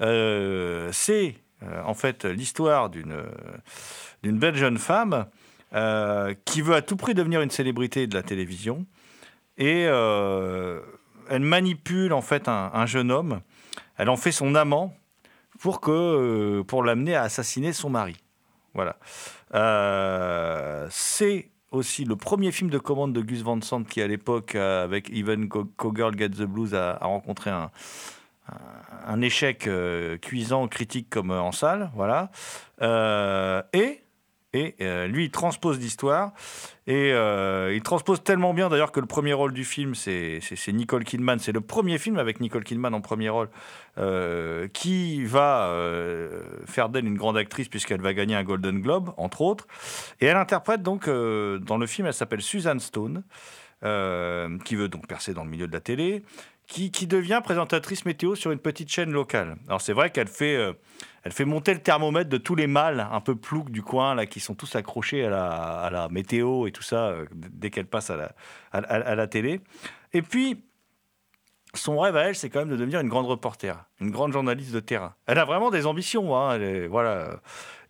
Euh, 0.00 0.90
c'est 0.92 1.36
en 1.84 1.94
fait 1.94 2.24
l'histoire 2.24 2.88
d'une 2.88 3.20
d'une 4.22 4.38
belle 4.38 4.54
jeune 4.54 4.78
femme 4.78 5.26
qui 6.44 6.62
veut 6.62 6.74
à 6.74 6.82
tout 6.82 6.96
prix 6.96 7.14
devenir 7.14 7.42
une 7.42 7.50
célébrité 7.50 8.06
de 8.06 8.14
la 8.14 8.22
télévision 8.22 8.86
et 9.56 9.82
elle 9.82 11.40
manipule 11.40 12.12
en 12.12 12.22
fait 12.22 12.46
un 12.46 12.86
jeune 12.86 13.10
homme. 13.10 13.40
Elle 13.96 14.08
en 14.08 14.16
fait 14.16 14.30
son 14.30 14.54
amant 14.54 14.94
pour, 15.58 15.80
que, 15.80 15.90
euh, 15.90 16.64
pour 16.64 16.82
l'amener 16.82 17.14
à 17.14 17.22
assassiner 17.22 17.72
son 17.72 17.90
mari. 17.90 18.16
Voilà. 18.74 18.96
Euh, 19.54 20.86
c'est 20.90 21.50
aussi 21.70 22.04
le 22.04 22.16
premier 22.16 22.52
film 22.52 22.70
de 22.70 22.78
commande 22.78 23.12
de 23.12 23.20
Gus 23.20 23.42
Van 23.42 23.60
Sant 23.60 23.84
qui, 23.84 24.00
à 24.00 24.06
l'époque, 24.06 24.54
euh, 24.54 24.84
avec 24.84 25.10
Even 25.10 25.48
Cowgirl 25.48 26.16
Get 26.16 26.30
the 26.30 26.42
Blues, 26.42 26.74
a, 26.74 26.98
rencontré 27.02 27.50
un, 27.50 27.70
un, 29.06 29.20
échec 29.20 29.68
cuisant, 30.22 30.68
critique 30.68 31.10
comme 31.10 31.30
en 31.30 31.52
salle. 31.52 31.90
Voilà. 31.94 32.30
et 33.72 34.00
et 34.54 34.76
euh, 34.80 35.06
lui, 35.06 35.26
il 35.26 35.30
transpose 35.30 35.78
l'histoire. 35.78 36.32
Et 36.86 37.12
euh, 37.12 37.74
il 37.74 37.82
transpose 37.82 38.22
tellement 38.22 38.54
bien 38.54 38.70
d'ailleurs 38.70 38.92
que 38.92 39.00
le 39.00 39.06
premier 39.06 39.34
rôle 39.34 39.52
du 39.52 39.64
film, 39.64 39.94
c'est 39.94 40.40
Nicole 40.68 41.04
Kidman. 41.04 41.38
C'est 41.38 41.52
le 41.52 41.60
premier 41.60 41.98
film 41.98 42.18
avec 42.18 42.40
Nicole 42.40 42.64
Kidman 42.64 42.94
en 42.94 43.02
premier 43.02 43.28
rôle 43.28 43.50
euh, 43.98 44.68
qui 44.68 45.22
va 45.24 45.70
faire 46.64 46.88
d'elle 46.88 47.06
une 47.06 47.18
grande 47.18 47.36
actrice 47.36 47.68
puisqu'elle 47.68 48.00
va 48.00 48.14
gagner 48.14 48.36
un 48.36 48.44
Golden 48.44 48.80
Globe, 48.80 49.12
entre 49.18 49.42
autres. 49.42 49.66
Et 50.20 50.26
elle 50.26 50.38
interprète 50.38 50.82
donc, 50.82 51.08
dans 51.08 51.76
le 51.76 51.86
film, 51.86 52.06
elle 52.06 52.14
s'appelle 52.14 52.42
Suzanne 52.42 52.80
Stone, 52.80 53.24
qui 53.82 54.76
veut 54.76 54.88
donc 54.88 55.06
percer 55.06 55.34
dans 55.34 55.44
le 55.44 55.50
milieu 55.50 55.66
de 55.66 55.72
la 55.72 55.80
télé 55.80 56.22
qui, 56.68 57.06
devient 57.06 57.40
présentatrice 57.42 58.04
météo 58.04 58.34
sur 58.34 58.52
une 58.52 58.58
petite 58.58 58.90
chaîne 58.90 59.10
locale. 59.10 59.56
Alors 59.66 59.80
c'est 59.80 59.94
vrai 59.94 60.10
qu'elle 60.10 60.28
fait, 60.28 60.54
euh, 60.54 60.74
fait 61.30 61.46
monter 61.46 61.72
le 61.72 61.80
thermomètre 61.80 62.28
de 62.28 62.36
tous 62.36 62.54
les 62.54 62.66
mâles 62.66 63.08
un 63.10 63.20
peu 63.20 63.34
ploucs 63.34 63.70
du 63.70 63.82
coin, 63.82 64.14
là, 64.14 64.26
qui 64.26 64.38
sont 64.38 64.54
tous 64.54 64.76
accrochés 64.76 65.24
à 65.24 65.88
la, 65.90 66.08
météo 66.10 66.66
et 66.66 66.72
tout 66.72 66.82
ça, 66.82 67.08
euh, 67.08 67.26
dès 67.32 67.70
qu'elle 67.70 67.86
passe 67.86 68.10
à 68.10 68.34
la, 68.72 69.26
télé. 69.26 69.62
Et 70.12 70.20
puis, 70.20 70.62
son 71.72 71.98
rêve 71.98 72.16
à 72.16 72.28
elle, 72.28 72.36
c'est 72.36 72.50
quand 72.50 72.60
même 72.60 72.70
de 72.70 72.76
devenir 72.76 73.00
une 73.00 73.08
grande 73.08 73.26
reporter, 73.26 73.86
une 74.00 74.10
grande 74.10 74.32
journaliste 74.32 74.72
de 74.72 74.80
terrain. 74.80 75.14
Elle 75.26 75.38
a 75.38 75.46
vraiment 75.46 75.70
des 75.70 75.86
ambitions, 75.86 76.36
hein, 76.36 76.58
voilà. 76.88 77.40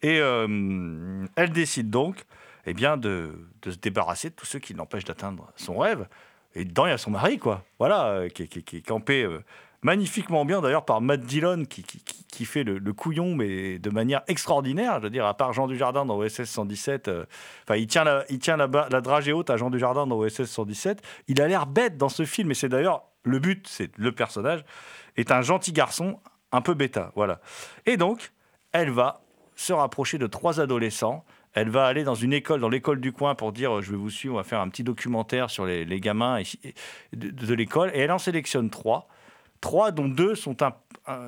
Et 0.03 0.21
euh, 0.21 1.27
elle 1.35 1.51
décide 1.51 1.91
donc, 1.91 2.25
eh 2.65 2.75
bien, 2.75 2.97
de 2.97 3.33
se 3.65 3.77
débarrasser 3.77 4.31
de 4.31 4.35
tous 4.37 4.47
ceux 4.47 4.61
qui 4.61 4.73
l'empêchent 4.73 5.05
d'atteindre 5.05 5.53
son 5.57 5.79
rêve. 5.79 6.07
Et 6.55 6.65
dedans, 6.65 6.87
il 6.87 6.91
y 6.91 6.93
a 6.93 6.99
son 6.99 7.11
mari, 7.11 7.39
quoi. 7.39 7.65
Voilà, 7.79 8.07
euh, 8.07 8.29
qui, 8.29 8.43
est 8.43 8.87
campé 8.87 9.23
euh, 9.23 9.45
magnifiquement 9.83 10.45
bien, 10.45 10.61
d'ailleurs, 10.61 10.85
par 10.85 11.01
Matt 11.01 11.21
Dillon, 11.21 11.65
qui, 11.65 11.85
qui 11.85 12.45
fait 12.45 12.65
le, 12.65 12.93
couillon, 12.93 13.35
mais 13.35 13.79
de 13.79 13.91
manière 13.91 14.23
extraordinaire. 14.29 14.99
Je 14.99 15.05
veux 15.05 15.11
dire, 15.11 15.27
à 15.27 15.35
part 15.35 15.53
Jean 15.53 15.67
Dujardin 15.67 16.07
dans 16.07 16.17
OSS 16.17 16.45
117, 16.45 17.09
euh, 17.09 17.25
enfin, 17.65 17.77
il 17.77 17.87
tient, 17.87 18.05
la, 18.05 18.25
il 18.31 18.39
tient 18.39 18.57
la, 18.57 18.69
la 18.91 19.01
dragée 19.01 19.33
haute 19.33 19.51
à 19.51 19.57
Jean 19.57 19.71
Dujardin 19.71 20.07
dans 20.07 20.17
OSS 20.17 20.45
117. 20.45 21.03
Il 21.29 21.41
a 21.41 21.49
l'air 21.49 21.67
bête 21.67 21.97
dans 21.97 22.09
ce 22.09 22.25
film, 22.25 22.51
et 22.51 22.55
c'est 22.55 22.69
d'ailleurs 22.69 23.05
le 23.25 23.39
but, 23.39 23.67
c'est 23.69 23.97
le 23.97 24.13
personnage, 24.13 24.65
est 25.17 25.31
un 25.31 25.43
gentil 25.43 25.73
garçon, 25.73 26.19
un 26.53 26.61
peu 26.61 26.75
bêta, 26.75 27.13
voilà. 27.15 27.41
Et 27.85 27.97
donc, 27.97 28.33
elle 28.73 28.91
va 28.91 29.21
se 29.55 29.73
rapprocher 29.73 30.19
de 30.19 30.27
trois 30.27 30.61
adolescents 30.61 31.25
elle 31.61 31.71
va 31.71 31.87
aller 31.87 32.05
dans 32.05 32.15
une 32.15 32.33
école, 32.33 32.61
dans 32.61 32.69
l'école 32.69 33.01
du 33.01 33.13
coin, 33.13 33.35
pour 33.35 33.53
dire 33.53 33.83
je 33.83 33.91
vais 33.91 33.97
vous 33.97 34.11
suivre, 34.11 34.35
on 34.35 34.37
va 34.39 34.45
faire 34.45 34.61
un 34.61 34.69
petit 34.69 34.85
documentaire 34.85 35.51
sur 35.51 35.67
les, 35.67 36.01
gamins 36.01 36.41
de, 37.13 37.55
l'école. 37.55 37.91
Et 37.95 38.01
elle 38.01 38.13
en 38.13 38.19
sélectionne 38.19 38.71
trois. 38.71 39.09
Trois, 39.61 39.91
dont 39.91 40.07
deux 40.07 40.37
sont, 40.37 40.57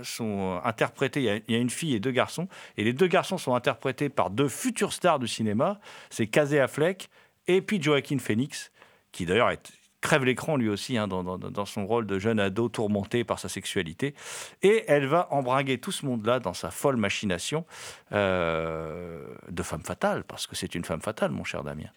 sont 0.05 0.61
interprétés. 0.64 1.43
Il 1.49 1.53
y, 1.53 1.57
a, 1.57 1.59
une 1.59 1.70
fille 1.70 1.95
et 1.97 2.01
deux 2.01 2.12
garçons. 2.12 2.47
Et 2.76 2.85
les 2.85 2.93
deux 2.93 3.09
garçons 3.09 3.39
sont 3.39 3.57
interprétés 3.57 4.09
par 4.09 4.31
deux 4.31 4.49
futurs 4.49 4.93
stars 4.93 5.18
du 5.18 5.26
cinéma. 5.26 5.81
C'est 6.11 6.28
Casey 6.28 6.61
Affleck 6.61 7.11
et 7.49 7.61
puis 7.61 7.83
Joaquin 7.83 8.18
Phoenix, 8.18 8.70
qui 9.11 9.26
d'ailleurs 9.26 9.51
est, 9.51 9.72
crève 10.01 10.24
l'écran 10.24 10.57
lui 10.57 10.68
aussi 10.68 10.96
hein, 10.96 11.09
dans, 11.09 11.66
son 11.66 11.86
rôle 11.86 12.07
de 12.07 12.18
jeune 12.18 12.40
ado 12.40 12.68
tourmenté 12.68 13.24
par 13.24 13.38
sa 13.38 13.48
sexualité. 13.48 14.14
Et 14.62 14.84
elle 14.88 15.07
va 15.07 15.28
embringuer 15.30 15.78
tout 15.78 15.92
ce 15.92 16.07
monde-là 16.07 16.40
dans 16.40 16.55
sa 16.55 16.70
folle 16.70 16.96
machination 16.96 17.64
euh, 18.12 19.24
de 19.48 19.62
femme 19.62 19.82
fatale, 19.82 20.24
parce 20.24 20.46
que 20.46 20.57
c'est 20.57 20.74
une 20.74 20.84
femme 20.84 21.01
fatale, 21.01 21.30
mon 21.30 21.44
cher 21.44 21.62
Damien. 21.62 21.90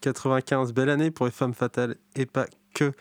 95, 0.00 0.72
belle 0.72 0.90
année 0.90 1.10
pour 1.10 1.26
les 1.26 1.32
femmes 1.32 1.54
fatales 1.54 1.96
et 2.16 2.26
pas 2.26 2.46
que. 2.74 2.92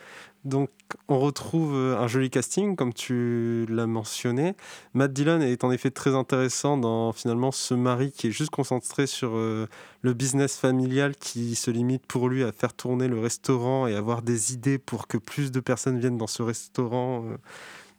Donc, 0.45 0.69
on 1.09 1.19
retrouve 1.19 1.75
euh, 1.75 1.97
un 1.99 2.07
joli 2.07 2.29
casting, 2.29 2.75
comme 2.77 2.93
tu 2.93 3.65
l'as 3.69 3.87
mentionné. 3.87 4.55
Matt 4.93 5.11
Dillon 5.11 5.41
est 5.41 5.63
en 5.65 5.71
effet 5.71 5.91
très 5.91 6.15
intéressant 6.15 6.77
dans 6.77 7.11
finalement 7.11 7.51
ce 7.51 7.73
mari 7.73 8.11
qui 8.11 8.27
est 8.27 8.31
juste 8.31 8.49
concentré 8.49 9.05
sur 9.05 9.31
euh, 9.35 9.67
le 10.01 10.13
business 10.13 10.55
familial 10.55 11.15
qui 11.15 11.55
se 11.55 11.71
limite 11.71 12.05
pour 12.05 12.29
lui 12.29 12.43
à 12.43 12.53
faire 12.53 12.73
tourner 12.73 13.09
le 13.09 13.19
restaurant 13.19 13.85
et 13.85 13.95
avoir 13.95 14.21
des 14.21 14.53
idées 14.53 14.77
pour 14.77 15.07
que 15.07 15.17
plus 15.17 15.51
de 15.51 15.59
personnes 15.59 15.99
viennent 15.99 16.17
dans 16.17 16.27
ce 16.27 16.41
restaurant. 16.41 17.25
Euh, 17.25 17.37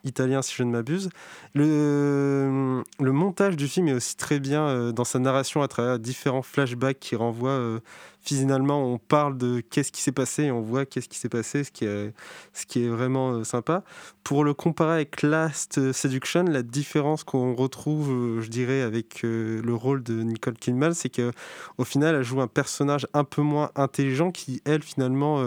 italien 0.05 0.43
si 0.43 0.55
je 0.57 0.63
ne 0.63 0.71
m'abuse. 0.71 1.11
Le, 1.55 2.83
le, 2.99 3.13
montage 3.13 3.57
du 3.57 3.69
film 3.69 3.89
est 3.89 3.95
aussi 3.95 4.17
très 4.17 4.41
bien 4.41 4.93
dans 4.93 5.05
sa 5.05 5.19
narration 5.19 5.63
à 5.63 5.69
travers 5.69 5.99
différents 5.99 6.43
flashbacks 6.43 6.99
qui 7.01 7.17
renvoient 7.17 7.81
finalement 8.23 8.85
on 8.85 8.99
parle 8.99 9.37
de 9.39 9.61
qu'est-ce 9.61 9.93
qui 9.93 10.03
s'est 10.03 10.13
passé 10.13 10.45
et 10.45 10.51
on 10.51 10.61
voit 10.61 10.85
qu'est-ce 10.85 11.09
qui 11.09 11.19
s'est 11.19 11.29
passé, 11.29 11.65
ce 11.65 11.71
qui 11.71 11.85
est, 11.85 12.13
ce 12.53 12.67
qui 12.67 12.85
est 12.85 12.89
vraiment 12.89 13.33
euh, 13.33 13.45
sympa. 13.45 13.83
Pour 14.25 14.45
le 14.45 14.55
comparer 14.55 14.95
avec 14.95 15.23
Last 15.23 15.93
Seduction, 15.93 16.45
la 16.45 16.63
différence 16.63 17.25
qu'on 17.25 17.55
retrouve, 17.55 18.11
euh, 18.11 18.41
je 18.41 18.49
dirais, 18.49 18.83
avec 18.83 19.25
euh, 19.25 19.61
le 19.63 19.75
rôle 19.75 20.03
de 20.03 20.23
Nicole 20.23 20.55
Kidman, 20.55 20.95
c'est 20.95 21.09
qu'au 21.09 21.85
final, 21.85 22.17
elle 22.17 22.23
joue 22.23 22.41
un 22.41 22.47
personnage 22.47 23.07
un 23.15 23.25
peu 23.25 23.43
moins 23.43 23.71
intelligent 23.75 24.31
qui, 24.31 24.63
elle, 24.65 24.83
finalement 24.83 25.43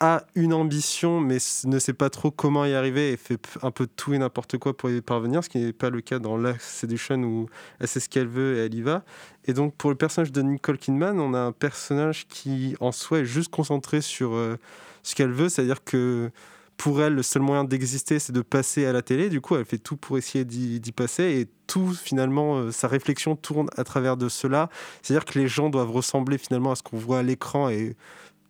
a 0.00 0.24
une 0.34 0.52
ambition, 0.52 1.20
mais 1.20 1.38
ne 1.64 1.78
sait 1.78 1.92
pas 1.92 2.10
trop 2.10 2.30
comment 2.30 2.64
y 2.64 2.74
arriver 2.74 3.12
et 3.12 3.16
fait 3.16 3.40
un 3.62 3.70
peu 3.70 3.86
tout 3.86 4.14
et 4.14 4.18
n'importe 4.18 4.58
quoi 4.58 4.76
pour 4.76 4.90
y 4.90 5.00
parvenir, 5.00 5.44
ce 5.44 5.48
qui 5.48 5.58
n'est 5.58 5.72
pas 5.72 5.90
le 5.90 6.00
cas 6.00 6.18
dans 6.18 6.36
La 6.36 6.58
Seduction 6.58 7.22
où 7.22 7.48
elle 7.78 7.88
sait 7.88 8.00
ce 8.00 8.08
qu'elle 8.08 8.26
veut 8.26 8.56
et 8.56 8.66
elle 8.66 8.74
y 8.74 8.82
va. 8.82 9.04
Et 9.46 9.52
donc, 9.52 9.74
pour 9.74 9.90
le 9.90 9.96
personnage 9.96 10.32
de 10.32 10.42
Nicole 10.42 10.78
Kidman, 10.78 11.18
on 11.20 11.34
a 11.34 11.40
un 11.40 11.52
personnage 11.52 12.26
qui, 12.28 12.76
en 12.80 12.92
soi, 12.92 13.20
est 13.20 13.24
juste 13.24 13.50
concentré 13.50 14.00
sur 14.00 14.34
euh, 14.34 14.56
ce 15.02 15.14
qu'elle 15.14 15.32
veut, 15.32 15.48
c'est-à-dire 15.48 15.84
que 15.84 16.30
pour 16.76 17.02
elle, 17.02 17.14
le 17.14 17.22
seul 17.22 17.42
moyen 17.42 17.64
d'exister, 17.64 18.18
c'est 18.18 18.32
de 18.32 18.40
passer 18.40 18.86
à 18.86 18.92
la 18.94 19.02
télé. 19.02 19.28
Du 19.28 19.42
coup, 19.42 19.54
elle 19.54 19.66
fait 19.66 19.76
tout 19.76 19.98
pour 19.98 20.16
essayer 20.16 20.46
d'y 20.46 20.92
passer. 20.92 21.24
Et 21.24 21.46
tout, 21.66 21.92
finalement, 21.92 22.56
euh, 22.56 22.70
sa 22.70 22.88
réflexion 22.88 23.36
tourne 23.36 23.68
à 23.76 23.84
travers 23.84 24.16
de 24.16 24.30
cela. 24.30 24.70
C'est-à-dire 25.02 25.26
que 25.26 25.38
les 25.38 25.46
gens 25.46 25.68
doivent 25.68 25.90
ressembler 25.90 26.38
finalement 26.38 26.72
à 26.72 26.76
ce 26.76 26.82
qu'on 26.82 26.96
voit 26.96 27.18
à 27.18 27.22
l'écran 27.22 27.68
et 27.68 27.96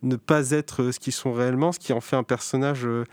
ne 0.03 0.15
pas 0.15 0.51
être 0.51 0.83
euh, 0.83 0.91
ce 0.91 0.99
qu'ils 0.99 1.13
sont 1.13 1.33
réellement, 1.33 1.71
ce 1.71 1.79
qui 1.79 1.93
en 1.93 2.01
fait 2.01 2.15
un 2.15 2.23
personnage 2.23 2.85
euh, 2.85 3.05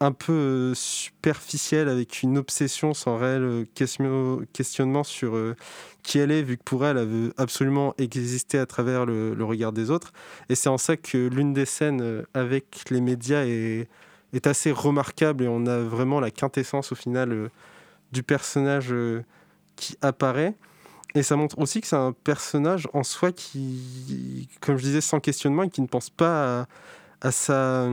un 0.00 0.12
peu 0.12 0.32
euh, 0.32 0.74
superficiel 0.74 1.88
avec 1.88 2.22
une 2.22 2.36
obsession 2.38 2.94
sans 2.94 3.16
réel 3.16 3.66
questionnement 3.74 5.04
sur 5.04 5.38
qui 6.02 6.18
elle 6.18 6.30
est, 6.30 6.42
vu 6.42 6.58
que 6.58 6.62
pour 6.64 6.84
elle, 6.84 6.98
elle 6.98 7.08
veut 7.08 7.34
absolument 7.36 7.94
exister 7.98 8.58
à 8.58 8.66
travers 8.66 9.06
le, 9.06 9.44
regard 9.44 9.72
des 9.72 9.90
autres. 9.90 10.12
Et 10.48 10.54
c'est 10.54 10.68
en 10.68 10.78
ça 10.78 10.96
que 10.96 11.28
l'une 11.28 11.54
des 11.54 11.64
scènes 11.64 12.24
avec 12.34 12.90
les 12.90 13.00
médias 13.00 13.44
est, 13.44 13.88
est, 14.32 14.46
assez 14.46 14.72
remarquable 14.72 15.44
et 15.44 15.48
on 15.48 15.64
a 15.66 15.78
vraiment 15.78 16.20
la 16.20 16.30
quintessence 16.30 16.92
au 16.92 16.96
final 16.96 17.48
du 18.12 18.22
personnage 18.22 18.92
qui 19.76 19.96
apparaît. 20.02 20.54
Et 21.14 21.22
ça 21.22 21.36
montre 21.36 21.58
aussi 21.60 21.80
que 21.80 21.86
c'est 21.86 21.96
un 21.96 22.12
personnage 22.12 22.88
en 22.92 23.04
soi 23.04 23.30
qui, 23.32 24.48
comme 24.60 24.76
je 24.76 24.82
disais, 24.82 25.00
sans 25.00 25.20
questionnement 25.20 25.62
et 25.62 25.70
qui 25.70 25.80
ne 25.80 25.86
pense 25.86 26.10
pas 26.10 26.66
à, 27.20 27.30
sa, 27.30 27.88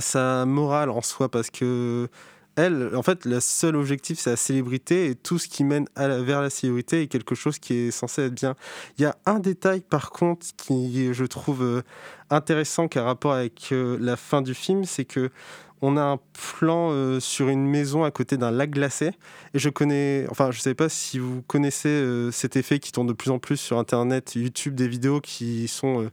sa 0.00 0.46
morale 0.46 0.90
en 0.90 1.02
soi. 1.02 1.28
Parce 1.28 1.50
que 1.50 2.08
elle, 2.56 2.90
en 2.94 3.02
fait, 3.02 3.26
le 3.26 3.38
seul 3.40 3.76
objectif, 3.76 4.18
c'est 4.18 4.30
la 4.30 4.36
célébrité 4.36 5.10
et 5.10 5.14
tout 5.14 5.38
ce 5.38 5.46
qui 5.46 5.62
mène 5.62 5.86
vers 5.96 6.40
la 6.40 6.48
célébrité 6.48 7.02
est 7.02 7.06
quelque 7.06 7.34
chose 7.34 7.58
qui 7.58 7.74
est 7.74 7.90
censé 7.90 8.22
être 8.22 8.34
bien. 8.34 8.56
Il 8.98 9.02
y 9.02 9.04
a 9.04 9.14
un 9.26 9.38
détail, 9.38 9.82
par 9.82 10.10
contre, 10.10 10.46
qui 10.56 11.12
je 11.12 11.24
trouve 11.24 11.62
euh, 11.62 11.82
intéressant 12.30 12.88
qui 12.88 12.98
a 12.98 13.04
rapport 13.04 13.34
avec 13.34 13.68
euh, 13.72 13.98
la 14.00 14.16
fin 14.16 14.40
du 14.40 14.54
film, 14.54 14.84
c'est 14.84 15.04
que 15.04 15.30
on 15.82 15.98
a 15.98 16.02
un 16.02 16.18
plan 16.32 16.88
euh, 16.90 17.20
sur 17.20 17.50
une 17.50 17.66
maison 17.66 18.02
à 18.02 18.10
côté 18.10 18.38
d'un 18.38 18.50
lac 18.50 18.70
glacé. 18.70 19.10
Et 19.52 19.58
je 19.58 19.68
connais, 19.68 20.26
enfin, 20.30 20.50
je 20.50 20.58
ne 20.58 20.62
sais 20.62 20.74
pas 20.74 20.88
si 20.88 21.18
vous 21.18 21.42
connaissez 21.42 22.30
cet 22.32 22.56
effet 22.56 22.78
qui 22.78 22.90
tourne 22.90 23.06
de 23.06 23.12
plus 23.12 23.30
en 23.30 23.38
plus 23.38 23.58
sur 23.58 23.78
Internet, 23.78 24.34
YouTube, 24.34 24.74
des 24.74 24.88
vidéos 24.88 25.20
qui 25.20 25.68
sont 25.68 26.10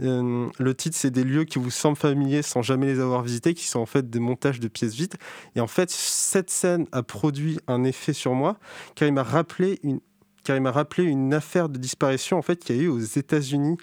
Euh, 0.00 0.48
le 0.58 0.74
titre, 0.74 0.96
c'est 0.96 1.10
des 1.10 1.24
lieux 1.24 1.44
qui 1.44 1.58
vous 1.58 1.70
semblent 1.70 1.96
familiers 1.96 2.42
sans 2.42 2.62
jamais 2.62 2.86
les 2.86 3.00
avoir 3.00 3.22
visités, 3.22 3.54
qui 3.54 3.66
sont 3.66 3.80
en 3.80 3.86
fait 3.86 4.08
des 4.08 4.20
montages 4.20 4.60
de 4.60 4.68
pièces 4.68 4.94
vides. 4.94 5.16
Et 5.56 5.60
en 5.60 5.66
fait, 5.66 5.90
cette 5.90 6.50
scène 6.50 6.86
a 6.92 7.02
produit 7.02 7.58
un 7.66 7.84
effet 7.84 8.12
sur 8.12 8.34
moi, 8.34 8.58
car 8.94 9.08
il 9.08 9.14
m'a 9.14 9.22
rappelé 9.22 9.78
une, 9.82 10.00
car 10.48 10.56
il 10.56 10.62
m'a 10.62 10.72
rappelé 10.72 11.04
une 11.04 11.34
affaire 11.34 11.68
de 11.68 11.78
disparition 11.78 12.38
en 12.38 12.42
fait 12.42 12.64
qu'il 12.64 12.76
y 12.76 12.80
a 12.80 12.82
eu 12.84 12.88
aux 12.88 12.98
États-Unis, 12.98 13.76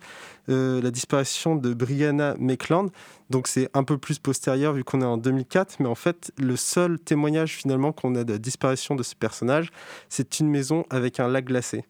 euh, 0.50 0.82
la 0.82 0.90
disparition 0.90 1.56
de 1.56 1.76
Brianna 1.76 2.34
Maitland. 2.40 2.90
Donc 3.30 3.48
c'est 3.48 3.70
un 3.76 3.84
peu 3.84 4.00
plus 4.00 4.18
postérieur 4.18 4.74
vu 4.74 4.84
qu'on 4.84 5.02
est 5.02 5.06
en 5.06 5.18
2004, 5.18 5.76
mais 5.80 5.88
en 5.88 5.94
fait 5.94 6.32
le 6.40 6.56
seul 6.56 6.98
témoignage 7.00 7.54
finalement 7.54 7.92
qu'on 7.92 8.16
a 8.16 8.24
de 8.24 8.34
la 8.34 8.40
disparition 8.40 8.96
de 8.96 9.04
ce 9.04 9.14
personnage, 9.14 9.70
c'est 10.10 10.40
une 10.40 10.50
maison 10.50 10.86
avec 10.90 11.20
un 11.20 11.28
lac 11.28 11.46
glacé. 11.46 11.86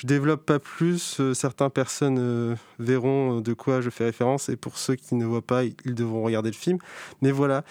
Je 0.00 0.06
développe 0.06 0.46
pas 0.46 0.58
plus, 0.58 1.20
euh, 1.20 1.34
certaines 1.34 1.68
personnes 1.68 2.16
euh, 2.18 2.56
verront 2.78 3.36
euh, 3.36 3.40
de 3.42 3.52
quoi 3.52 3.82
je 3.82 3.90
fais 3.90 4.04
référence 4.04 4.48
et 4.48 4.56
pour 4.56 4.78
ceux 4.78 4.94
qui 4.94 5.14
ne 5.14 5.26
voient 5.26 5.42
pas, 5.42 5.62
ils 5.62 5.94
devront 5.94 6.22
regarder 6.22 6.48
le 6.48 6.56
film. 6.56 6.78
Mais 7.20 7.30
voilà, 7.30 7.64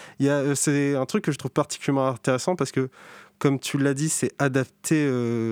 c'est 0.53 0.95
un 0.95 1.07
truc 1.07 1.23
que 1.23 1.31
je 1.31 1.39
trouve 1.39 1.49
particulièrement 1.49 2.07
intéressant 2.07 2.55
parce 2.55 2.71
que 2.71 2.91
comme 3.39 3.59
tu 3.59 3.79
l'as 3.79 3.95
dit, 3.95 4.09
c'est 4.09 4.31
adapté 4.37 5.09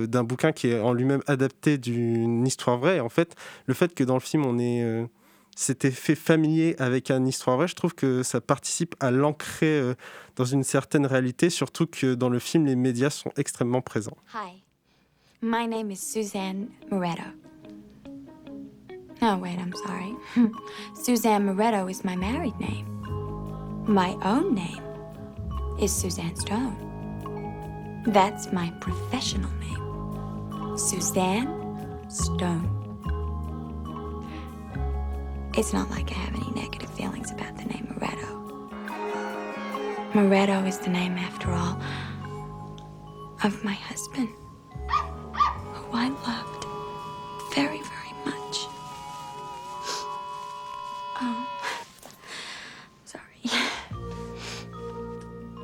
d'un 0.07 0.23
bouquin 0.23 0.51
qui 0.51 0.67
est 0.67 0.79
en 0.79 0.93
lui-même 0.93 1.21
adapté 1.25 1.79
d'une 1.79 2.45
histoire 2.45 2.77
vraie. 2.77 2.99
en 2.99 3.09
fait, 3.09 3.35
le 3.65 3.73
fait 3.73 3.95
que 3.95 4.03
dans 4.03 4.15
le 4.15 4.19
film, 4.19 4.45
on 4.45 4.59
ait 4.59 5.07
cet 5.55 5.85
effet 5.85 6.13
familier 6.13 6.75
avec 6.79 7.09
une 7.09 7.27
histoire 7.27 7.55
vraie, 7.55 7.69
je 7.69 7.75
trouve 7.75 7.95
que 7.95 8.23
ça 8.23 8.41
participe 8.41 8.93
à 8.99 9.09
l'ancrer 9.09 9.93
dans 10.35 10.45
une 10.45 10.63
certaine 10.63 11.05
réalité, 11.05 11.49
surtout 11.49 11.87
que 11.87 12.13
dans 12.13 12.29
le 12.29 12.39
film, 12.39 12.65
les 12.65 12.75
médias 12.75 13.09
sont 13.09 13.31
extrêmement 13.37 13.81
présents. 13.81 14.17
My 15.41 15.67
name 15.67 15.91
is 15.91 15.99
Suzanne 15.99 16.73
Moretto. 16.89 17.31
Oh, 19.21 19.37
wait, 19.37 19.59
I'm 19.59 19.73
sorry. 19.85 20.15
Suzanne 20.95 21.45
Moretto 21.45 21.87
is 21.91 22.03
my 22.03 22.15
married 22.15 22.59
name. 22.59 22.87
My 23.87 24.17
own 24.23 24.55
name 24.55 24.81
is 25.79 25.93
Suzanne 25.93 26.35
Stone. 26.37 28.03
That's 28.07 28.51
my 28.51 28.71
professional 28.81 29.51
name. 29.59 30.75
Suzanne 30.75 32.09
Stone. 32.09 32.73
It's 35.55 35.71
not 35.71 35.91
like 35.91 36.09
I 36.09 36.15
have 36.15 36.33
any 36.33 36.49
negative 36.59 36.89
feelings 36.89 37.29
about 37.29 37.55
the 37.57 37.65
name 37.65 37.93
Moretto. 37.93 38.33
Moretto 40.13 40.67
is 40.67 40.79
the 40.79 40.89
name, 40.89 41.13
after 41.13 41.51
all, 41.51 41.79
of 43.43 43.63
my 43.63 43.73
husband. 43.73 44.29
I 45.93 46.09
loved 46.09 46.65
very, 47.53 47.81
very 47.81 48.13
much. 48.25 48.67
Oh, 51.21 51.47
sorry. 53.05 53.23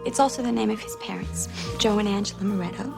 It's 0.05 0.19
also 0.19 0.41
the 0.41 0.51
name 0.51 0.69
of 0.69 0.79
his 0.81 0.95
parents, 0.97 1.47
Joe 1.77 1.99
and 1.99 2.07
Angela 2.07 2.41
Moretto, 2.41 2.93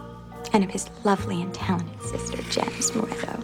and 0.53 0.63
of 0.63 0.69
his 0.69 0.87
lovely 1.03 1.41
and 1.41 1.53
talented 1.53 2.01
sister, 2.01 2.41
Janice 2.43 2.91
Moretto, 2.91 3.43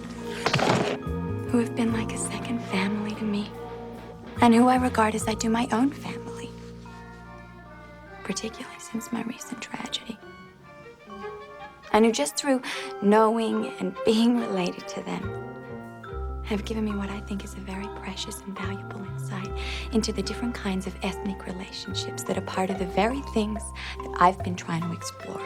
who 1.49 1.57
have 1.59 1.75
been 1.75 1.91
like 1.93 2.13
a 2.13 2.17
second 2.17 2.61
family 2.65 3.15
to 3.15 3.23
me, 3.23 3.49
and 4.41 4.53
who 4.55 4.67
I 4.67 4.75
regard 4.77 5.15
as 5.15 5.27
I 5.27 5.34
do 5.34 5.49
my 5.49 5.67
own 5.71 5.91
family, 5.91 6.49
particularly 8.23 8.79
since 8.79 9.11
my 9.11 9.23
recent 9.23 9.61
tragedy 9.61 9.80
and 11.93 12.05
who 12.05 12.11
just 12.11 12.35
through 12.35 12.61
knowing 13.01 13.71
and 13.79 13.95
being 14.05 14.39
related 14.39 14.87
to 14.87 15.01
them 15.03 15.51
have 16.45 16.65
given 16.65 16.83
me 16.83 16.91
what 16.91 17.09
I 17.09 17.19
think 17.21 17.43
is 17.43 17.53
a 17.53 17.59
very 17.59 17.87
precious 18.03 18.41
and 18.41 18.57
valuable 18.57 19.01
insight 19.13 19.49
into 19.93 20.11
the 20.11 20.21
different 20.21 20.53
kinds 20.53 20.85
of 20.85 20.93
ethnic 21.01 21.45
relationships 21.45 22.23
that 22.23 22.37
are 22.37 22.45
part 22.45 22.69
of 22.69 22.77
the 22.77 22.87
very 22.87 23.21
things 23.33 23.61
that 24.03 24.11
I've 24.19 24.43
been 24.43 24.55
trying 24.55 24.81
to 24.81 24.91
explore 24.93 25.41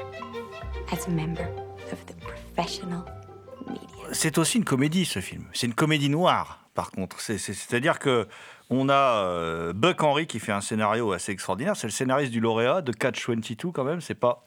as 0.92 1.08
a 1.08 1.12
member 1.12 1.48
of 1.92 2.04
the 2.08 2.14
professional 2.16 3.06
media. 3.68 4.14
C'est 4.14 4.38
aussi 4.38 4.58
une 4.58 4.66
comédie, 4.66 5.06
ce 5.06 5.20
film. 5.20 5.46
C'est 5.54 5.68
une 5.68 5.74
comédie 5.74 6.10
noire, 6.10 6.60
par 6.74 6.92
contre. 6.92 7.20
C'est-à-dire 7.22 8.00
que 8.00 8.28
on 8.70 8.90
a 8.90 9.26
euh, 9.26 9.74
Buck 9.74 10.02
Henry 10.02 10.26
qui 10.26 10.40
fait 10.40 10.52
un 10.52 10.62
scénario 10.62 11.12
assez 11.12 11.32
extraordinaire. 11.32 11.76
C'est 11.76 11.88
le 11.88 11.92
scénariste 11.92 12.32
du 12.32 12.40
lauréat 12.40 12.82
de 12.82 12.92
Catch 12.92 13.28
22 13.28 13.72
quand 13.72 13.84
même. 13.84 14.02
C'est 14.02 14.16
pas 14.16 14.46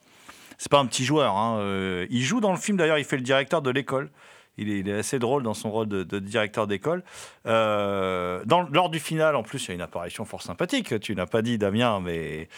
c'est 0.59 0.69
pas 0.69 0.77
un 0.77 0.85
petit 0.85 1.05
joueur. 1.05 1.35
Hein. 1.35 1.57
Euh, 1.61 2.05
il 2.11 2.21
joue 2.21 2.41
dans 2.41 2.51
le 2.51 2.57
film, 2.57 2.77
d'ailleurs, 2.77 2.99
il 2.99 3.05
fait 3.05 3.15
le 3.15 3.23
directeur 3.23 3.63
de 3.63 3.71
l'école. 3.71 4.11
Il 4.57 4.69
est, 4.69 4.91
assez 4.91 5.19
drôle 5.19 5.41
dans 5.41 5.53
son 5.53 5.71
rôle 5.71 5.87
de, 5.87 6.19
directeur 6.19 6.67
d'école. 6.67 7.01
Euh, 7.45 8.43
lors 8.45 8.89
du 8.89 8.99
final, 8.99 9.37
en 9.37 9.43
plus, 9.43 9.63
il 9.65 9.67
y 9.69 9.71
a 9.71 9.75
une 9.75 9.81
apparition 9.81 10.25
fort 10.25 10.41
sympathique. 10.41 10.99
Tu 10.99 11.15
n'as 11.15 11.27
pas 11.27 11.41
dit, 11.41 11.57
Damien, 11.57 12.01
mais 12.01 12.49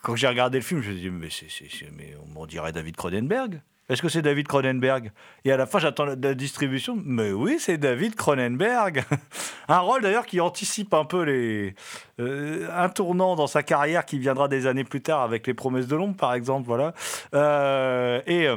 quand 0.00 0.14
j'ai 0.14 0.28
regardé 0.28 0.58
le 0.58 0.64
film, 0.64 0.80
je 0.80 0.90
me 0.90 1.28
suis 1.28 1.48
dit, 1.66 1.86
mais, 1.90 1.90
mais 1.96 2.14
on 2.36 2.46
dirait 2.46 2.70
David 2.70 2.94
Cronenberg. 2.94 3.60
Est-ce 3.88 4.00
que 4.00 4.08
c'est 4.08 4.22
David 4.22 4.46
Cronenberg? 4.46 5.10
Et 5.44 5.52
à 5.52 5.56
la 5.56 5.66
fin, 5.66 5.78
j'attends 5.78 6.04
la, 6.04 6.16
distribution. 6.34 6.96
Mais 7.04 7.32
oui, 7.32 7.56
c'est 7.58 7.78
David 7.78 8.14
Cronenberg. 8.14 9.04
un 9.68 9.78
rôle 9.80 10.02
d'ailleurs 10.02 10.24
qui 10.24 10.40
anticipe 10.40 10.94
un 10.94 11.04
peu 11.04 11.24
les, 11.24 11.74
euh, 12.20 12.68
un 12.72 12.88
tournant 12.88 13.34
dans 13.34 13.48
sa 13.48 13.62
carrière 13.62 14.04
qui 14.04 14.18
viendra 14.18 14.46
des 14.46 14.66
années 14.66 14.84
plus 14.84 15.02
tard 15.02 15.22
avec 15.22 15.46
Les 15.46 15.54
Promesses 15.54 15.88
de 15.88 15.96
l'ombre, 15.96 16.16
par 16.16 16.32
exemple. 16.32 16.66
Voilà. 16.66 16.94
Euh, 17.34 18.22
et 18.26 18.46
euh, 18.46 18.56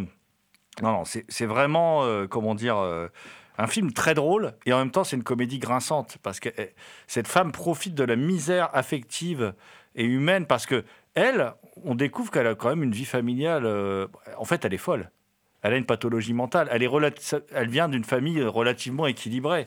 non, 0.81 0.91
non, 0.91 1.03
c'est 1.05 1.45
vraiment, 1.45 2.05
comment 2.27 2.53
dire 2.53 2.77
un 3.57 3.67
film 3.67 3.93
très 3.93 4.13
drôle 4.13 4.53
et 4.65 4.73
en 4.73 4.79
même 4.79 4.91
temps 4.91 5.05
c'est 5.05 5.15
une 5.15 5.23
comédie 5.23 5.59
grinçante 5.59 6.17
parce 6.21 6.41
que 6.41 6.49
eh, 6.57 6.73
cette 7.07 7.29
femme 7.29 7.53
profite 7.53 7.95
de 7.95 8.03
la 8.03 8.17
misère 8.17 8.69
affective 8.73 9.53
et 9.95 10.03
humaine 10.03 10.45
parce 10.45 10.65
que 10.65 10.83
elle, 11.13 11.53
on 11.85 11.95
découvre 11.95 12.29
qu'elle 12.29 12.47
a 12.47 12.55
quand 12.55 12.67
même 12.67 12.83
une 12.83 12.91
vie 12.91 13.05
familiale. 13.05 13.65
en 14.37 14.43
fait, 14.43 14.65
elle 14.65 14.73
est 14.73 14.77
folle 14.77 15.09
elle 15.65 15.73
a 15.73 15.77
une 15.77 15.85
pathologie 15.85 16.33
mentale. 16.33 16.67
Elle, 16.71 16.83
est 16.83 17.35
elle 17.55 17.69
vient 17.69 17.89
d'une 17.89 18.03
famille 18.03 18.43
relativement 18.43 19.07
équilibrée. 19.07 19.65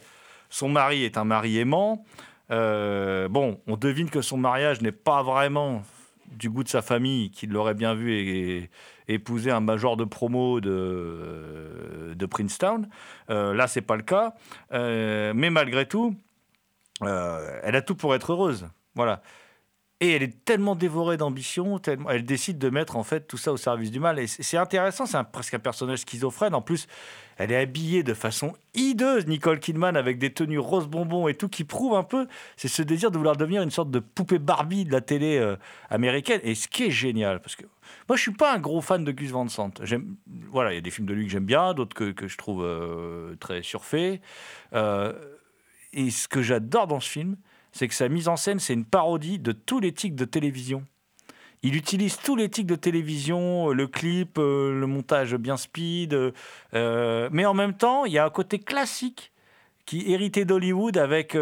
Son 0.49 0.69
mari 0.69 1.03
est 1.03 1.19
un 1.19 1.25
mari 1.25 1.59
aimant. 1.59 2.05
Euh, 2.53 3.27
bon, 3.27 3.61
on 3.67 3.77
devine 3.77 4.09
que 4.09 4.23
son 4.23 4.37
mariage 4.37 4.81
n'est 4.81 4.93
pas 4.93 5.25
vraiment 5.25 5.83
du 6.29 6.51
goût 6.51 6.63
de 6.63 6.69
sa 6.69 6.83
famille, 6.83 7.33
qu'il 7.33 7.51
l'aurait 7.51 7.75
bien 7.75 7.95
vu 7.95 8.13
et, 8.13 8.71
épouser 9.09 9.51
un 9.51 9.61
major 9.61 9.97
de 9.97 10.05
promo 10.05 10.61
de, 10.61 12.15
de 12.15 12.27
Princeton. 12.27 12.83
Euh, 13.31 13.53
là, 13.53 13.67
c'est 13.67 13.83
pas 13.83 13.97
le 13.97 14.03
cas. 14.03 14.35
Euh, 14.73 15.33
mais 15.35 15.51
malgré 15.51 15.87
tout, 15.87 16.15
euh, 17.03 17.59
elle 17.65 17.75
a 17.75 17.83
tout 17.83 17.97
pour 17.97 18.15
être 18.15 18.33
heureuse. 18.33 18.69
Voilà. 18.95 19.21
Et 20.01 20.13
elle 20.13 20.23
est 20.23 20.45
tellement 20.45 20.77
dévorée 20.77 21.17
d'ambition, 21.17 21.81
elle 22.09 22.25
décide 22.25 22.59
de 22.59 22.71
mettre 22.71 22.97
en 22.97 23.03
fait 23.03 23.27
tout 23.27 23.37
ça 23.37 23.53
au 23.53 23.57
service 23.57 23.91
du 23.91 23.99
mal. 23.99 24.21
Et 24.21 24.29
c'est 24.29 24.57
intéressant, 24.57 25.07
c'est 25.07 25.19
presque 25.25 25.55
un 25.55 25.59
personnage 25.59 26.01
schizophrène. 26.01 26.55
En 26.55 26.63
plus, 26.63 26.87
elle 27.37 27.51
est 27.51 27.57
habillée 27.57 28.05
de 28.05 28.15
façon 28.15 28.55
hideuse, 28.75 29.27
Nicole 29.27 29.59
Kidman, 29.59 29.97
avec 29.97 30.19
des 30.19 30.33
tenues 30.33 30.61
rose 30.61 30.87
bonbons 30.87 31.27
et 31.27 31.35
tout, 31.35 31.49
qui 31.49 31.65
prouve 31.65 31.95
un 31.95 32.05
peu, 32.05 32.29
c'est 32.57 32.69
ce 32.69 32.83
désir 32.83 33.11
de 33.11 33.17
vouloir 33.17 33.37
devenir 33.37 33.63
une 33.63 33.73
sorte 33.73 33.91
de 33.91 33.99
poupée 33.99 34.39
Barbie 34.39 34.85
de 34.85 34.93
la 34.93 35.01
télé 35.01 35.37
euh, 35.37 35.57
américaine. 35.91 36.41
Et 36.45 36.55
ce 36.55 36.69
qui 36.69 36.85
est 36.85 36.91
génial, 36.91 37.41
parce 37.41 37.57
que 37.57 37.65
moi, 38.09 38.17
je 38.17 38.23
suis 38.23 38.33
pas 38.33 38.55
un 38.55 38.59
gros 38.59 38.81
fan 38.81 39.05
de 39.05 39.13
Gus 39.13 39.31
Van 39.31 39.49
Sant. 39.49 39.73
Voilà, 40.51 40.73
il 40.73 40.77
y 40.77 40.79
a 40.79 40.81
des 40.81 40.91
films 40.91 41.07
de 41.07 41.15
lui 41.15 41.27
que 41.27 41.33
j'aime 41.33 41.45
bien, 41.45 41.75
d'autres 41.75 41.95
que, 41.95 42.13
que, 42.13 42.29
je 42.29 42.37
trouve 42.37 42.65
euh, 42.65 43.35
très 43.41 43.63
surfaits. 43.63 44.21
Euh, 44.75 45.13
et 45.93 46.11
ce 46.11 46.29
que 46.29 46.43
j'adore 46.43 46.87
dans 46.87 47.01
ce 47.01 47.09
film, 47.09 47.37
c'est 47.73 47.89
que 47.89 47.95
sa 47.95 48.09
mise 48.09 48.29
en 48.29 48.37
scène, 48.37 48.59
c'est 48.59 48.75
une 48.75 48.85
parodie 48.85 49.39
de 49.39 49.53
tous 49.53 49.81
les 49.81 49.93
tics 49.93 50.15
de 50.15 50.25
télévision. 50.25 50.85
Il 51.63 51.75
utilise 51.75 52.17
tous 52.19 52.37
les 52.37 52.49
tics 52.49 52.67
de 52.67 52.77
télévision, 52.77 53.71
euh, 53.71 53.75
le 53.75 53.87
clip, 53.89 54.39
euh, 54.39 54.79
le 54.79 54.87
montage 54.87 55.35
bien 55.35 55.57
speed, 55.57 56.15
euh, 56.75 57.29
mais 57.33 57.47
en 57.47 57.55
même 57.55 57.75
temps, 57.75 58.05
il 58.05 58.13
y 58.13 58.19
a 58.19 58.25
un 58.25 58.31
côté 58.31 58.59
classique 58.59 59.33
qui 59.85 60.13
hérité 60.13 60.45
d'Hollywood 60.45 60.99
avec 60.99 61.35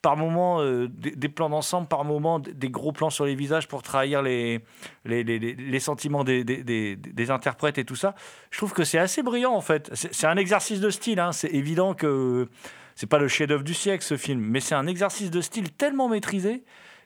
par 0.00 0.16
moments 0.16 0.64
des, 0.64 1.28
plans 1.28 1.50
d'ensemble, 1.50 1.88
par 1.88 2.04
moments 2.04 2.38
des 2.38 2.68
gros 2.68 2.92
plans 2.92 3.10
sur 3.10 3.24
les 3.24 3.34
visages 3.34 3.66
pour 3.66 3.82
trahir 3.82 4.22
les, 4.22 4.60
les, 5.04 5.80
sentiments 5.80 6.22
des, 6.22 6.44
des, 6.44 7.30
interprètes 7.32 7.76
et 7.76 7.84
tout 7.84 7.96
ça. 7.96 8.14
Je 8.52 8.58
trouve 8.58 8.72
que 8.72 8.84
c'est 8.84 8.98
assez 8.98 9.24
brillant 9.24 9.54
en 9.54 9.60
fait. 9.60 9.90
C'est 9.92 10.28
un 10.28 10.36
exercice 10.36 10.78
de 10.78 10.88
style. 10.88 11.18
Hein. 11.18 11.32
C'est 11.32 11.48
évident 11.48 11.94
que 11.94 12.48
c'est 12.96 13.06
pas 13.06 13.18
le 13.18 13.28
chef-d'œuvre 13.28 13.64
du 13.64 13.74
siècle 13.74 14.04
ce 14.04 14.16
film, 14.16 14.40
mais 14.40 14.60
c'est 14.60 14.74
un 14.74 14.86
exercice 14.86 15.30
de 15.30 15.40
style 15.40 15.70
tellement 15.72 16.08
maîtrisé 16.08 16.64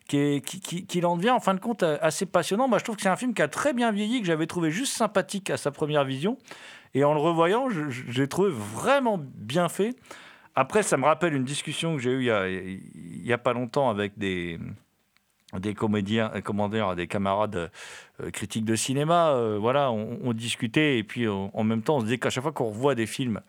qu'il 0.08 0.40
qui, 0.40 0.86
qui, 0.86 1.04
en 1.04 1.16
devient 1.16 1.30
en 1.30 1.40
fin 1.40 1.54
de 1.54 1.60
compte 1.60 1.82
assez 1.82 2.26
passionnant. 2.26 2.66
Moi, 2.66 2.78
je 2.78 2.84
trouve 2.84 2.96
que 2.96 3.02
c'est 3.02 3.08
un 3.08 3.16
film 3.16 3.34
qui 3.34 3.42
a 3.42 3.48
très 3.48 3.74
bien 3.74 3.92
vieilli, 3.92 4.20
que 4.20 4.26
j'avais 4.26 4.46
trouvé 4.46 4.70
juste 4.70 4.96
sympathique 4.96 5.50
à 5.50 5.56
sa 5.56 5.70
première 5.70 6.04
vision. 6.04 6.38
Et 6.94 7.04
en 7.04 7.12
le 7.12 7.20
revoyant, 7.20 7.68
j'ai 7.90 8.26
trouvé 8.26 8.50
vraiment 8.50 9.18
bien 9.18 9.68
fait. 9.68 9.94
Après, 10.54 10.82
ça 10.82 10.96
me 10.96 11.04
rappelle 11.04 11.34
une 11.34 11.44
discussion 11.44 11.94
que 11.94 12.02
j'ai 12.02 12.10
eue 12.10 12.32
il 12.94 13.26
y 13.26 13.32
a, 13.32 13.38
pas 13.38 13.52
longtemps 13.52 13.90
avec 13.90 14.18
des, 14.18 14.58
des 15.56 15.74
comédiens, 15.74 16.32
euh, 16.34 16.40
comment 16.40 16.68
dire, 16.68 16.96
des 16.96 17.06
camarades 17.06 17.70
euh, 18.20 18.30
critiques 18.30 18.64
de 18.64 18.74
cinéma. 18.74 19.30
Euh, 19.30 19.58
voilà, 19.60 19.92
on, 19.92 20.32
discutait 20.32 20.98
et 20.98 21.04
puis 21.04 21.28
en 21.28 21.62
même 21.64 21.82
temps, 21.82 21.96
on 21.96 22.00
se 22.00 22.06
disait 22.06 22.18
qu'à 22.18 22.30
chaque 22.30 22.42
fois 22.42 22.52
qu'on 22.52 22.70
revoit 22.70 22.94
des 22.94 23.06
films 23.06 23.40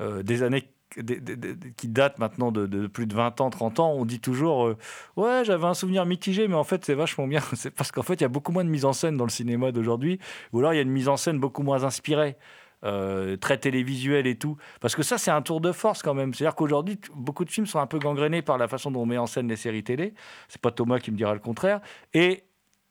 des 0.00 0.42
années 0.42 0.68
des- 0.98 1.20
des- 1.20 1.56
qui 1.74 1.88
datent 1.88 2.18
maintenant 2.18 2.52
de, 2.52 2.86
plus 2.86 3.06
de 3.06 3.14
20 3.14 3.40
ans, 3.40 3.48
30 3.48 3.80
ans, 3.80 3.92
on 3.92 4.04
dit 4.04 4.20
toujours 4.20 4.66
euh, 4.66 4.76
Ouais, 5.16 5.42
j'avais 5.42 5.64
un 5.64 5.72
souvenir 5.72 6.04
mitigé, 6.04 6.48
mais 6.48 6.54
en 6.54 6.64
fait, 6.64 6.84
c'est 6.84 6.92
vachement 6.94 7.26
bien. 7.26 7.40
C'est 7.54 7.70
parce 7.70 7.90
qu'en 7.92 8.02
fait, 8.02 8.14
il 8.14 8.20
y 8.20 8.24
a 8.24 8.28
beaucoup 8.28 8.52
moins 8.52 8.62
de 8.64 8.68
mise 8.68 8.84
en 8.84 8.92
scène 8.92 9.16
dans 9.16 9.24
le 9.24 9.30
cinéma 9.30 9.72
d'aujourd'hui, 9.72 10.18
ou 10.52 10.58
alors 10.58 10.74
il 10.74 10.76
y 10.76 10.78
a 10.80 10.82
une 10.82 10.90
mise 10.90 11.08
en 11.08 11.16
scène 11.16 11.38
beaucoup 11.40 11.62
moins 11.62 11.84
inspirée. 11.84 12.36
euh, 12.84 13.36
très 13.36 13.58
télévisuelle 13.58 14.26
et 14.26 14.36
tout. 14.36 14.56
Parce 14.80 14.96
que 14.96 15.04
ça, 15.04 15.16
c'est 15.16 15.30
un 15.30 15.40
tour 15.40 15.60
de 15.60 15.70
force 15.70 16.02
quand 16.02 16.14
même. 16.14 16.34
C'est-à-dire 16.34 16.56
qu'aujourd'hui, 16.56 16.98
beaucoup 17.14 17.44
de 17.44 17.50
films 17.50 17.66
sont 17.66 17.78
un 17.78 17.86
peu 17.86 18.00
gangrénés 18.00 18.42
par 18.42 18.58
la 18.58 18.66
façon 18.66 18.90
dont 18.90 19.02
on 19.02 19.06
met 19.06 19.18
en 19.18 19.26
scène 19.28 19.46
les 19.48 19.54
séries 19.54 19.84
télé. 19.84 20.14
C'est 20.48 20.60
pas 20.60 20.72
Thomas 20.72 20.98
qui 20.98 21.12
me 21.12 21.16
dira 21.16 21.32
le 21.32 21.38
contraire. 21.38 21.80
Et 22.12 22.42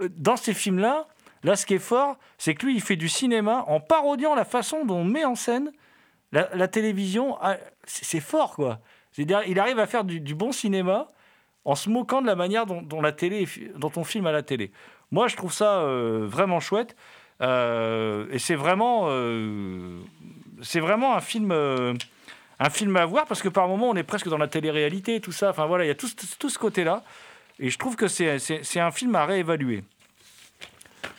euh, 0.02 0.08
dans 0.16 0.38
ces 0.38 0.54
films-là, 0.54 1.08
là, 1.44 1.58
ce 1.58 1.66
qui 1.66 1.74
est 1.74 1.78
fort, 1.80 2.18
c'est 2.38 2.56
que 2.56 2.66
lui, 2.68 2.76
il 2.76 2.82
fait 2.82 2.96
du 2.96 3.10
cinéma 3.10 3.66
en 3.68 3.82
parodiant 3.82 4.34
la 4.34 4.46
façon 4.46 4.86
dont 4.86 4.96
on 5.00 5.04
met 5.04 5.26
en 5.26 5.36
scène 5.36 5.72
la, 6.32 6.68
télévision. 6.68 7.38
Ah, 7.42 7.58
C'est 7.86 8.20
fort, 8.20 8.56
quoi. 8.56 8.80
C'est-à-dire, 9.12 9.42
il 9.48 9.60
arrive 9.60 9.80
à 9.80 9.88
faire 9.88 10.04
du, 10.04 10.36
bon 10.36 10.52
cinéma 10.52 11.12
en 11.66 11.76
se 11.76 11.90
moquant 11.90 12.22
de 12.22 12.28
la 12.28 12.36
manière 12.36 12.66
dont, 12.66 13.02
la 13.02 13.12
télé, 13.12 13.48
dont 13.76 13.92
on 13.96 14.04
filme 14.04 14.28
à 14.28 14.32
la 14.32 14.42
télé. 14.42 14.72
Moi, 15.12 15.28
je 15.28 15.36
trouve 15.36 15.54
ça 15.54 15.82
euh, 15.82 16.26
vraiment 16.28 16.60
chouette. 16.60 16.96
Euh, 17.42 18.28
et 18.32 18.40
c'est 18.40 18.56
vraiment, 18.56 19.06
euh, 19.08 20.00
vraiment 20.76 21.16
un 21.16 21.22
film, 21.22 21.52
un 21.52 22.70
film 22.70 22.96
à 22.96 23.06
voir 23.06 23.26
parce 23.26 23.42
que 23.42 23.50
par 23.50 23.68
moments, 23.68 23.90
on 23.90 23.96
est 23.96 24.04
presque 24.04 24.30
dans 24.30 24.38
la 24.38 24.48
télé-réalité, 24.48 25.20
tout 25.20 25.32
ça. 25.32 25.50
Enfin 25.50 25.66
voilà, 25.66 25.84
il 25.84 25.88
y 25.88 25.92
a 25.92 25.96
tout, 25.96 26.08
ce- 26.08 26.58
côté-là. 26.58 27.04
Et 27.60 27.70
je 27.70 27.78
trouve 27.78 27.96
que 27.96 28.08
c'est 28.08 28.80
un 28.80 28.92
film 28.92 29.16
à 29.16 29.26
réévaluer. 29.26 29.84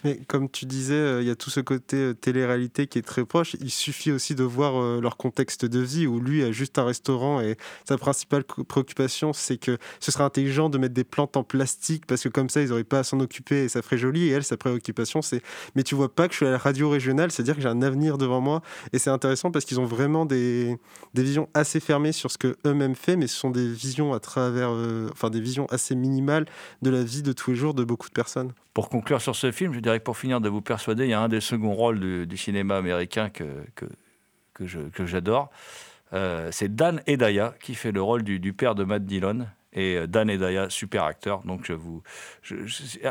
Mais 0.04 0.20
comme 0.26 0.48
tu 0.50 0.66
disais, 0.66 0.94
euh, 0.94 1.22
il 1.22 1.28
y 1.28 1.30
a 1.30 1.36
tout 1.36 1.50
ce 1.50 1.60
côté 1.60 1.96
euh, 1.96 2.14
télé-réalité 2.14 2.86
qui 2.86 2.98
est 2.98 3.02
très 3.02 3.24
proche. 3.24 3.54
Il 3.60 3.70
suffit 3.70 4.12
aussi 4.12 4.34
de 4.34 4.44
voir 4.44 4.80
euh, 4.80 5.00
leur 5.00 5.16
contexte 5.16 5.64
de 5.64 5.80
vie 5.80 6.06
où 6.06 6.20
lui 6.20 6.42
a 6.42 6.52
juste 6.52 6.78
un 6.78 6.84
restaurant 6.84 7.40
et 7.40 7.56
sa 7.88 7.98
principale 7.98 8.44
préoccupation, 8.44 9.32
c'est 9.32 9.58
que 9.58 9.78
ce 10.00 10.10
serait 10.10 10.24
intelligent 10.24 10.68
de 10.68 10.78
mettre 10.78 10.94
des 10.94 11.04
plantes 11.04 11.36
en 11.36 11.44
plastique 11.44 12.06
parce 12.06 12.22
que 12.22 12.28
comme 12.28 12.48
ça, 12.48 12.62
ils 12.62 12.68
n'auraient 12.68 12.84
pas 12.84 13.00
à 13.00 13.04
s'en 13.04 13.20
occuper 13.20 13.64
et 13.64 13.68
ça 13.68 13.82
ferait 13.82 13.98
joli. 13.98 14.28
Et 14.28 14.30
elle, 14.30 14.44
sa 14.44 14.56
préoccupation, 14.56 15.22
c'est 15.22 15.42
mais 15.74 15.82
tu 15.82 15.94
vois 15.94 16.14
pas 16.14 16.28
que 16.28 16.32
je 16.32 16.38
suis 16.38 16.46
à 16.46 16.50
la 16.50 16.58
radio 16.58 16.90
régionale, 16.90 17.30
c'est-à-dire 17.30 17.56
que 17.56 17.62
j'ai 17.62 17.68
un 17.68 17.82
avenir 17.82 18.18
devant 18.18 18.40
moi. 18.40 18.62
Et 18.92 18.98
c'est 18.98 19.10
intéressant 19.10 19.50
parce 19.50 19.64
qu'ils 19.64 19.80
ont 19.80 19.84
vraiment 19.84 20.26
des, 20.26 20.76
des 21.14 21.22
visions 21.22 21.48
assez 21.54 21.80
fermées 21.80 22.12
sur 22.12 22.30
ce 22.30 22.38
que 22.38 22.56
eux-mêmes 22.66 22.94
fait, 22.94 23.16
mais 23.16 23.26
ce 23.26 23.36
sont 23.36 23.50
des 23.50 23.68
visions 23.68 24.12
à 24.12 24.20
travers, 24.20 24.70
euh, 24.72 25.08
enfin 25.12 25.30
des 25.30 25.40
visions 25.40 25.66
assez 25.66 25.94
minimales 25.94 26.46
de 26.82 26.90
la 26.90 27.02
vie 27.02 27.22
de 27.22 27.32
tous 27.32 27.50
les 27.50 27.56
jours 27.56 27.74
de 27.74 27.84
beaucoup 27.84 28.08
de 28.08 28.14
personnes. 28.14 28.52
Pour 28.74 28.88
conclure 28.88 29.20
sur 29.20 29.36
ce 29.36 29.52
film, 29.52 29.71
je 29.72 29.80
dirais 29.80 29.98
que 29.98 30.04
pour 30.04 30.16
finir 30.16 30.40
de 30.40 30.48
vous 30.48 30.62
persuader, 30.62 31.04
il 31.04 31.10
y 31.10 31.14
a 31.14 31.20
un 31.20 31.28
des 31.28 31.40
seconds 31.40 31.74
rôles 31.74 32.26
du, 32.26 32.36
cinéma 32.36 32.76
américain 32.76 33.30
que, 33.30 33.64
que, 33.74 33.86
que 34.90 35.06
j'adore. 35.06 35.50
Euh, 36.12 36.50
c'est 36.52 36.74
Dan 36.74 37.02
Hedaya 37.06 37.54
qui 37.60 37.74
fait 37.74 37.92
le 37.92 38.02
rôle 38.02 38.22
du, 38.22 38.52
père 38.52 38.74
de 38.74 38.84
Matt 38.84 39.04
Dillon. 39.04 39.46
Et 39.72 39.96
euh, 39.96 40.06
Dan 40.06 40.28
Hedaya, 40.28 40.68
super 40.68 41.04
acteur. 41.04 41.42
Donc, 41.42 41.64
je 41.64 41.72
vous, 41.72 42.02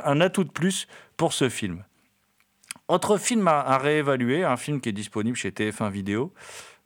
un 0.04 0.22
atout 0.22 0.44
de 0.44 0.52
plus 0.52 0.88
pour 1.18 1.34
ce 1.34 1.50
film. 1.50 1.84
Autre 2.88 3.18
film 3.18 3.48
à, 3.48 3.62
à 3.62 3.78
réévaluer, 3.78 4.44
un 4.44 4.58
film 4.58 4.82
qui 4.82 4.90
est 4.90 4.94
disponible 4.94 5.36
chez 5.36 5.50
TF1 5.50 5.90
Vidéo, 5.90 6.34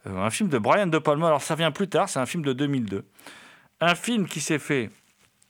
euh, 0.07 0.17
un 0.17 0.29
film 0.29 0.49
de 0.49 0.57
Brian 0.57 0.87
De 0.87 0.99
Palma. 0.99 1.27
Alors, 1.27 1.41
ça 1.41 1.55
vient 1.55 1.71
plus 1.71 1.87
tard, 1.87 2.07
c'est 2.07 2.19
un 2.19 2.25
film 2.25 2.43
de 2.43 2.53
2002. 2.53 3.05
Un 3.81 3.95
film 3.95 4.27
qui 4.27 4.39
s'est 4.39 4.59
fait 4.59 4.89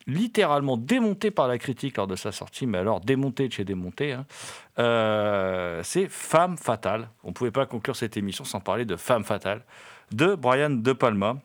littéralement 0.08 0.78
démonté 0.78 1.32
par 1.32 1.48
la 1.48 1.58
critique 1.58 1.98
lors 1.98 2.08
de 2.08 2.16
sa 2.16 2.32
sortie, 2.32 2.68
mais 2.68 2.78
alors 2.78 3.02
démonté 3.02 3.48
de 3.48 3.54
chez 3.54 3.66
démonté, 3.66 4.12
hein. 4.14 4.26
Euh, 4.78 5.82
c'est 5.84 6.08
Femme 6.10 6.58
fatale. 6.58 7.10
On 7.24 7.30
ne 7.30 7.34
pouvait 7.34 7.52
pas 7.52 7.66
conclure 7.66 7.96
cette 7.96 8.16
émission 8.18 8.44
sans 8.44 8.60
parler 8.60 8.86
de 8.86 8.96
Femme 8.96 9.24
fatale 9.24 9.64
de 10.12 10.36
Brian 10.36 10.70
De 10.70 10.94
Palma, 10.94 11.38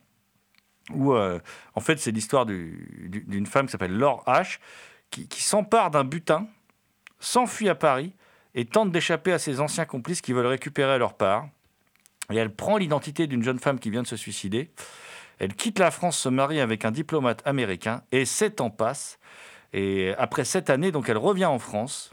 où 0.93 1.15
euh, 1.15 1.39
en 1.75 1.81
fait 1.81 1.99
c'est 1.99 2.11
l'histoire 2.11 2.45
du- 2.45 3.09
du- 3.09 3.23
d'une 3.23 3.47
femme 3.47 3.67
qui 3.67 3.73
s'appelle 3.73 3.97
Laure 3.97 4.23
H, 4.27 4.59
qui 5.11 5.43
s'empare 5.43 5.91
d'un 5.91 6.05
butin, 6.05 6.47
s'enfuit 7.19 7.69
à 7.69 7.75
Paris 7.75 8.13
et 8.55 8.65
tente 8.65 8.93
d'échapper 8.93 9.33
à 9.33 9.39
ses 9.39 9.61
anciens 9.61 9.85
complices 9.87 10.21
qui 10.21 10.33
veulent 10.33 10.47
récupérer 10.47 10.99
leur 10.99 11.15
part. 11.15 11.49
Et 12.31 12.37
elle 12.37 12.55
prend 12.55 12.77
l'identité 12.77 13.27
d'une 13.27 13.43
jeune 13.43 13.59
femme 13.59 13.79
qui 13.81 13.91
vient 13.91 14.03
de 14.03 14.07
se 14.07 14.17
suicider. 14.17 14.71
Elle 15.41 15.55
quitte 15.55 15.79
la 15.79 15.91
France, 15.91 16.19
se 16.19 16.29
marie 16.29 16.61
avec 16.61 16.85
un 16.85 16.91
diplomate 16.91 17.43
américain 17.47 18.03
et 18.13 18.27
sept 18.27 18.61
ans 18.61 18.71
passent. 18.71 19.19
Et 19.73 20.13
après 20.19 20.45
sept 20.45 20.69
années, 20.71 20.93
donc 20.93 21.09
elle 21.09 21.17
revient 21.17 21.47
en 21.47 21.59
France 21.59 22.11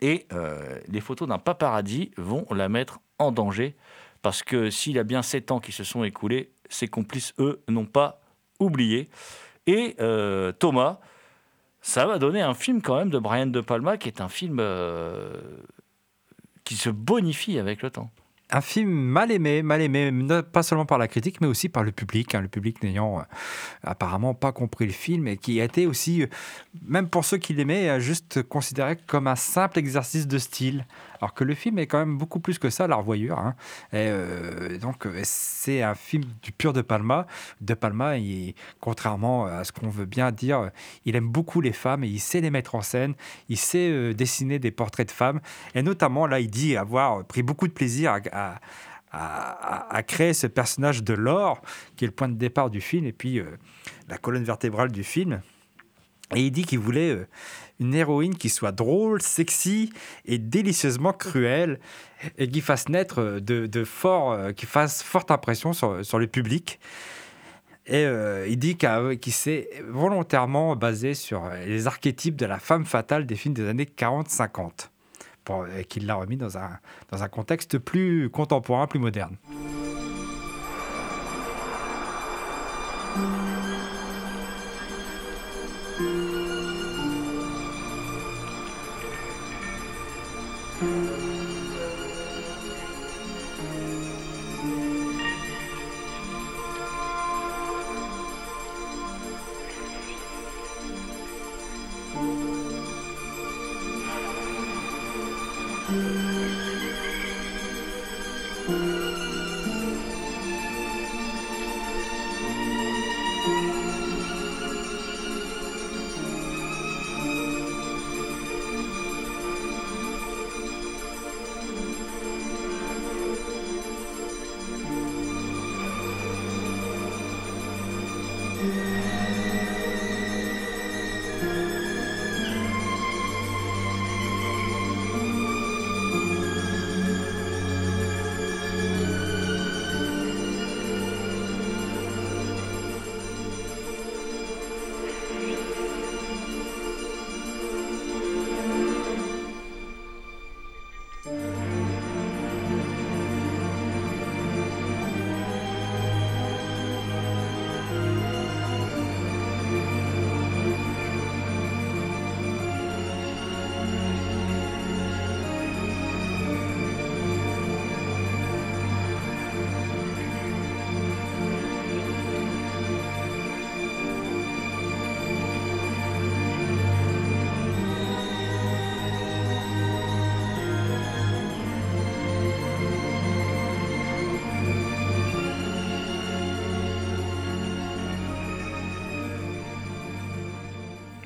et 0.00 0.26
euh, 0.32 0.78
les 0.88 1.00
photos 1.00 1.28
d'un 1.28 1.38
paparazzi 1.38 2.10
vont 2.16 2.46
la 2.50 2.68
mettre 2.68 3.00
en 3.18 3.30
danger 3.30 3.76
parce 4.22 4.42
que 4.42 4.70
s'il 4.70 4.92
y 4.92 4.98
a 4.98 5.04
bien 5.04 5.22
sept 5.22 5.50
ans 5.50 5.60
qui 5.60 5.70
se 5.70 5.84
sont 5.84 6.02
écoulés, 6.02 6.50
ses 6.70 6.88
complices, 6.88 7.34
eux, 7.38 7.62
n'ont 7.68 7.84
pas 7.84 8.22
oublié. 8.58 9.10
Et 9.66 9.94
euh, 10.00 10.50
Thomas, 10.52 11.00
ça 11.82 12.06
va 12.06 12.18
donner 12.18 12.40
un 12.40 12.54
film 12.54 12.80
quand 12.80 12.96
même 12.96 13.10
de 13.10 13.18
Brian 13.18 13.46
De 13.46 13.60
Palma 13.60 13.98
qui 13.98 14.08
est 14.08 14.22
un 14.22 14.30
film 14.30 14.58
euh, 14.60 15.40
qui 16.64 16.76
se 16.76 16.88
bonifie 16.88 17.58
avec 17.58 17.82
le 17.82 17.90
temps. 17.90 18.10
Un 18.54 18.60
film 18.60 18.88
mal 18.88 19.32
aimé, 19.32 19.64
mal 19.64 19.80
aimé, 19.80 20.12
pas 20.52 20.62
seulement 20.62 20.86
par 20.86 20.96
la 20.96 21.08
critique, 21.08 21.40
mais 21.40 21.48
aussi 21.48 21.68
par 21.68 21.82
le 21.82 21.90
public. 21.90 22.36
hein, 22.36 22.40
le 22.40 22.46
public 22.46 22.84
n'ayant 22.84 23.18
euh, 23.18 23.22
apparemment 23.82 24.32
pas 24.32 24.52
compris 24.52 24.86
le 24.86 24.92
film 24.92 25.26
et 25.26 25.36
qui 25.36 25.60
a 25.60 25.64
été 25.64 25.88
aussi, 25.88 26.22
euh, 26.22 26.26
même 26.86 27.08
pour 27.08 27.24
ceux 27.24 27.38
qui 27.38 27.52
l'aimaient, 27.52 27.88
euh, 27.88 27.98
juste 27.98 28.44
considéré 28.44 28.96
comme 29.08 29.26
un 29.26 29.34
simple 29.34 29.80
exercice 29.80 30.28
de 30.28 30.38
style. 30.38 30.86
Alors 31.24 31.32
que 31.32 31.44
le 31.44 31.54
film 31.54 31.78
est 31.78 31.86
quand 31.86 32.00
même 32.00 32.18
beaucoup 32.18 32.38
plus 32.38 32.58
que 32.58 32.68
ça, 32.68 32.86
la 32.86 32.96
revoyure. 32.96 33.38
hein. 33.38 33.54
Et, 33.94 34.08
euh, 34.10 34.76
donc, 34.76 35.06
euh, 35.06 35.22
c'est 35.22 35.80
un 35.80 35.94
film 35.94 36.22
du 36.42 36.52
pur 36.52 36.74
De 36.74 36.82
Palma. 36.82 37.26
De 37.62 37.72
Palma, 37.72 38.16
contrairement 38.78 39.46
à 39.46 39.64
ce 39.64 39.72
qu'on 39.72 39.88
veut 39.88 40.04
bien 40.04 40.32
dire, 40.32 40.58
euh, 40.58 40.68
il 41.06 41.16
aime 41.16 41.30
beaucoup 41.30 41.62
les 41.62 41.72
femmes 41.72 42.04
et 42.04 42.08
il 42.08 42.20
sait 42.20 42.42
les 42.42 42.50
mettre 42.50 42.74
en 42.74 42.82
scène. 42.82 43.14
Il 43.48 43.56
sait 43.56 44.12
dessiner 44.12 44.58
des 44.58 44.70
portraits 44.70 45.08
de 45.08 45.12
femmes. 45.12 45.40
Et 45.74 45.80
notamment, 45.80 46.26
là, 46.26 46.40
il 46.40 46.50
dit 46.50 46.76
avoir 46.76 47.24
pris 47.24 47.42
beaucoup 47.42 47.68
de 47.68 47.72
plaisir 47.72 48.18
à, 48.30 50.02
créer 50.06 50.34
ce 50.34 50.46
personnage 50.46 51.02
de 51.02 51.14
Laure, 51.14 51.62
qui 51.96 52.04
est 52.04 52.08
le 52.08 52.12
point 52.12 52.28
de 52.28 52.34
départ 52.34 52.68
du 52.68 52.82
film, 52.82 53.06
et 53.06 53.12
puis 53.12 53.40
la 54.08 54.18
colonne 54.18 54.44
vertébrale 54.44 54.92
du 54.92 55.04
film. 55.04 55.40
Et 56.34 56.40
il 56.40 56.50
dit 56.50 56.64
qu'il 56.64 56.80
voulait 56.80 57.26
une 57.84 57.94
héroïne 57.94 58.36
qui 58.36 58.48
soit 58.48 58.72
drôle, 58.72 59.20
sexy 59.22 59.92
et 60.24 60.38
délicieusement 60.38 61.12
cruelle, 61.12 61.78
et 62.38 62.48
qui 62.48 62.60
fasse 62.60 62.88
naître 62.88 63.38
de, 63.40 63.84
fort, 63.84 64.32
euh, 64.32 64.52
qui 64.52 64.66
fasse 64.66 65.02
forte 65.02 65.30
impression 65.30 65.72
sur, 65.72 66.18
le 66.18 66.26
public. 66.26 66.80
Et 67.86 68.06
euh, 68.06 68.46
il 68.48 68.58
dit 68.58 68.76
qu'il 68.76 69.32
s'est 69.32 69.68
volontairement 69.86 70.74
basé 70.74 71.12
sur 71.12 71.44
euh, 71.44 71.66
les 71.66 71.86
archétypes 71.86 72.36
de 72.36 72.46
la 72.46 72.58
femme 72.58 72.86
fatale 72.86 73.26
des 73.26 73.36
films 73.36 73.52
des 73.52 73.68
années 73.68 73.84
40-50, 73.84 74.88
pour- 75.44 75.66
et 75.68 75.84
qu'il 75.84 76.06
l'a 76.06 76.14
remis 76.14 76.38
dans 76.38 76.56
un 76.56 77.28
contexte 77.30 77.76
plus 77.78 78.30
contemporain, 78.30 78.86
plus 78.86 79.00
moderne. 79.00 79.36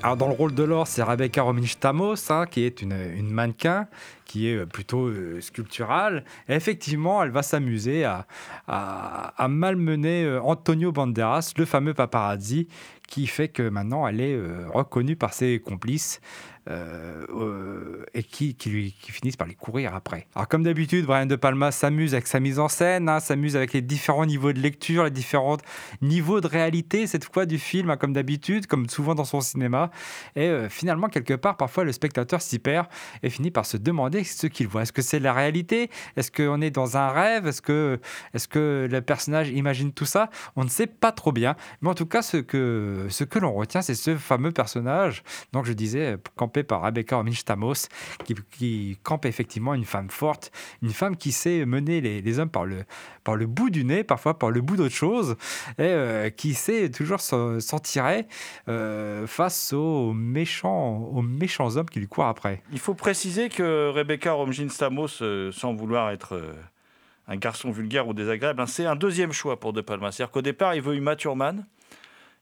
Alors 0.08 0.16
dans 0.16 0.28
le 0.28 0.32
rôle 0.32 0.54
de 0.54 0.62
Laure, 0.62 0.86
c'est 0.86 1.02
Rebecca 1.02 1.42
Romijn 1.42 1.66
Stamos, 1.66 2.14
hein, 2.30 2.46
qui 2.46 2.62
est 2.62 2.80
une, 2.80 3.30
mannequin, 3.30 3.88
qui 4.24 4.48
est 4.48 4.64
plutôt 4.64 5.12
sculpturale. 5.42 6.24
Et 6.48 6.54
effectivement, 6.54 7.22
elle 7.22 7.28
va 7.30 7.42
s'amuser 7.42 8.06
à, 8.06 8.26
malmener 9.48 10.38
Antonio 10.42 10.92
Banderas, 10.92 11.52
le 11.58 11.66
fameux 11.66 11.92
paparazzi, 11.92 12.68
qui 13.06 13.26
fait 13.26 13.48
que 13.48 13.68
maintenant 13.68 14.08
elle 14.08 14.22
est 14.22 14.40
reconnue 14.72 15.16
par 15.16 15.34
ses 15.34 15.60
complices. 15.60 16.22
Euh, 16.70 17.24
euh, 17.30 18.04
et 18.12 18.22
qui, 18.22 18.54
qui, 18.54 18.68
lui, 18.68 18.94
qui, 19.00 19.10
finissent 19.10 19.36
par 19.36 19.46
les 19.46 19.54
courir 19.54 19.94
après. 19.94 20.26
Alors 20.34 20.48
comme 20.48 20.64
d'habitude, 20.64 21.06
Brian 21.06 21.24
De 21.24 21.36
Palma 21.36 21.70
s'amuse 21.70 22.12
avec 22.12 22.26
sa 22.26 22.40
mise 22.40 22.58
en 22.58 22.68
scène, 22.68 23.08
hein, 23.08 23.20
s'amuse 23.20 23.56
avec 23.56 23.72
les 23.72 23.80
différents 23.80 24.26
niveaux 24.26 24.52
de 24.52 24.60
lecture, 24.60 25.04
les 25.04 25.10
différents 25.10 25.56
niveaux 26.02 26.42
de 26.42 26.46
réalité, 26.46 27.06
cette 27.06 27.24
fois 27.24 27.46
du 27.46 27.58
film, 27.58 27.88
hein, 27.88 27.96
comme 27.96 28.12
d'habitude, 28.12 28.66
comme 28.66 28.86
souvent 28.88 29.14
dans 29.14 29.24
son 29.24 29.40
cinéma. 29.40 29.90
Et 30.36 30.48
euh, 30.48 30.68
finalement, 30.68 31.08
quelque 31.08 31.32
part, 31.32 31.56
parfois 31.56 31.84
le 31.84 31.92
spectateur 31.92 32.42
s'y 32.42 32.58
perd 32.58 32.86
et 33.22 33.30
finit 33.30 33.50
par 33.50 33.64
se 33.64 33.78
demander 33.78 34.24
ce 34.24 34.46
qu'il 34.46 34.68
voit. 34.68 34.82
Est-ce 34.82 34.92
que 34.92 35.02
c'est 35.02 35.20
la 35.20 35.32
réalité? 35.32 35.90
Est-ce 36.16 36.30
qu'on 36.30 36.60
est 36.60 36.70
dans 36.70 36.98
un 36.98 37.08
rêve? 37.08 37.46
Est-ce 37.46 37.62
que, 37.62 37.98
est 38.34 38.46
que 38.46 38.86
le 38.90 39.00
personnage 39.00 39.48
imagine 39.48 39.92
tout 39.92 40.06
ça? 40.06 40.28
On 40.54 40.64
ne 40.64 40.70
sait 40.70 40.86
pas 40.86 41.12
trop 41.12 41.32
bien. 41.32 41.56
Mais 41.80 41.88
en 41.88 41.94
tout 41.94 42.06
cas, 42.06 42.20
ce 42.20 42.36
que, 42.36 43.06
ce 43.08 43.24
que 43.24 43.38
l'on 43.38 43.54
retient, 43.54 43.80
c'est 43.80 43.94
ce 43.94 44.16
fameux 44.16 44.52
personnage. 44.52 45.22
Donc 45.52 45.64
je 45.64 45.72
disais, 45.72 46.16
campé 46.36 46.57
par 46.62 46.82
Rebecca 46.82 47.22
Minchtamos, 47.22 47.88
qui, 48.24 48.34
qui, 48.50 48.98
campe 49.02 49.26
effectivement 49.26 49.74
une 49.74 49.84
femme 49.84 50.10
forte, 50.10 50.50
une 50.82 50.90
femme 50.90 51.16
qui 51.16 51.32
sait 51.32 51.64
mener 51.64 52.00
les, 52.00 52.38
hommes 52.38 52.50
par 52.50 52.64
le, 52.64 52.84
par 53.24 53.36
le 53.36 53.46
bout 53.46 53.70
du 53.70 53.84
nez, 53.84 54.04
parfois 54.04 54.38
par 54.38 54.50
le 54.50 54.60
bout 54.60 54.76
d'autre 54.76 54.94
chose, 54.94 55.36
et 55.78 55.82
euh, 55.82 56.30
qui 56.30 56.54
sait 56.54 56.90
toujours 56.90 57.20
s'en 57.20 57.78
tirer 57.82 58.26
euh, 58.68 59.26
face 59.26 59.72
aux 59.72 60.12
méchants, 60.12 60.98
aux 60.98 61.22
méchants 61.22 61.76
hommes 61.76 61.88
qui 61.88 62.00
lui 62.00 62.08
courent 62.08 62.26
après. 62.26 62.62
Il 62.72 62.78
faut 62.78 62.94
préciser 62.94 63.48
que 63.48 63.90
Rebecca 63.90 64.32
Romijn 64.32 64.68
Stamos, 64.68 65.22
euh, 65.22 65.52
sans 65.52 65.74
vouloir 65.74 66.10
être 66.10 66.54
un 67.26 67.36
garçon 67.36 67.70
vulgaire 67.70 68.08
ou 68.08 68.14
désagréable, 68.14 68.60
hein, 68.60 68.66
c'est 68.66 68.86
un 68.86 68.96
deuxième 68.96 69.32
choix 69.32 69.60
pour 69.60 69.72
De 69.72 69.80
Palma. 69.80 70.12
C'est-à-dire 70.12 70.32
qu'au 70.32 70.42
départ, 70.42 70.74
il 70.74 70.82
veut 70.82 70.94
Uma 70.94 71.16
Thurman. 71.16 71.66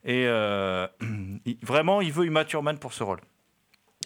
Et 0.04 0.26
vraiment, 1.62 2.00
il 2.00 2.12
veut 2.12 2.26
Uma 2.26 2.44
Thurman 2.44 2.78
pour 2.78 2.92
ce 2.92 3.02
rôle. 3.02 3.20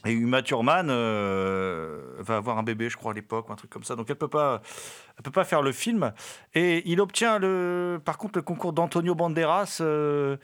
Et 0.07 0.13
Uma 0.13 0.43
Thurman 0.43 0.89
euh, 0.89 2.15
va 2.19 2.37
avoir 2.37 2.59
un 2.59 2.63
bébé, 2.63 2.89
je 2.89 2.97
crois, 2.97 3.13
à 3.13 3.15
l'époque, 3.15 3.49
ou 3.49 3.53
un 3.53 3.57
truc 3.57 3.71
comme 3.71 3.85
ça. 3.85 3.97
Donc 3.97 4.09
elle 4.09 4.17
peut, 4.17 4.29
pas, 4.29 4.63
peut 5.23 5.31
pas 5.31 5.45
faire 5.45 5.63
le 5.63 5.73
film. 5.73 6.13
Et 6.55 6.83
il 6.91 7.01
obtient, 7.01 7.39
le, 7.39 8.01
par 8.03 8.17
contre, 8.17 8.39
le 8.39 8.43
concours 8.43 8.73
d'Antonio 8.73 9.15
Banderas 9.15 9.79
euh, 9.81 10.37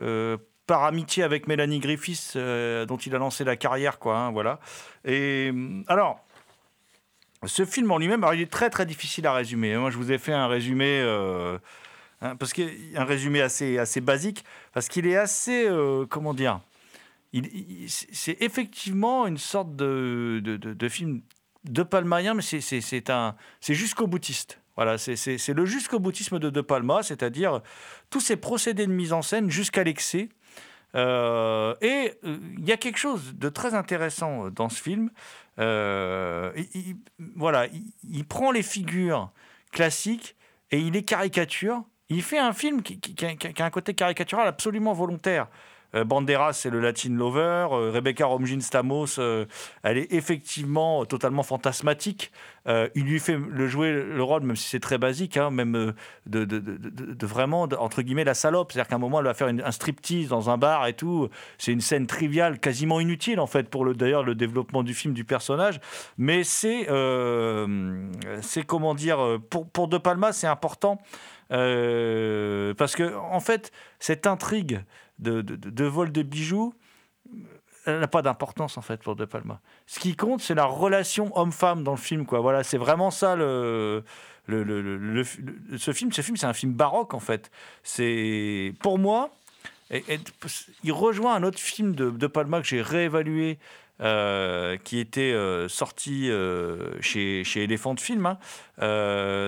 euh, 0.00 0.36
par 0.66 0.84
amitié 0.84 1.24
avec 1.24 1.48
Mélanie 1.48 1.80
Griffiths, 1.80 2.36
dont 2.36 2.96
il 2.96 3.14
a 3.14 3.18
lancé 3.18 3.42
la 3.42 3.56
carrière. 3.56 3.98
Quoi, 3.98 4.16
hein, 4.16 4.30
voilà. 4.30 4.60
Et 5.04 5.52
alors, 5.88 6.24
ce 7.44 7.64
film 7.64 7.90
en 7.90 7.98
lui-même, 7.98 8.24
il 8.34 8.40
est 8.40 8.50
très 8.50 8.70
très 8.70 8.86
difficile 8.86 9.26
à 9.26 9.32
résumer. 9.32 9.76
Moi, 9.76 9.90
je 9.90 9.96
vous 9.96 10.12
ai 10.12 10.18
fait 10.18 10.32
un 10.32 10.46
résumé. 10.46 11.00
Hein, 12.22 12.36
parce 12.36 12.52
un 12.58 13.04
résumé 13.04 13.40
assez, 13.40 13.78
assez 13.78 14.02
basique, 14.02 14.44
parce 14.74 14.88
qu'il 14.88 15.06
est 15.06 15.16
assez, 15.16 15.68
comment 16.10 16.34
dire, 16.34 16.60
c'est 17.86 18.36
effectivement 18.40 19.26
une 19.26 19.38
sorte 19.38 19.76
de, 19.76 20.40
de, 20.42 20.88
film 20.88 21.22
de 21.64 21.82
Palmaien, 21.82 22.34
mais 22.34 22.42
c'est 22.42 23.74
jusqu'au 23.74 24.06
boutiste. 24.06 24.60
Voilà, 24.76 24.98
c'est 24.98 25.48
le 25.48 25.66
jusqu'au 25.66 25.98
boutisme 25.98 26.38
de 26.38 26.48
De 26.48 26.60
Palma, 26.60 27.02
c'est-à-dire 27.02 27.60
tous 28.08 28.20
ces 28.20 28.36
procédés 28.36 28.86
de 28.86 28.92
mise 28.92 29.12
en 29.12 29.22
scène 29.22 29.50
jusqu'à 29.50 29.84
l'excès. 29.84 30.30
Euh, 30.96 31.74
et 31.80 32.14
euh, 32.24 32.38
il 32.58 32.66
y 32.66 32.72
a 32.72 32.76
quelque 32.76 32.96
chose 32.96 33.34
de 33.36 33.48
très 33.48 33.74
intéressant 33.74 34.50
dans 34.50 34.68
ce 34.68 34.82
film. 34.82 35.10
Euh, 35.58 36.52
il, 36.74 36.96
voilà, 37.36 37.68
il, 38.08 38.24
prend 38.24 38.50
les 38.50 38.62
figures 38.62 39.30
classiques 39.70 40.34
et 40.70 40.80
il 40.80 40.94
les 40.94 41.04
caricature. 41.04 41.84
Il 42.08 42.22
fait 42.22 42.38
un 42.38 42.52
film 42.52 42.82
qui 42.82 43.00
a 43.24 43.64
un 43.64 43.70
côté 43.70 43.94
caricatural 43.94 44.48
absolument 44.48 44.94
volontaire. 44.94 45.46
Euh, 45.94 46.04
Banderas, 46.04 46.52
c'est 46.54 46.70
le 46.70 46.80
Latin 46.80 47.14
Lover. 47.14 47.68
Euh, 47.72 47.90
Rebecca 47.92 48.26
Romijn 48.26 48.60
Stamos, 48.60 49.18
euh, 49.18 49.46
elle 49.82 49.98
est 49.98 50.12
effectivement 50.12 51.04
totalement 51.04 51.42
fantasmatique. 51.42 52.32
il 52.94 53.04
lui 53.04 53.18
fait 53.18 53.36
le 53.36 53.66
jouer 53.66 53.90
le 53.92 54.22
rôle, 54.22 54.42
même 54.42 54.54
si 54.54 54.68
c'est 54.68 54.80
très 54.80 54.98
basique, 54.98 55.36
hein, 55.36 55.50
même 55.50 55.92
de, 56.26 57.26
vraiment, 57.26 57.62
entre 57.78 58.02
guillemets, 58.02 58.22
la 58.22 58.34
salope. 58.34 58.70
C'est-à-dire 58.70 58.88
qu'à 58.88 58.94
un 58.94 58.98
moment, 58.98 59.18
elle 59.18 59.26
va 59.26 59.34
faire 59.34 59.48
un 59.48 59.72
striptease 59.72 60.28
dans 60.28 60.50
un 60.50 60.58
bar 60.58 60.86
et 60.86 60.92
tout. 60.92 61.28
C'est 61.58 61.72
une 61.72 61.80
scène 61.80 62.06
triviale, 62.06 62.60
quasiment 62.60 63.00
inutile, 63.00 63.40
en 63.40 63.48
fait, 63.48 63.68
pour 63.68 63.84
le, 63.84 63.94
d'ailleurs 63.94 64.22
le 64.22 64.36
développement 64.36 64.84
du 64.84 64.94
film, 64.94 65.14
du 65.14 65.24
personnage. 65.24 65.80
Mais 66.16 66.44
c'est, 66.44 66.86
c'est 68.42 68.62
comment 68.64 68.94
dire, 68.94 69.38
pour, 69.48 69.68
pour 69.68 69.88
De 69.88 69.98
Palma, 69.98 70.32
c'est 70.32 70.46
important. 70.46 70.98
parce 71.48 72.94
que, 72.94 73.16
en 73.16 73.40
fait, 73.40 73.72
cette 73.98 74.28
intrigue 74.28 74.80
de, 75.20 75.84
vol 75.84 76.12
de 76.12 76.22
bijoux, 76.22 76.74
elle 77.86 78.00
n'a 78.00 78.08
pas 78.08 78.22
d'importance 78.22 78.76
en 78.76 78.82
fait 78.82 79.02
pour 79.02 79.16
De 79.16 79.24
Palma. 79.24 79.60
Ce 79.86 79.98
qui 80.00 80.16
compte, 80.16 80.40
c'est 80.40 80.54
la 80.54 80.64
relation 80.64 81.36
homme-femme 81.38 81.82
dans 81.84 81.92
le 81.92 81.98
film. 81.98 82.26
Quoi. 82.26 82.40
Voilà, 82.40 82.62
c'est 82.62 82.78
vraiment 82.78 83.10
ça 83.10 83.36
le, 83.36 84.04
le, 84.46 85.24
ce 85.76 85.92
film. 85.92 86.12
Ce 86.12 86.22
film, 86.22 86.36
c'est 86.36 86.46
un 86.46 86.52
film 86.52 86.72
baroque 86.72 87.14
en 87.14 87.20
fait. 87.20 87.50
C'est 87.82 88.74
pour 88.80 88.98
moi, 88.98 89.30
il 89.90 90.92
rejoint 90.92 91.34
un 91.34 91.42
autre 91.42 91.58
film 91.58 91.94
de, 91.94 92.10
de 92.10 92.26
Palma 92.26 92.60
que 92.60 92.66
j'ai 92.66 92.82
réévalué. 92.82 93.58
Euh, 94.02 94.78
qui 94.78 94.98
était 94.98 95.32
euh, 95.34 95.68
sorti 95.68 96.30
euh, 96.30 96.98
chez, 97.02 97.44
chez 97.44 97.64
Elephant 97.64 97.96
Film, 97.96 98.24
hein. 98.24 98.38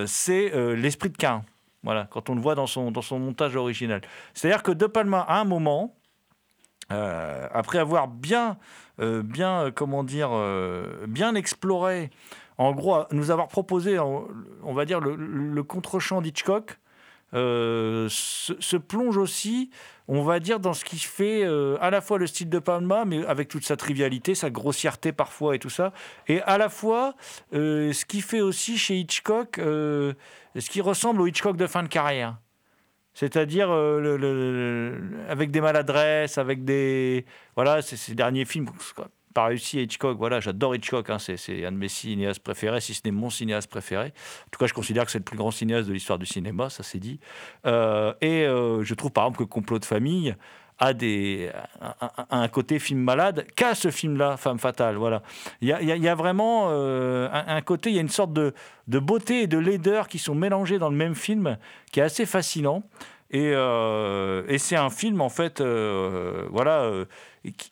c'est 0.06 0.52
L'Esprit 0.76 1.08
de 1.08 1.16
Cain. 1.16 1.42
Voilà, 1.82 2.06
quand 2.10 2.30
on 2.30 2.34
le 2.34 2.40
voit 2.40 2.54
dans 2.54 2.66
son, 2.66 2.90
dans 2.90 3.02
son 3.02 3.18
montage 3.18 3.56
original. 3.56 4.00
C'est-à-dire 4.34 4.62
que 4.62 4.70
De 4.72 4.86
Palma, 4.86 5.20
à 5.20 5.40
un 5.40 5.44
moment, 5.44 5.96
euh, 6.92 7.48
après 7.52 7.78
avoir 7.78 8.08
bien, 8.08 8.56
euh, 9.00 9.22
bien, 9.22 9.70
comment 9.74 10.04
dire, 10.04 10.30
euh, 10.32 11.06
bien 11.08 11.34
exploré, 11.34 12.10
en 12.58 12.72
gros, 12.72 13.04
nous 13.10 13.30
avoir 13.30 13.48
proposé, 13.48 13.98
on 13.98 14.74
va 14.74 14.84
dire, 14.84 15.00
le, 15.00 15.16
le 15.16 15.62
contre-champ 15.62 16.20
d'Hitchcock, 16.20 16.78
se, 17.32 18.76
plonge 18.76 19.16
aussi, 19.16 19.70
on 20.08 20.22
va 20.22 20.40
dire, 20.40 20.60
dans 20.60 20.74
ce 20.74 20.84
qui 20.84 20.98
fait 20.98 21.44
à 21.80 21.90
la 21.90 22.00
fois 22.00 22.18
le 22.18 22.26
style 22.26 22.48
de 22.48 22.58
Palma, 22.58 23.04
mais 23.04 23.24
avec 23.26 23.48
toute 23.48 23.64
sa 23.64 23.76
trivialité, 23.76 24.34
sa 24.34 24.50
grossièreté 24.50 25.12
parfois 25.12 25.54
et 25.54 25.58
tout 25.58 25.70
ça, 25.70 25.92
et 26.28 26.42
à 26.42 26.58
la 26.58 26.68
fois 26.68 27.14
ce 27.52 28.04
qui 28.04 28.20
fait 28.20 28.40
aussi 28.40 28.78
chez 28.78 28.96
Hitchcock 28.96 29.60
ce 30.60 30.70
qui 30.70 30.80
ressemble 30.80 31.20
au 31.20 31.26
Hitchcock 31.26 31.56
de 31.56 31.66
fin 31.66 31.82
de 31.82 31.88
carrière. 31.88 32.36
C'est-à-dire 33.14 33.68
euh, 33.70 34.98
avec 35.28 35.50
des 35.50 35.60
maladresses, 35.60 36.38
avec 36.38 36.64
des. 36.64 37.26
Voilà, 37.56 37.82
ces 37.82 38.14
derniers 38.14 38.46
films, 38.46 38.66
pas 39.32 39.46
réussi 39.46 39.82
Hitchcock. 39.82 40.18
Voilà, 40.18 40.40
j'adore 40.40 40.74
Hitchcock, 40.74 41.10
hein, 41.10 41.18
c'est 41.18 41.64
un 41.64 41.72
de 41.72 41.76
mes 41.76 41.88
cinéastes 41.88 42.42
préférés, 42.42 42.80
si 42.80 42.94
ce 42.94 43.02
n'est 43.04 43.10
mon 43.10 43.30
cinéaste 43.30 43.70
préféré. 43.70 44.06
En 44.06 44.50
tout 44.50 44.58
cas, 44.58 44.66
je 44.66 44.74
considère 44.74 45.04
que 45.04 45.10
c'est 45.10 45.18
le 45.18 45.24
plus 45.24 45.36
grand 45.36 45.50
cinéaste 45.50 45.88
de 45.88 45.92
l'histoire 45.92 46.18
du 46.18 46.26
cinéma, 46.26 46.70
ça 46.70 46.82
c'est 46.82 46.98
dit. 46.98 47.20
Euh, 47.66 48.12
et 48.20 48.44
euh, 48.44 48.84
je 48.84 48.94
trouve 48.94 49.10
par 49.10 49.24
exemple 49.24 49.44
que 49.44 49.44
Complot 49.44 49.78
de 49.78 49.84
famille 49.84 50.34
a, 50.78 50.94
des, 50.94 51.50
un, 52.30 52.48
côté 52.48 52.78
film 52.78 53.00
malade 53.00 53.46
qu'a 53.54 53.74
ce 53.74 53.90
film-là, 53.90 54.36
Femme 54.36 54.58
fatale. 54.58 54.96
Voilà. 54.96 55.22
Il 55.60 55.68
y 55.68 55.72
a, 55.72 55.80
y 55.80 56.08
a, 56.08 56.14
vraiment 56.14 56.68
euh, 56.70 57.28
un, 57.32 57.60
côté, 57.60 57.90
il 57.90 57.96
y 57.96 57.98
a 57.98 58.02
une 58.02 58.08
sorte 58.08 58.32
de, 58.32 58.52
de, 58.88 58.98
beauté 58.98 59.42
et 59.42 59.46
de 59.46 59.58
laideur 59.58 60.08
qui 60.08 60.18
sont 60.18 60.34
mélangés 60.34 60.78
dans 60.78 60.90
le 60.90 60.96
même 60.96 61.14
film 61.14 61.56
qui 61.92 62.00
est 62.00 62.02
assez 62.02 62.26
fascinant. 62.26 62.82
Et, 63.32 63.52
euh, 63.54 64.44
et 64.48 64.58
c'est 64.58 64.76
un 64.76 64.90
film, 64.90 65.20
en 65.20 65.28
fait, 65.28 65.60
euh, 65.60 66.46
voilà, 66.50 66.90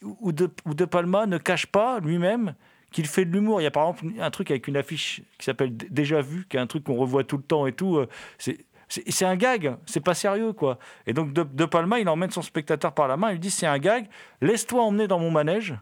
où, 0.02 0.32
de, 0.32 0.50
où 0.66 0.74
De 0.74 0.84
Palma 0.84 1.26
ne 1.26 1.38
cache 1.38 1.66
pas 1.66 2.00
lui-même 2.00 2.54
qu'il 2.90 3.06
fait 3.06 3.24
de 3.24 3.32
l'humour. 3.32 3.60
Il 3.60 3.64
y 3.64 3.66
a 3.66 3.70
par 3.70 3.88
exemple 3.88 4.14
un 4.20 4.30
truc 4.30 4.50
avec 4.50 4.66
une 4.68 4.76
affiche 4.76 5.22
qui 5.38 5.44
s'appelle 5.44 5.76
Déjà 5.76 6.22
vu, 6.22 6.46
qui 6.48 6.56
est 6.56 6.60
un 6.60 6.66
truc 6.66 6.84
qu'on 6.84 6.96
revoit 6.96 7.24
tout 7.24 7.36
le 7.36 7.42
temps 7.42 7.66
et 7.66 7.72
tout. 7.72 8.04
C'est 8.90 9.24
un 9.24 9.36
gag, 9.36 9.76
c'est 9.86 10.00
pas 10.00 10.14
sérieux, 10.14 10.52
quoi. 10.52 10.78
Et 11.06 11.12
donc, 11.12 11.32
de, 11.32 11.64
Palma, 11.64 12.00
il 12.00 12.08
emmène 12.08 12.30
son 12.30 12.42
spectateur 12.42 12.92
par 12.92 13.06
la 13.06 13.16
main, 13.16 13.28
il 13.28 13.34
lui 13.34 13.40
dit 13.40 13.50
c'est 13.50 13.66
un 13.66 13.78
gag, 13.78 14.06
laisse-toi 14.40 14.82
emmener 14.82 15.06
dans 15.06 15.20
mon 15.20 15.30
manège, 15.30 15.74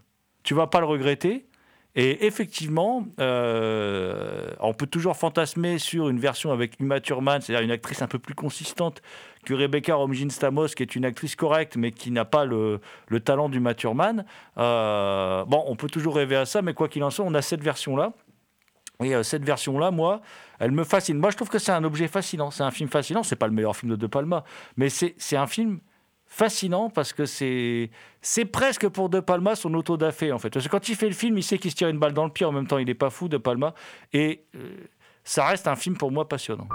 tu 0.43 0.55
vas 0.55 0.67
pas 0.67 0.81
le 0.81 0.87
regretter. 0.87 1.47
Et 1.95 2.27
effectivement, 2.27 3.07
euh, 3.19 4.51
on 4.61 4.75
peut 4.75 4.87
toujours 4.87 5.17
fantasmer 5.17 5.79
sur 5.79 6.11
une 6.11 6.21
version 6.21 6.53
avec 6.53 6.79
Uma 6.79 7.01
Thurman, 7.01 7.41
c'est-à-dire 7.41 7.65
une 7.65 7.71
actrice 7.71 8.03
un 8.03 8.07
peu 8.07 8.19
plus 8.19 8.35
consistante 8.35 9.01
que 9.49 9.55
Rebecca 9.55 9.95
Romijn 9.95 10.29
Stamos, 10.29 10.69
qui 10.69 10.83
est 10.83 10.95
une 10.95 11.07
actrice 11.07 11.35
correcte, 11.35 11.77
mais 11.77 11.91
qui 11.91 12.11
n'a 12.11 12.27
pas 12.27 12.45
le, 12.45 12.81
talent 13.25 13.49
du 13.49 13.63
Thurman. 13.75 14.27
Euh, 14.59 15.45
bon, 15.47 15.65
on 15.67 15.75
peut 15.75 15.89
toujours 15.89 16.17
rêver 16.17 16.37
à 16.37 16.45
ça, 16.45 16.61
mais 16.61 16.75
quoi 16.75 16.89
qu'il 16.89 17.03
en 17.03 17.09
soit, 17.09 17.25
on 17.25 17.33
a 17.33 17.41
cette 17.41 17.63
version-là. 17.63 18.13
Et 19.03 19.15
euh, 19.15 19.23
cette 19.23 19.45
version-là, 19.45 19.91
moi, 19.91 20.21
elle 20.59 20.73
me 20.73 20.85
fascine. 20.85 21.19
Moi, 21.19 21.31
je 21.31 21.37
trouve 21.37 21.49
que 21.49 21.59
c'est 21.59 21.73
un 21.73 21.83
objet 21.85 22.09
fascinant. 22.09 22.51
C'est 22.51 22.63
un 22.63 22.71
film 22.71 22.91
fascinant. 22.91 23.23
C'est 23.23 23.37
pas 23.37 23.47
le 23.47 23.55
meilleur 23.55 23.75
film 23.75 23.91
de 23.91 23.97
De 23.97 24.07
Palma, 24.07 24.45
mais 24.77 24.91
c'est 24.91 25.37
un 25.37 25.47
film 25.47 25.81
fascinant 26.27 26.91
parce 26.91 27.15
que 27.15 27.25
c'est 27.25 28.45
presque 28.53 28.87
pour 28.89 29.09
De 29.09 29.21
Palma 29.21 29.55
son 29.55 29.73
auto-da-fé 29.73 30.31
en 30.31 30.39
fait. 30.39 30.51
Parce 30.51 30.67
que 30.67 30.71
quand 30.71 30.91
il 30.91 30.95
fait 30.95 31.09
le 31.09 31.15
film, 31.15 31.39
il 31.39 31.43
sait 31.43 31.57
qu'il 31.57 31.71
se 31.71 31.77
tire 31.77 31.89
une 31.89 31.99
balle 31.99 32.13
dans 32.13 32.27
le 32.27 32.33
pied. 32.33 32.45
En 32.45 32.53
même 32.53 32.67
temps, 32.67 32.77
il 32.77 32.87
n'est 32.87 32.95
pas 32.95 33.09
fou, 33.09 33.29
De 33.29 33.39
Palma. 33.39 33.73
Et 34.13 34.45
euh, 34.57 34.77
ça 35.25 35.47
reste 35.47 35.69
un 35.69 35.77
film 35.77 35.97
pour 35.97 36.11
moi 36.13 36.29
passionnant. 36.29 36.69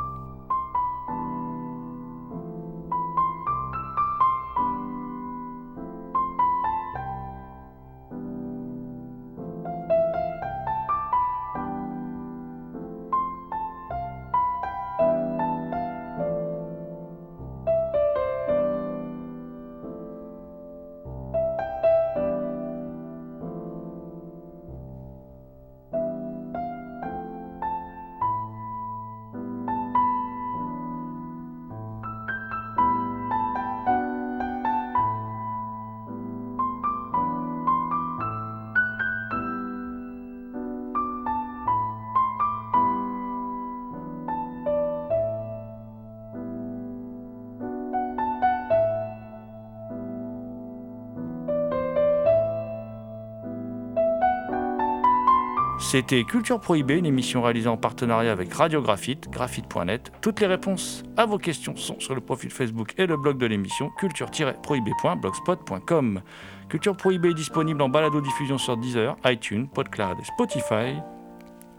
C'était 55.94 56.24
Culture 56.24 56.60
Prohibée, 56.60 56.98
une 56.98 57.06
émission 57.06 57.44
réalisée 57.44 57.70
en 57.70 57.78
partenariat 57.78 58.32
avec 58.32 58.52
Radio 58.52 58.82
Graphite, 58.82 59.30
graphite.net. 59.30 60.12
Toutes 60.22 60.40
les 60.40 60.48
réponses 60.48 61.04
à 61.18 61.28
vos 61.28 61.38
questions 61.38 61.76
sont 61.76 62.00
sur 62.00 62.16
le 62.16 62.22
profil 62.22 62.50
Facebook 62.50 62.96
et 62.98 63.06
le 63.06 63.16
blog 63.16 63.38
de 63.38 63.46
l'émission 63.46 63.92
culture-prohibée.blogspot.com. 64.00 66.22
Culture 66.68 66.98
Prohibée 66.98 67.30
est 67.30 67.36
disponible 67.36 67.84
en 67.84 67.90
balado-diffusion 67.90 68.58
sur 68.58 68.76
Deezer, 68.76 69.16
iTunes, 69.24 69.68
PodCloud 69.68 70.18
et 70.20 70.26
Spotify. 70.26 70.96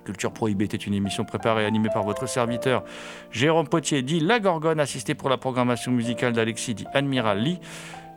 Culture 0.04 0.32
Prohibée 0.32 0.66
était 0.66 0.76
une 0.76 0.94
émission 0.94 1.24
préparée 1.24 1.64
et 1.64 1.66
animée 1.66 1.90
par 1.92 2.04
votre 2.04 2.28
serviteur 2.28 2.84
Jérôme 3.32 3.66
Potier, 3.66 4.02
dit 4.02 4.20
La 4.20 4.38
Gorgone, 4.38 4.78
assisté 4.78 5.16
pour 5.16 5.28
la 5.28 5.38
programmation 5.38 5.90
musicale 5.90 6.34
d'Alexis, 6.34 6.74
dit 6.74 6.86
Admiral 6.94 7.40
Lee. 7.40 7.58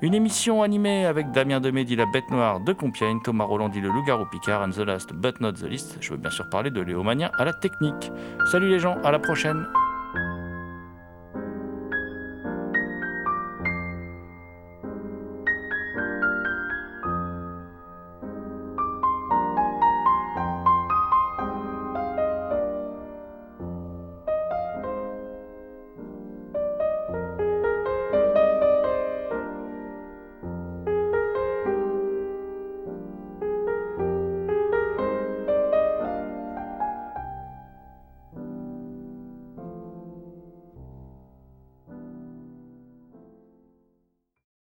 Une 0.03 0.13
émission 0.13 0.61
animée 0.61 1.07
avec 1.07 1.31
Damien 1.31 1.59
Demé 1.59 1.83
dit 1.83 1.95
La 1.95 2.05
Bête 2.05 2.29
Noire 2.29 2.59
de 2.59 2.71
Compiègne, 2.71 3.19
Thomas 3.23 3.45
Roland 3.45 3.67
dit 3.67 3.81
Le 3.81 3.89
Loup-Garou 3.89 4.25
Picard, 4.27 4.61
and 4.61 4.69
the 4.69 4.85
last 4.85 5.11
but 5.11 5.41
not 5.41 5.53
the 5.53 5.63
least. 5.63 5.97
Je 6.01 6.11
veux 6.11 6.17
bien 6.17 6.29
sûr 6.29 6.47
parler 6.51 6.69
de 6.69 6.81
Léomania 6.81 7.31
à 7.39 7.45
la 7.45 7.53
technique. 7.53 8.11
Salut 8.51 8.69
les 8.69 8.77
gens, 8.77 8.97
à 9.03 9.09
la 9.11 9.17
prochaine. 9.17 9.65